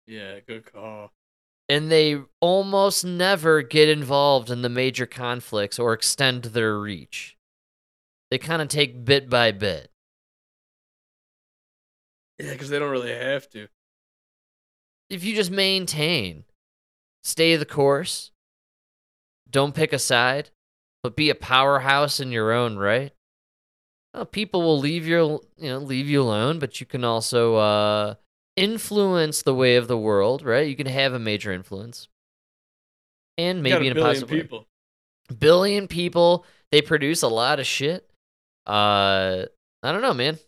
Yeah, 0.06 0.40
good 0.46 0.70
call. 0.70 1.12
and 1.68 1.90
they 1.90 2.20
almost 2.40 3.04
never 3.04 3.62
get 3.62 3.88
involved 3.88 4.50
in 4.50 4.60
the 4.62 4.68
major 4.68 5.06
conflicts 5.06 5.78
or 5.78 5.92
extend 5.94 6.44
their 6.44 6.78
reach. 6.78 7.36
They 8.30 8.38
kind 8.38 8.60
of 8.60 8.68
take 8.68 9.04
bit 9.04 9.30
by 9.30 9.52
bit. 9.52 9.90
Yeah, 12.38 12.52
because 12.52 12.68
they 12.68 12.78
don't 12.78 12.90
really 12.90 13.12
have 13.12 13.48
to. 13.50 13.68
If 15.08 15.24
you 15.24 15.34
just 15.34 15.50
maintain, 15.50 16.44
stay 17.22 17.56
the 17.56 17.64
course, 17.66 18.30
don't 19.48 19.74
pick 19.74 19.92
a 19.92 19.98
side, 19.98 20.50
but 21.02 21.16
be 21.16 21.30
a 21.30 21.34
powerhouse 21.34 22.18
in 22.20 22.32
your 22.32 22.52
own 22.52 22.76
right. 22.76 23.12
Well, 24.14 24.24
people 24.24 24.62
will 24.62 24.78
leave 24.78 25.06
your, 25.08 25.40
you 25.56 25.68
know, 25.70 25.78
leave 25.78 26.08
you 26.08 26.22
alone, 26.22 26.60
but 26.60 26.78
you 26.80 26.86
can 26.86 27.02
also 27.04 27.56
uh, 27.56 28.14
influence 28.56 29.42
the 29.42 29.54
way 29.54 29.74
of 29.74 29.88
the 29.88 29.98
world, 29.98 30.42
right? 30.42 30.68
You 30.68 30.76
can 30.76 30.86
have 30.86 31.12
a 31.12 31.18
major 31.18 31.52
influence, 31.52 32.06
and 33.36 33.60
maybe 33.62 33.88
a 33.88 33.90
in 33.90 33.92
a 33.92 33.94
billion 33.96 34.06
positive 34.06 34.30
way. 34.30 34.40
people. 34.42 34.66
billion 35.36 35.88
people. 35.88 36.46
They 36.70 36.80
produce 36.80 37.22
a 37.22 37.28
lot 37.28 37.58
of 37.58 37.66
shit. 37.66 38.08
Uh, 38.66 39.46
I 39.82 39.92
don't 39.92 40.02
know, 40.02 40.14
man. 40.14 40.38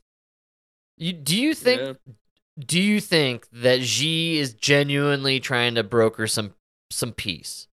You 0.97 1.13
do 1.13 1.37
you 1.37 1.53
think 1.53 1.81
Yeah. 1.81 2.13
do 2.59 2.81
you 2.81 3.01
think 3.01 3.49
that 3.53 3.83
Xi 3.83 4.39
is 4.39 4.55
genuinely 4.55 5.41
trying 5.41 5.75
to 5.75 5.83
broker 5.83 6.27
some 6.29 6.55
some 6.91 7.13
peace? 7.13 7.67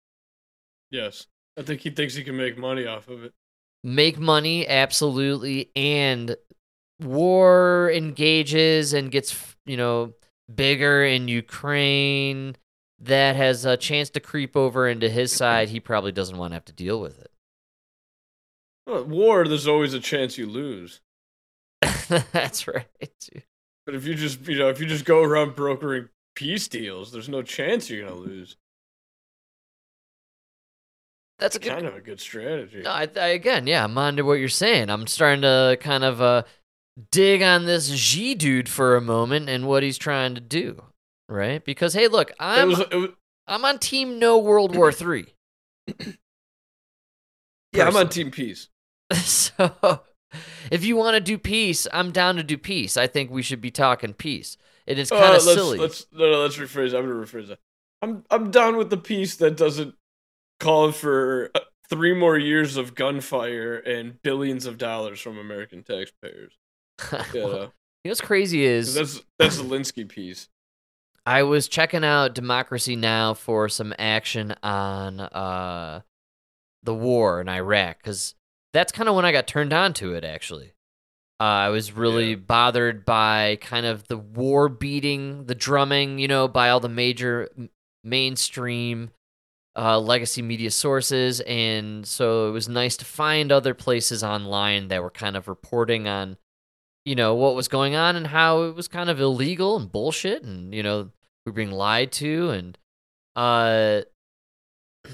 Yes. 0.91 1.26
I 1.59 1.62
think 1.62 1.80
he 1.80 1.91
thinks 1.91 2.14
he 2.14 2.22
can 2.24 2.36
make 2.36 2.57
money 2.57 2.86
off 2.86 3.09
of 3.09 3.24
it. 3.24 3.34
Make 3.83 4.18
money, 4.18 4.68
absolutely, 4.68 5.70
and 5.74 6.37
war 7.01 7.91
engages 7.95 8.93
and 8.93 9.11
gets 9.11 9.57
you 9.64 9.76
know 9.76 10.12
bigger 10.55 11.05
in 11.05 11.28
Ukraine. 11.28 12.57
That 13.03 13.37
has 13.37 13.64
a 13.64 13.78
chance 13.78 14.11
to 14.11 14.20
creep 14.20 14.57
over 14.57 14.87
into 14.87 15.09
his 15.09 15.33
side. 15.33 15.70
He 15.70 15.81
probably 15.81 16.12
doesn't 16.12 16.37
want 16.37 16.51
to 16.51 16.57
have 16.57 16.66
to 16.66 16.72
deal 16.72 17.01
with 17.01 17.18
it. 17.18 17.31
Well, 18.87 19.05
war, 19.05 19.49
there's 19.49 19.66
always 19.66 19.95
a 19.95 20.01
chance 20.01 20.37
you 20.37 20.47
lose. 20.47 21.01
That's 22.33 22.68
right. 22.68 22.87
But 23.87 23.95
if 23.95 24.05
you 24.05 24.14
just, 24.14 24.47
you 24.47 24.59
know, 24.59 24.68
if 24.68 24.81
you 24.81 24.87
just 24.87 25.07
go 25.07 25.22
around 25.22 25.57
brokering 25.57 26.11
peace 26.35 26.68
deals, 26.68 27.11
there's 27.12 27.28
no 27.28 27.43
chance 27.43 27.89
you're 27.89 28.07
gonna 28.07 28.20
lose. 28.20 28.57
That's 31.41 31.57
a 31.57 31.59
good 31.59 31.72
kind 31.72 31.86
of 31.86 31.97
a 31.97 32.01
good 32.01 32.20
strategy. 32.20 32.86
I, 32.86 33.09
I, 33.16 33.28
again, 33.28 33.66
yeah, 33.66 33.82
I'm 33.84 33.97
onto 33.99 34.24
what 34.24 34.34
you're 34.34 34.49
saying. 34.49 34.91
I'm 34.91 35.07
starting 35.07 35.43
to 35.43 35.78
kind 35.80 36.05
of 36.05 36.20
uh, 36.20 36.43
dig 37.11 37.43
on 37.43 37.64
this 37.66 37.91
Xi 37.93 38.34
dude 38.34 38.68
for 38.68 38.95
a 38.97 39.01
moment 39.01 39.49
and 39.49 39.66
what 39.66 39.82
he's 39.82 39.99
trying 39.99 40.34
to 40.34 40.41
do, 40.41 40.82
right? 41.28 41.64
Because 41.64 41.95
hey, 41.95 42.09
look, 42.09 42.32
I'm 42.38 42.68
was- 42.68 42.80
it 42.80 42.95
was- 42.95 43.11
I'm 43.47 43.64
on 43.64 43.78
team 43.80 44.18
no 44.20 44.38
World 44.38 44.76
War 44.76 44.93
Three. 44.93 45.34
yeah, 47.72 47.86
I'm 47.86 47.97
on 47.97 48.09
team 48.09 48.30
peace. 48.30 48.68
so 49.14 50.03
if 50.70 50.84
you 50.84 50.97
want 50.97 51.14
to 51.14 51.20
do 51.20 51.38
peace, 51.38 51.86
I'm 51.93 52.12
down 52.12 52.36
to 52.36 52.43
do 52.45 52.57
peace. 52.59 52.97
I 52.97 53.07
think 53.07 53.30
we 53.30 53.43
should 53.43 53.61
be 53.61 53.70
talking 53.70 54.12
peace. 54.14 54.57
It 54.86 54.99
is 54.99 55.11
Uh, 55.11 55.18
kind 55.18 55.36
of 55.36 55.45
let's, 55.45 55.55
silly. 55.55 55.78
Let's 55.78 56.07
no, 56.12 56.30
no, 56.30 56.43
let's 56.43 56.57
rephrase. 56.57 56.95
I'm 56.97 57.07
gonna 57.09 57.14
rephrase 57.14 57.49
that. 57.49 57.59
I'm 58.03 58.24
I'm 58.30 58.51
down 58.51 58.76
with 58.76 58.91
the 58.91 58.97
peace 58.97 59.36
that 59.36 59.57
doesn't 59.57 59.95
call 60.61 60.93
for 60.93 61.51
uh, 61.55 61.61
three 61.89 62.15
more 62.15 62.39
years 62.39 62.77
of 62.77 62.95
gunfire 62.95 63.77
and 63.77 64.23
billions 64.23 64.67
of 64.67 64.79
dollars 64.79 65.21
from 65.21 65.39
American 65.39 65.83
taxpayers. 65.83 66.53
You 67.35 67.41
know? 67.41 67.73
You 68.03 68.09
know 68.09 68.13
what's 68.13 68.21
crazy 68.23 68.65
is 68.65 68.95
that's 68.95 69.21
that's 69.39 69.59
the 69.59 69.65
Zelensky 69.65 70.09
peace. 70.09 70.49
I 71.27 71.43
was 71.43 71.69
checking 71.69 72.03
out 72.03 72.35
Democracy 72.35 72.97
Now 72.97 73.35
for 73.35 73.69
some 73.69 73.93
action 73.99 74.55
on 74.63 75.21
uh, 75.21 76.01
the 76.83 76.95
war 76.95 77.43
in 77.43 77.49
Iraq 77.49 77.99
because 77.99 78.35
that's 78.73 78.91
kind 78.91 79.09
of 79.09 79.15
when 79.15 79.27
I 79.27 79.33
got 79.33 79.47
turned 79.47 79.75
on 79.75 79.93
to 79.95 80.15
it. 80.15 80.25
Actually, 80.25 80.73
uh, 81.41 81.45
I 81.45 81.69
was 81.69 81.93
really 81.93 82.37
bothered 82.37 83.05
by 83.05 83.59
kind 83.61 83.85
of 83.85 84.09
the 84.09 84.17
war 84.17 84.71
beating, 84.71 85.45
the 85.45 85.55
drumming, 85.55 86.19
you 86.19 86.29
know, 86.29 86.49
by 86.49 86.71
all 86.71 86.81
the 86.81 86.89
major 86.89 87.51
m- 87.57 87.69
mainstream 88.03 89.11
uh, 89.77 89.99
legacy 89.99 90.43
media 90.43 90.71
sources, 90.71 91.41
and 91.41 92.07
so 92.07 92.49
it 92.49 92.53
was 92.53 92.68
nice 92.68 92.97
to 92.99 93.05
find 93.05 93.53
other 93.53 93.75
places 93.75 94.25
online 94.25 94.89
that 94.89 95.03
were 95.03 95.11
kind 95.11 95.37
of 95.37 95.49
reporting 95.49 96.09
on 96.09 96.37
you 97.05 97.14
know 97.14 97.35
what 97.35 97.55
was 97.55 97.68
going 97.68 97.95
on 97.95 98.14
and 98.16 98.27
how 98.27 98.62
it 98.62 98.75
was 98.75 98.89
kind 98.89 99.09
of 99.09 99.21
illegal 99.21 99.77
and 99.77 99.91
bullshit 99.91 100.43
and 100.43 100.75
you 100.75 100.83
know 100.83 101.11
we 101.45 101.51
were 101.51 101.53
being 101.53 101.71
lied 101.71 102.12
to 102.12 102.51
and 102.51 102.79
uh 103.37 104.03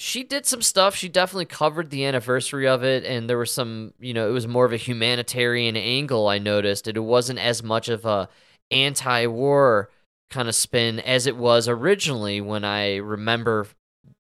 she 0.00 0.22
did 0.22 0.46
some 0.46 0.62
stuff. 0.62 0.94
She 0.94 1.08
definitely 1.08 1.46
covered 1.46 1.90
the 1.90 2.04
anniversary 2.04 2.68
of 2.68 2.84
it 2.84 3.04
and 3.04 3.28
there 3.28 3.36
was 3.36 3.52
some 3.52 3.92
you 3.98 4.14
know 4.14 4.28
it 4.28 4.32
was 4.32 4.46
more 4.46 4.64
of 4.64 4.72
a 4.72 4.76
humanitarian 4.76 5.76
angle 5.76 6.28
i 6.28 6.38
noticed 6.38 6.86
it 6.86 6.98
wasn't 6.98 7.38
as 7.38 7.62
much 7.62 7.88
of 7.88 8.04
a 8.06 8.28
anti-war 8.70 9.90
kind 10.30 10.48
of 10.48 10.54
spin 10.54 11.00
as 11.00 11.26
it 11.26 11.36
was 11.36 11.68
originally 11.68 12.40
when 12.40 12.64
i 12.64 12.96
remember 12.96 13.66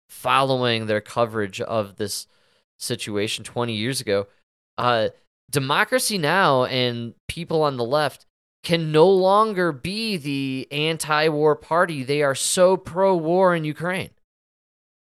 following 0.09 0.85
their 0.85 1.01
coverage 1.01 1.59
of 1.61 1.97
this 1.97 2.27
situation 2.79 3.43
20 3.43 3.73
years 3.73 3.99
ago 3.99 4.27
uh 4.77 5.09
democracy 5.49 6.17
now! 6.17 6.65
and 6.65 7.13
people 7.27 7.63
on 7.63 7.77
the 7.77 7.83
left 7.83 8.25
can 8.63 8.91
no 8.91 9.09
longer 9.09 9.71
be 9.71 10.17
the 10.17 10.67
anti-war 10.71 11.55
party. 11.55 12.03
They 12.03 12.21
are 12.21 12.35
so 12.35 12.75
pro-war 12.75 13.55
in 13.55 13.63
ukraine. 13.63 14.09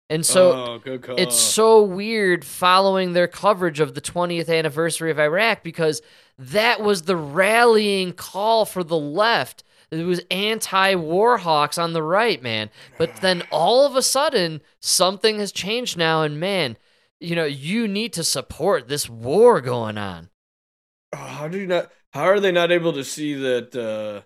And 0.08 0.24
so 0.24 0.80
Oh, 0.86 1.14
it's 1.16 1.38
so 1.38 1.82
weird 1.82 2.44
following 2.44 3.12
their 3.12 3.28
coverage 3.28 3.80
of 3.80 3.94
the 3.94 4.00
20th 4.00 4.48
anniversary 4.48 5.10
of 5.10 5.18
iraq 5.18 5.62
because 5.62 6.02
that 6.38 6.80
was 6.82 7.02
the 7.02 7.16
rallying 7.16 8.12
call 8.12 8.64
for 8.64 8.84
the 8.84 8.98
left 8.98 9.64
it 10.00 10.04
was 10.04 10.20
anti-war 10.30 11.38
hawks 11.38 11.78
on 11.78 11.92
the 11.92 12.02
right 12.02 12.42
man 12.42 12.70
but 12.98 13.16
then 13.16 13.42
all 13.50 13.84
of 13.86 13.94
a 13.94 14.02
sudden 14.02 14.60
something 14.80 15.38
has 15.38 15.52
changed 15.52 15.96
now 15.96 16.22
and 16.22 16.40
man 16.40 16.76
you 17.20 17.36
know 17.36 17.44
you 17.44 17.86
need 17.86 18.12
to 18.12 18.24
support 18.24 18.88
this 18.88 19.08
war 19.08 19.60
going 19.60 19.98
on 19.98 20.28
Oh, 21.14 21.18
how 21.18 21.46
do 21.48 21.58
you 21.58 21.66
not? 21.66 21.90
How 22.12 22.24
are 22.24 22.40
they 22.40 22.52
not 22.52 22.72
able 22.72 22.94
to 22.94 23.04
see 23.04 23.34
that 23.34 23.76
uh, 23.76 24.22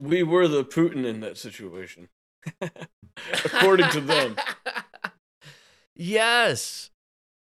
we 0.00 0.22
were 0.24 0.48
the 0.48 0.64
Putin 0.64 1.04
in 1.04 1.20
that 1.20 1.38
situation? 1.38 2.08
According 3.44 3.90
to 3.90 4.00
them, 4.00 4.36
Yes. 5.94 6.90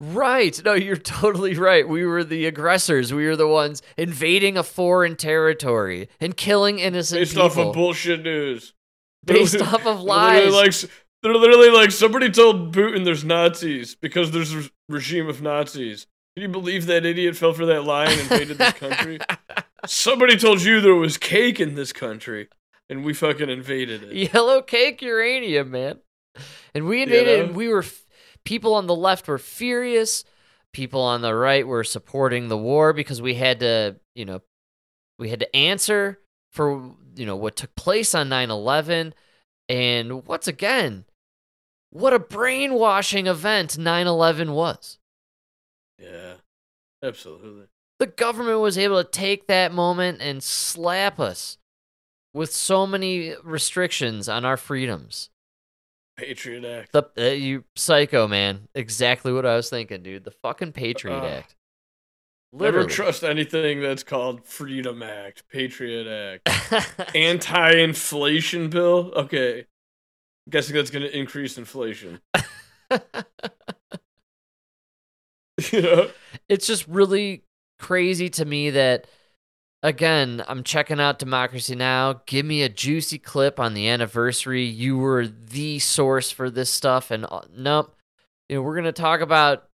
Right. 0.00 0.60
No, 0.64 0.74
you're 0.74 0.96
totally 0.96 1.54
right. 1.54 1.88
We 1.88 2.04
were 2.04 2.24
the 2.24 2.46
aggressors. 2.46 3.12
We 3.12 3.26
were 3.26 3.36
the 3.36 3.48
ones 3.48 3.82
invading 3.96 4.56
a 4.56 4.62
foreign 4.62 5.16
territory 5.16 6.08
and 6.20 6.36
killing 6.36 6.78
innocent 6.78 7.20
Based 7.20 7.32
people. 7.32 7.48
Based 7.48 7.58
off 7.58 7.66
of 7.66 7.74
bullshit 7.74 8.22
news. 8.22 8.74
Based 9.24 9.54
They're 9.54 9.62
off 9.62 9.86
of 9.86 10.00
literally 10.00 10.50
lies. 10.50 10.82
Like, 10.82 10.90
they're 11.22 11.34
literally 11.34 11.70
like 11.70 11.90
somebody 11.90 12.30
told 12.30 12.74
Putin 12.74 13.04
there's 13.04 13.24
Nazis 13.24 13.96
because 13.96 14.30
there's 14.30 14.54
a 14.54 14.70
regime 14.88 15.28
of 15.28 15.42
Nazis. 15.42 16.06
Can 16.36 16.42
you 16.42 16.48
believe 16.48 16.86
that 16.86 17.06
idiot 17.06 17.34
fell 17.34 17.54
for 17.54 17.66
that 17.66 17.84
lie 17.84 18.04
and 18.04 18.20
invaded 18.20 18.58
this 18.58 18.74
country? 18.74 19.18
somebody 19.86 20.36
told 20.36 20.62
you 20.62 20.80
there 20.80 20.94
was 20.94 21.16
cake 21.16 21.58
in 21.58 21.74
this 21.74 21.92
country, 21.92 22.48
and 22.90 23.04
we 23.04 23.14
fucking 23.14 23.48
invaded 23.48 24.02
it. 24.02 24.32
Yellow 24.32 24.60
cake 24.60 25.00
uranium, 25.02 25.70
man. 25.70 25.98
And 26.74 26.84
we 26.84 27.02
invaded, 27.02 27.38
know? 27.38 27.44
and 27.46 27.56
we 27.56 27.68
were, 27.68 27.84
people 28.46 28.74
on 28.74 28.86
the 28.86 28.94
left 28.94 29.28
were 29.28 29.36
furious. 29.38 30.24
People 30.72 31.02
on 31.02 31.20
the 31.20 31.34
right 31.34 31.66
were 31.66 31.84
supporting 31.84 32.48
the 32.48 32.56
war 32.56 32.94
because 32.94 33.20
we 33.20 33.34
had 33.34 33.60
to, 33.60 33.96
you 34.14 34.24
know, 34.24 34.40
we 35.18 35.28
had 35.28 35.40
to 35.40 35.56
answer 35.56 36.20
for, 36.52 36.94
you 37.14 37.26
know, 37.26 37.36
what 37.36 37.56
took 37.56 37.74
place 37.74 38.14
on 38.14 38.30
9 38.30 38.50
11. 38.50 39.12
And 39.68 40.26
once 40.26 40.46
again, 40.48 41.04
what 41.90 42.12
a 42.12 42.18
brainwashing 42.18 43.26
event 43.26 43.76
9 43.76 44.06
11 44.06 44.52
was. 44.52 44.98
Yeah, 45.98 46.34
absolutely. 47.02 47.66
The 47.98 48.06
government 48.06 48.60
was 48.60 48.76
able 48.76 49.02
to 49.02 49.10
take 49.10 49.46
that 49.46 49.72
moment 49.72 50.20
and 50.20 50.42
slap 50.42 51.18
us 51.18 51.56
with 52.34 52.54
so 52.54 52.86
many 52.86 53.34
restrictions 53.42 54.28
on 54.28 54.44
our 54.44 54.58
freedoms. 54.58 55.30
Patriot 56.16 56.64
Act. 56.64 56.92
The 56.92 57.08
uh, 57.18 57.34
you 57.34 57.64
psycho 57.74 58.26
man, 58.26 58.68
exactly 58.74 59.32
what 59.32 59.46
I 59.46 59.56
was 59.56 59.70
thinking, 59.70 60.02
dude. 60.02 60.24
The 60.24 60.30
fucking 60.30 60.72
Patriot 60.72 61.18
Ugh. 61.18 61.24
Act. 61.24 61.56
Never 62.52 62.84
trust 62.84 63.22
anything 63.22 63.82
that's 63.82 64.02
called 64.02 64.44
Freedom 64.44 65.02
Act, 65.02 65.44
Patriot 65.50 66.40
Act, 66.46 67.14
anti-inflation 67.14 68.70
bill. 68.70 69.12
Okay, 69.14 69.58
I'm 69.58 70.50
guessing 70.50 70.74
that's 70.74 70.90
going 70.90 71.02
to 71.02 71.16
increase 71.16 71.58
inflation. 71.58 72.20
you 75.72 75.82
know? 75.82 76.08
it's 76.48 76.66
just 76.66 76.86
really 76.88 77.42
crazy 77.78 78.30
to 78.30 78.44
me 78.44 78.70
that 78.70 79.06
again, 79.86 80.42
I'm 80.48 80.64
checking 80.64 81.00
out 81.00 81.20
Democracy 81.20 81.76
Now. 81.76 82.20
Give 82.26 82.44
me 82.44 82.62
a 82.62 82.68
juicy 82.68 83.18
clip 83.18 83.60
on 83.60 83.72
the 83.72 83.88
anniversary. 83.88 84.64
You 84.64 84.98
were 84.98 85.26
the 85.26 85.78
source 85.78 86.30
for 86.30 86.50
this 86.50 86.70
stuff 86.70 87.10
and 87.10 87.24
uh, 87.30 87.42
nope. 87.56 87.94
You 88.48 88.56
know, 88.56 88.62
we're 88.62 88.74
going 88.74 88.84
to 88.84 88.92
talk 88.92 89.20
about 89.20 89.68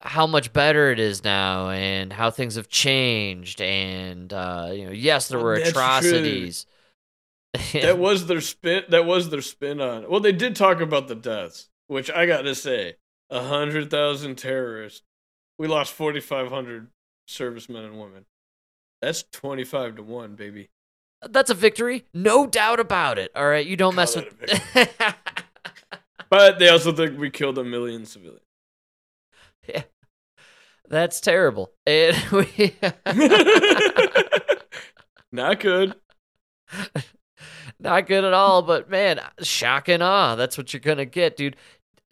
how 0.00 0.26
much 0.26 0.54
better 0.54 0.90
it 0.90 0.98
is 0.98 1.22
now 1.22 1.68
and 1.68 2.10
how 2.10 2.30
things 2.30 2.54
have 2.54 2.68
changed 2.68 3.60
and 3.60 4.32
uh, 4.32 4.70
you 4.72 4.86
know, 4.86 4.92
yes, 4.92 5.28
there 5.28 5.38
were 5.38 5.58
that's 5.58 5.70
atrocities. 5.70 6.66
That 7.72 7.98
was 7.98 8.28
their 8.28 8.40
spin. 8.40 8.84
That 8.90 9.04
was 9.06 9.28
their 9.30 9.42
spin 9.42 9.80
on. 9.80 10.04
it. 10.04 10.10
Well, 10.10 10.20
they 10.20 10.30
did 10.30 10.54
talk 10.54 10.80
about 10.80 11.08
the 11.08 11.16
deaths, 11.16 11.68
which 11.88 12.08
I 12.08 12.24
got 12.24 12.42
to 12.42 12.54
say, 12.54 12.94
a 13.28 13.42
hundred 13.42 13.90
thousand 13.90 14.36
terrorists. 14.36 15.02
We 15.58 15.66
lost 15.66 15.92
forty 15.92 16.20
five 16.20 16.48
hundred 16.48 16.86
servicemen 17.26 17.84
and 17.84 17.98
women. 17.98 18.26
That's 19.02 19.22
twenty 19.32 19.64
five 19.64 19.96
to 19.96 20.02
one, 20.02 20.34
baby. 20.34 20.68
That's 21.28 21.50
a 21.50 21.54
victory, 21.54 22.04
no 22.14 22.46
doubt 22.46 22.80
about 22.80 23.18
it. 23.18 23.30
All 23.36 23.46
right, 23.48 23.66
you 23.66 23.76
don't 23.76 23.94
mess 23.94 24.14
Call 24.14 24.24
with. 24.40 24.96
But 26.30 26.58
they 26.60 26.68
also 26.68 26.92
think 26.92 27.18
we 27.18 27.28
killed 27.28 27.58
a 27.58 27.64
million 27.64 28.06
civilians. 28.06 28.44
Yeah. 29.68 29.82
That's 30.88 31.20
terrible. 31.20 31.72
And 31.86 32.16
we 32.32 32.74
Not 35.32 35.60
good. 35.60 35.94
not 37.80 38.06
good 38.06 38.24
at 38.24 38.32
all. 38.32 38.62
But 38.62 38.90
man, 38.90 39.20
shock 39.42 39.88
and 39.88 40.02
ah, 40.02 40.32
awe. 40.32 40.34
That's 40.36 40.56
what 40.58 40.72
you're 40.72 40.80
gonna 40.80 41.04
get, 41.04 41.36
dude. 41.36 41.56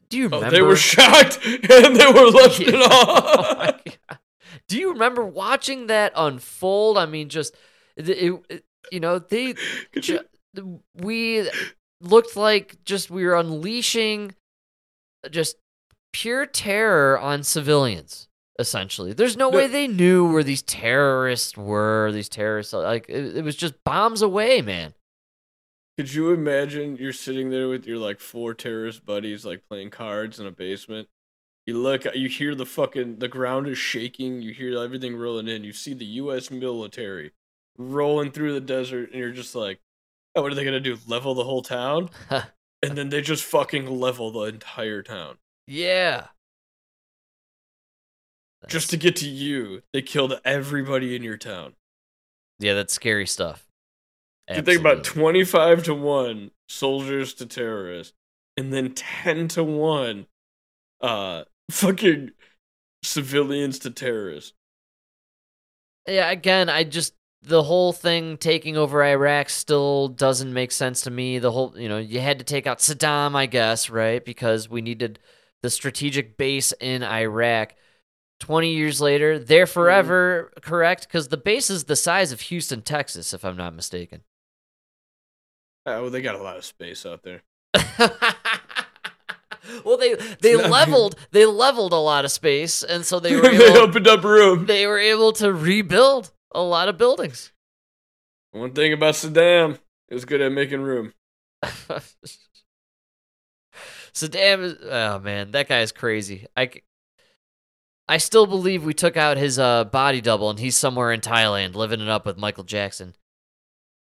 Do 0.09 0.16
you 0.18 0.26
Oh, 0.26 0.36
remember? 0.39 0.51
they 0.57 0.62
were 0.62 0.76
shocked 0.76 1.39
and 1.45 1.95
they 1.97 2.07
were 2.07 2.26
left 2.30 2.61
in 2.61 2.74
Yeah. 2.74 2.80
Oh 2.82 2.89
awe. 2.91 3.55
my 3.57 3.80
God. 3.84 4.18
Do 4.69 4.79
you 4.79 4.93
remember 4.93 5.25
watching 5.25 5.87
that 5.89 6.13
unfold? 6.17 6.99
I 6.99 7.07
mean, 7.07 7.29
just 7.29 7.55
it, 7.97 8.09
it- 8.09 8.65
you 8.91 9.01
know, 9.01 9.19
they 9.19 9.55
ju- 10.01 10.21
we 10.95 11.49
looked 12.01 12.37
like 12.37 12.77
just 12.85 13.11
we 13.11 13.25
were 13.25 13.35
unleashing 13.37 14.35
just 15.31 15.57
pure 16.13 16.47
terror 16.47 17.19
on 17.19 17.43
civilians. 17.43 18.29
Essentially, 18.61 19.13
there's 19.13 19.37
no 19.37 19.51
No. 19.51 19.57
way 19.57 19.67
they 19.69 19.87
knew 19.87 20.33
where 20.33 20.43
these 20.43 20.63
terrorists 20.63 21.57
were. 21.57 22.11
These 22.13 22.29
terrorists, 22.29 22.73
like 22.73 23.07
it, 23.09 23.37
it 23.37 23.45
was 23.45 23.55
just 23.55 23.75
bombs 23.85 24.21
away, 24.21 24.63
man. 24.63 24.95
Could 25.97 26.13
you 26.13 26.33
imagine 26.33 26.97
you're 26.97 27.13
sitting 27.13 27.51
there 27.51 27.69
with 27.69 27.87
your 27.87 27.99
like 27.99 28.19
four 28.21 28.55
terrorist 28.55 29.05
buddies, 29.05 29.45
like 29.45 29.63
playing 29.69 29.91
cards 29.91 30.41
in 30.41 30.47
a 30.47 30.51
basement? 30.51 31.09
You 31.69 31.77
look, 31.77 32.07
you 32.14 32.31
hear 32.31 32.55
the 32.55 32.64
fucking 32.64 33.19
the 33.19 33.29
ground 33.29 33.69
is 33.69 33.77
shaking. 33.77 34.41
You 34.41 34.55
hear 34.55 34.79
everything 34.79 35.14
rolling 35.14 35.49
in. 35.49 35.64
You 35.64 35.75
see 35.75 35.93
the 35.93 36.07
U.S. 36.07 36.51
military 36.51 37.33
rolling 37.77 38.31
through 38.31 38.55
the 38.55 38.61
desert, 38.62 39.11
and 39.11 39.19
you're 39.19 39.33
just 39.33 39.55
like, 39.55 39.79
"Oh, 40.35 40.41
what 40.41 40.51
are 40.51 40.55
they 40.55 40.64
gonna 40.64 40.81
do? 40.81 40.97
Level 41.07 41.35
the 41.35 41.45
whole 41.45 41.61
town?" 41.61 42.09
and 42.31 42.97
then 42.97 43.11
they 43.11 43.21
just 43.21 43.45
fucking 43.45 43.85
level 43.85 44.31
the 44.31 44.45
entire 44.45 45.03
town 45.03 45.37
yeah, 45.66 46.29
just 48.66 48.89
to 48.89 48.97
get 48.97 49.14
to 49.16 49.29
you. 49.29 49.83
They 49.93 50.01
killed 50.01 50.41
everybody 50.47 51.14
in 51.14 51.23
your 51.23 51.37
town. 51.37 51.75
yeah, 52.59 52.73
that's 52.73 52.95
scary 52.95 53.27
stuff. 53.27 53.66
You 54.49 54.62
think 54.62 54.81
about 54.81 55.05
25 55.05 55.83
to 55.83 55.95
1 55.95 56.51
soldiers 56.66 57.35
to 57.35 57.45
terrorists, 57.45 58.14
and 58.57 58.73
then 58.73 58.95
10 58.95 59.49
to 59.49 59.62
1 59.62 60.27
uh 61.03 61.45
fucking 61.71 62.31
civilians 63.03 63.79
to 63.81 63.91
terrorists. 63.91 64.53
Yeah, 66.07 66.31
again, 66.31 66.69
I 66.69 66.85
just 66.85 67.14
the 67.43 67.62
whole 67.62 67.93
thing 67.93 68.37
taking 68.37 68.77
over 68.77 69.05
Iraq 69.05 69.49
still 69.49 70.09
doesn't 70.09 70.53
make 70.53 70.73
sense 70.73 71.03
to 71.03 71.11
me. 71.11 71.39
The 71.39 71.53
whole, 71.53 71.75
you 71.77 71.89
know, 71.89 71.99
you 71.99 72.21
had 72.21 72.39
to 72.39 72.45
take 72.45 72.66
out 72.66 72.79
Saddam, 72.79 73.37
I 73.37 73.47
guess, 73.47 73.91
right? 73.91 74.25
Because 74.25 74.69
we 74.69 74.81
needed 74.81 75.19
the 75.62 75.71
strategic 75.71 76.37
base 76.37 76.73
in 76.81 77.03
Iraq. 77.03 77.75
20 78.41 78.73
years 78.73 79.01
later, 79.01 79.39
they're 79.39 79.64
mm-hmm. 79.64 79.73
forever 79.73 80.53
correct 80.62 81.07
because 81.09 81.29
the 81.29 81.37
base 81.37 81.71
is 81.71 81.85
the 81.85 81.97
size 81.97 82.33
of 82.33 82.43
Houston, 82.43 82.83
Texas, 82.83 83.33
if 83.33 83.45
I'm 83.45 83.57
not 83.57 83.75
mistaken. 83.75 84.23
Oh, 85.87 86.03
well, 86.03 86.11
they 86.11 86.21
got 86.21 86.35
a 86.35 86.43
lot 86.43 86.57
of 86.57 86.64
space 86.64 87.07
out 87.07 87.23
there. 87.23 87.43
well, 89.85 89.97
they 89.97 90.14
they 90.41 90.57
leveled 90.57 91.16
they 91.31 91.47
leveled 91.47 91.93
a 91.93 91.97
lot 91.97 92.25
of 92.25 92.31
space, 92.31 92.83
and 92.83 93.05
so 93.05 93.21
they 93.21 93.37
were 93.41 93.43
they 93.43 93.64
able, 93.64 93.79
opened 93.79 94.09
up 94.09 94.25
room. 94.25 94.66
they 94.66 94.87
were 94.87 94.99
able 94.99 95.33
to 95.33 95.53
rebuild 95.53 96.33
a 96.53 96.62
lot 96.62 96.89
of 96.89 96.97
buildings. 96.99 97.53
One 98.53 98.73
thing 98.73 98.93
about 98.93 99.14
Saddam, 99.14 99.79
was 100.11 100.25
good 100.25 100.41
at 100.41 100.53
making 100.53 100.81
room. 100.81 101.12
Saddam 104.14 104.62
is 104.62 104.77
oh 104.83 105.19
man, 105.21 105.51
that 105.53 105.69
guy 105.69 105.81
is 105.81 105.93
crazy. 105.93 106.47
I 106.57 106.71
I 108.09 108.16
still 108.16 108.47
believe 108.47 108.85
we 108.85 108.95
took 108.95 109.16
out 109.16 109.37
his 109.37 109.59
uh, 109.59 109.85
body 109.85 110.21
double 110.21 110.49
and 110.49 110.59
he's 110.59 110.77
somewhere 110.77 111.12
in 111.12 111.21
Thailand 111.21 111.75
living 111.75 112.01
it 112.01 112.09
up 112.09 112.25
with 112.25 112.39
Michael 112.39 112.64
Jackson. 112.64 113.14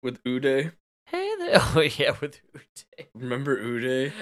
With 0.02 0.22
Uday. 0.24 0.72
Hey 1.06 1.30
there. 1.38 1.54
Oh 1.74 1.80
yeah, 1.80 2.14
with 2.20 2.40
Uday. 2.54 3.06
Remember 3.14 3.56
Uday? 3.56 4.12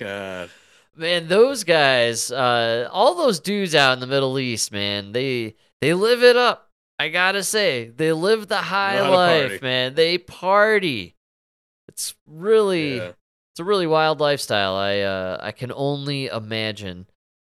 God. 0.00 0.50
man, 0.96 1.28
those 1.28 1.64
guys, 1.64 2.30
uh, 2.32 2.88
all 2.92 3.14
those 3.14 3.38
dudes 3.40 3.74
out 3.74 3.92
in 3.94 4.00
the 4.00 4.06
Middle 4.06 4.38
East, 4.38 4.72
man, 4.72 5.12
they 5.12 5.54
they 5.80 5.94
live 5.94 6.22
it 6.22 6.36
up. 6.36 6.68
I 6.98 7.08
gotta 7.08 7.42
say, 7.42 7.88
they 7.88 8.12
live 8.12 8.48
the 8.48 8.58
high 8.58 8.96
Know 8.96 9.04
how 9.04 9.10
to 9.10 9.16
life, 9.16 9.62
man. 9.62 9.94
They 9.94 10.18
party. 10.18 11.16
It's 11.88 12.14
really 12.26 12.96
Yeah. 12.96 13.12
it's 13.52 13.60
a 13.60 13.64
really 13.64 13.86
wild 13.86 14.20
lifestyle. 14.20 14.74
I 14.76 15.00
uh, 15.00 15.38
I 15.40 15.52
can 15.52 15.72
only 15.72 16.26
imagine. 16.26 17.06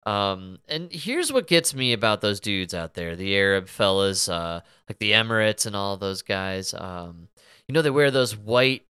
Um, 0.05 0.57
and 0.67 0.91
here's 0.91 1.31
what 1.31 1.45
gets 1.47 1.75
me 1.75 1.93
about 1.93 2.21
those 2.21 2.39
dudes 2.39 2.73
out 2.73 2.95
there, 2.95 3.15
the 3.15 3.35
Arab 3.35 3.67
fellas, 3.67 4.27
uh, 4.27 4.61
like 4.89 4.97
the 4.97 5.11
Emirates 5.11 5.67
and 5.67 5.75
all 5.75 5.95
those 5.97 6.21
guys. 6.23 6.73
Um, 6.73 7.27
you 7.67 7.73
know 7.73 7.81
they 7.83 7.91
wear 7.91 8.09
those 8.11 8.35
white 8.35 8.85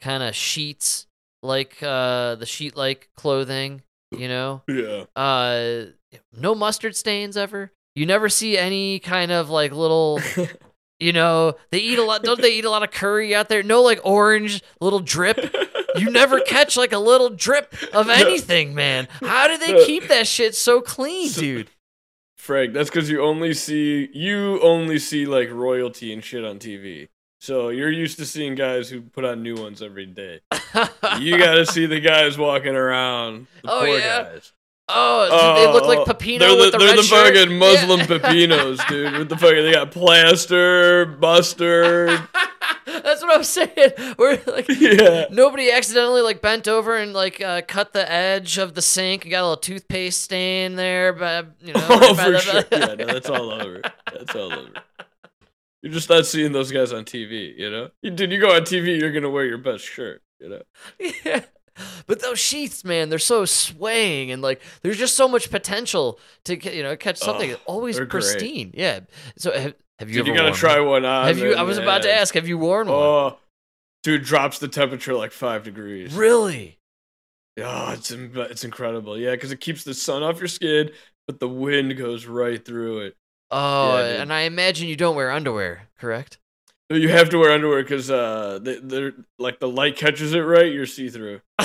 kind 0.00 0.22
of 0.22 0.34
sheets, 0.34 1.05
like 1.42 1.82
uh, 1.82 2.36
the 2.36 2.46
sheet-like 2.46 3.08
clothing. 3.16 3.82
You 4.12 4.28
know, 4.28 4.62
Yeah. 4.68 5.04
uh, 5.16 5.86
no 6.32 6.54
mustard 6.54 6.94
stains 6.96 7.36
ever. 7.36 7.72
You 7.94 8.06
never 8.06 8.28
see 8.28 8.56
any 8.56 8.98
kind 9.00 9.32
of 9.32 9.50
like 9.50 9.72
little 9.72 10.20
you 11.00 11.12
know, 11.12 11.54
they 11.70 11.78
eat 11.78 11.98
a 11.98 12.02
lot. 12.04 12.22
Don't 12.22 12.40
they 12.40 12.52
eat 12.56 12.64
a 12.64 12.70
lot 12.70 12.82
of 12.82 12.90
curry 12.90 13.34
out 13.34 13.48
there? 13.48 13.62
No, 13.62 13.82
like 13.82 14.00
orange 14.04 14.62
little 14.80 15.00
drip. 15.00 15.38
you 15.96 16.10
never 16.10 16.40
catch 16.40 16.76
like 16.76 16.92
a 16.92 16.98
little 16.98 17.30
drip 17.30 17.74
of 17.92 18.08
anything, 18.08 18.74
man. 18.74 19.08
How 19.20 19.48
do 19.48 19.58
they 19.58 19.84
keep 19.84 20.08
that 20.08 20.26
shit 20.26 20.54
so 20.54 20.80
clean, 20.80 21.30
dude? 21.32 21.70
Frank, 22.36 22.74
that's 22.74 22.88
because 22.88 23.10
you 23.10 23.22
only 23.22 23.54
see 23.54 24.08
you 24.12 24.60
only 24.62 24.98
see 24.98 25.26
like 25.26 25.50
royalty 25.50 26.12
and 26.12 26.22
shit 26.22 26.44
on 26.44 26.58
TV. 26.58 27.08
So 27.46 27.68
you're 27.68 27.92
used 27.92 28.18
to 28.18 28.26
seeing 28.26 28.56
guys 28.56 28.90
who 28.90 29.02
put 29.02 29.24
on 29.24 29.40
new 29.44 29.54
ones 29.54 29.80
every 29.80 30.04
day. 30.06 30.40
you 31.20 31.38
got 31.38 31.54
to 31.54 31.64
see 31.64 31.86
the 31.86 32.00
guys 32.00 32.36
walking 32.36 32.74
around. 32.74 33.46
The 33.62 33.70
Oh, 33.70 33.78
poor 33.86 33.98
yeah? 33.98 34.22
guys. 34.24 34.52
Oh, 34.88 35.54
they 35.56 35.72
look 35.72 35.84
like 35.86 35.98
Oh, 36.00 36.04
Pepino 36.06 36.38
They're 36.40 36.50
the, 36.50 36.56
with 36.56 36.72
the 36.72 36.78
they're 36.78 36.88
red 36.88 36.98
the 36.98 37.02
shirt? 37.04 37.36
fucking 37.36 37.56
Muslim 37.56 38.00
Yeah. 38.00 38.06
pepinos, 38.18 38.88
dude. 38.88 39.12
With 39.16 39.28
the 39.28 39.36
fucking, 39.36 39.62
they 39.64 39.72
got 39.72 39.92
plaster, 39.92 41.06
mustard. 41.20 42.08
That's 42.84 43.22
what 43.22 43.36
I'm 43.36 43.44
saying. 43.44 43.92
We're 44.18 44.40
like, 44.48 44.68
Yeah. 44.68 45.26
nobody 45.30 45.70
accidentally 45.70 46.22
like 46.22 46.42
bent 46.42 46.66
over 46.66 46.96
and 46.96 47.12
like 47.12 47.40
uh, 47.40 47.62
cut 47.62 47.92
the 47.92 48.10
edge 48.10 48.58
of 48.58 48.74
the 48.74 48.82
sink 48.82 49.22
and 49.24 49.30
got 49.30 49.42
a 49.42 49.46
little 49.46 49.56
toothpaste 49.56 50.20
stain 50.20 50.74
there, 50.74 51.12
but 51.12 51.46
you 51.60 51.74
know. 51.74 51.86
Oh, 51.88 52.12
for 52.14 52.38
sure. 52.40 52.64
Yeah, 52.72 52.94
no, 52.94 53.06
that's 53.06 53.30
all 53.30 53.52
over. 53.52 53.82
That's 54.12 54.34
all 54.34 54.52
over. 54.52 54.70
You're 55.86 55.94
just 55.94 56.08
not 56.10 56.26
seeing 56.26 56.50
those 56.50 56.72
guys 56.72 56.92
on 56.92 57.04
TV, 57.04 57.56
you 57.56 57.70
know? 57.70 57.90
You- 58.02 58.10
Dude, 58.10 58.32
you 58.32 58.40
go 58.40 58.52
on 58.54 58.62
TV, 58.62 58.98
you're 59.00 59.12
gonna 59.12 59.30
wear 59.30 59.44
your 59.44 59.58
best 59.58 59.84
shirt, 59.84 60.20
you 60.40 60.48
know? 60.48 60.62
yeah. 61.24 61.42
But 62.08 62.20
those 62.22 62.40
sheaths, 62.40 62.84
man, 62.84 63.08
they're 63.08 63.18
so 63.20 63.44
swaying 63.44 64.32
and 64.32 64.42
like 64.42 64.60
there's 64.82 64.96
just 64.98 65.14
so 65.14 65.28
much 65.28 65.48
potential 65.50 66.18
to 66.46 66.56
you 66.74 66.82
know 66.82 66.96
catch 66.96 67.18
something 67.18 67.52
Oh, 67.52 67.58
always 67.66 67.96
they're 67.96 68.04
great. 68.04 68.22
pristine. 68.22 68.70
Yeah. 68.74 69.00
So 69.38 69.52
have, 69.52 69.74
have 70.00 70.08
you 70.10 70.16
Dude, 70.16 70.26
you 70.26 70.32
ever 70.32 70.38
gotta 70.38 70.48
worn 70.50 70.58
try 70.58 70.80
one 70.80 71.04
on. 71.04 71.26
Have 71.28 71.38
you? 71.38 71.52
I 71.52 71.56
man, 71.58 71.66
was 71.66 71.78
about 71.78 72.02
to 72.02 72.12
ask. 72.12 72.34
Have 72.34 72.48
you 72.48 72.58
worn 72.58 72.88
one? 72.88 72.96
Oh, 72.96 73.38
dude, 74.02 74.24
drops 74.24 74.58
the 74.58 74.68
temperature 74.68 75.14
like 75.14 75.30
five 75.32 75.62
degrees. 75.64 76.12
Really? 76.14 76.78
Oh, 77.58 77.92
it's 77.92 78.10
it's 78.10 78.64
incredible. 78.64 79.16
Yeah, 79.18 79.30
because 79.32 79.52
it 79.52 79.60
keeps 79.60 79.84
the 79.84 79.94
sun 79.94 80.22
off 80.22 80.38
your 80.38 80.48
skin, 80.48 80.90
but 81.28 81.40
the 81.40 81.48
wind 81.48 81.96
goes 81.96 82.26
right 82.26 82.62
through 82.62 83.00
it. 83.00 83.16
Oh, 83.50 83.98
Yeah, 83.98 84.22
and 84.22 84.32
I 84.32 84.42
imagine 84.42 84.88
you 84.88 84.96
don't 84.96 85.16
wear 85.16 85.30
underwear, 85.30 85.88
correct? 85.98 86.38
You 86.88 87.08
have 87.08 87.30
to 87.30 87.38
wear 87.38 87.50
underwear 87.50 87.82
because 87.82 88.10
uh, 88.10 88.60
they, 88.62 88.78
they're 88.78 89.12
like 89.38 89.58
the 89.58 89.68
light 89.68 89.96
catches 89.96 90.34
it 90.34 90.40
right. 90.40 90.72
You're 90.72 90.86
see 90.86 91.08
through. 91.08 91.40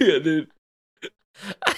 yeah, 0.00 0.18
dude. 0.20 0.48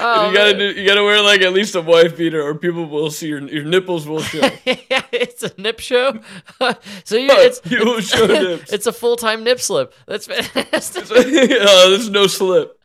Oh, 0.00 0.28
you 0.28 0.36
gotta 0.36 0.56
man. 0.56 0.74
do, 0.74 0.80
you 0.80 0.86
gotta 0.86 1.02
wear 1.02 1.20
like 1.22 1.40
at 1.40 1.52
least 1.52 1.74
a 1.74 1.80
wife 1.80 2.16
beater, 2.16 2.42
or 2.42 2.54
people 2.54 2.86
will 2.86 3.10
see 3.10 3.28
your 3.28 3.40
your 3.48 3.64
nipples 3.64 4.06
will 4.06 4.20
show. 4.20 4.38
yeah, 4.64 5.02
it's 5.12 5.42
a 5.42 5.52
nip 5.58 5.80
show. 5.80 6.20
so 7.04 7.16
you, 7.16 7.28
it's 7.30 7.60
you 7.64 7.84
will 7.84 8.00
show 8.00 8.26
nips. 8.26 8.72
it's 8.72 8.86
a 8.86 8.92
full 8.92 9.16
time 9.16 9.44
nip 9.44 9.60
slip. 9.60 9.94
That's 10.06 10.26
fantastic. 10.26 11.04
oh, 11.10 11.90
there's 11.90 12.10
no 12.10 12.26
slip. 12.26 12.78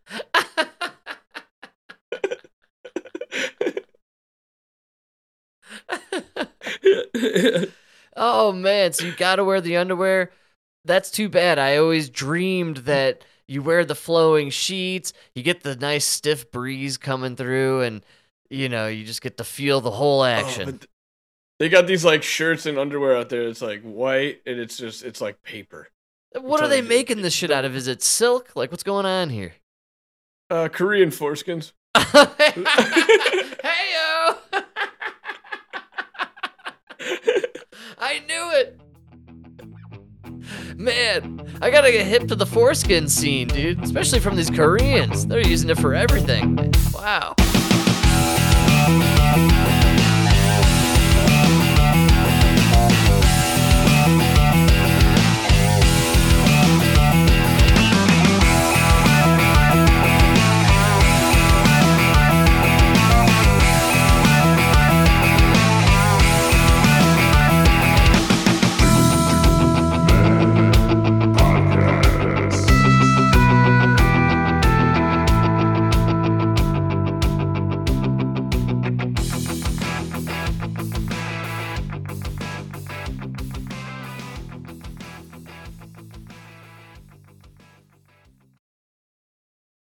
oh 8.15 8.51
man, 8.51 8.93
so 8.93 9.05
you 9.05 9.13
got 9.13 9.37
to 9.37 9.43
wear 9.43 9.61
the 9.61 9.77
underwear. 9.77 10.31
That's 10.85 11.11
too 11.11 11.29
bad. 11.29 11.59
I 11.59 11.77
always 11.77 12.09
dreamed 12.09 12.77
that 12.77 13.23
you 13.47 13.61
wear 13.61 13.83
the 13.85 13.95
flowing 13.95 14.49
sheets, 14.49 15.13
you 15.35 15.43
get 15.43 15.63
the 15.63 15.75
nice 15.75 16.05
stiff 16.05 16.51
breeze 16.51 16.97
coming 16.97 17.35
through, 17.35 17.81
and 17.81 18.05
you 18.49 18.69
know 18.69 18.87
you 18.87 19.03
just 19.05 19.21
get 19.21 19.37
to 19.37 19.43
feel 19.43 19.81
the 19.81 19.91
whole 19.91 20.21
Oh, 20.21 20.25
action. 20.25 20.65
but 20.65 20.79
th- 20.81 20.89
they 21.59 21.69
got 21.69 21.87
these 21.87 22.03
like 22.03 22.23
shirts 22.23 22.65
and 22.65 22.77
underwear 22.79 23.15
out 23.17 23.29
there. 23.29 23.43
It's 23.47 23.61
like 23.61 23.81
white 23.83 24.41
and 24.45 24.59
it's 24.59 24.77
just 24.77 25.03
it's 25.03 25.21
like 25.21 25.41
paper. 25.43 25.87
what 26.39 26.61
are 26.61 26.67
they 26.67 26.81
making 26.81 27.21
this 27.21 27.33
shit 27.33 27.51
out 27.51 27.63
of? 27.65 27.75
Is 27.75 27.87
it 27.87 28.01
silk? 28.01 28.51
Like 28.55 28.71
what's 28.71 28.83
going 28.83 29.05
on 29.05 29.29
here? 29.29 29.53
Uh, 30.49 30.67
Korean 30.67 31.09
foreskins. 31.09 31.71
hey 31.95 32.53
yo! 33.93 34.35
I 37.99 38.19
knew 38.27 38.51
it. 38.59 38.79
Man, 40.83 41.41
I 41.61 41.69
gotta 41.69 41.93
get 41.93 42.05
hip 42.05 42.27
to 42.27 42.35
the 42.35 42.45
foreskin 42.45 43.07
scene, 43.07 43.47
dude. 43.47 43.81
Especially 43.81 44.19
from 44.19 44.35
these 44.35 44.49
Koreans. 44.49 45.25
They're 45.25 45.39
using 45.39 45.69
it 45.69 45.77
for 45.79 45.95
everything. 45.95 46.73
Wow. 46.93 47.35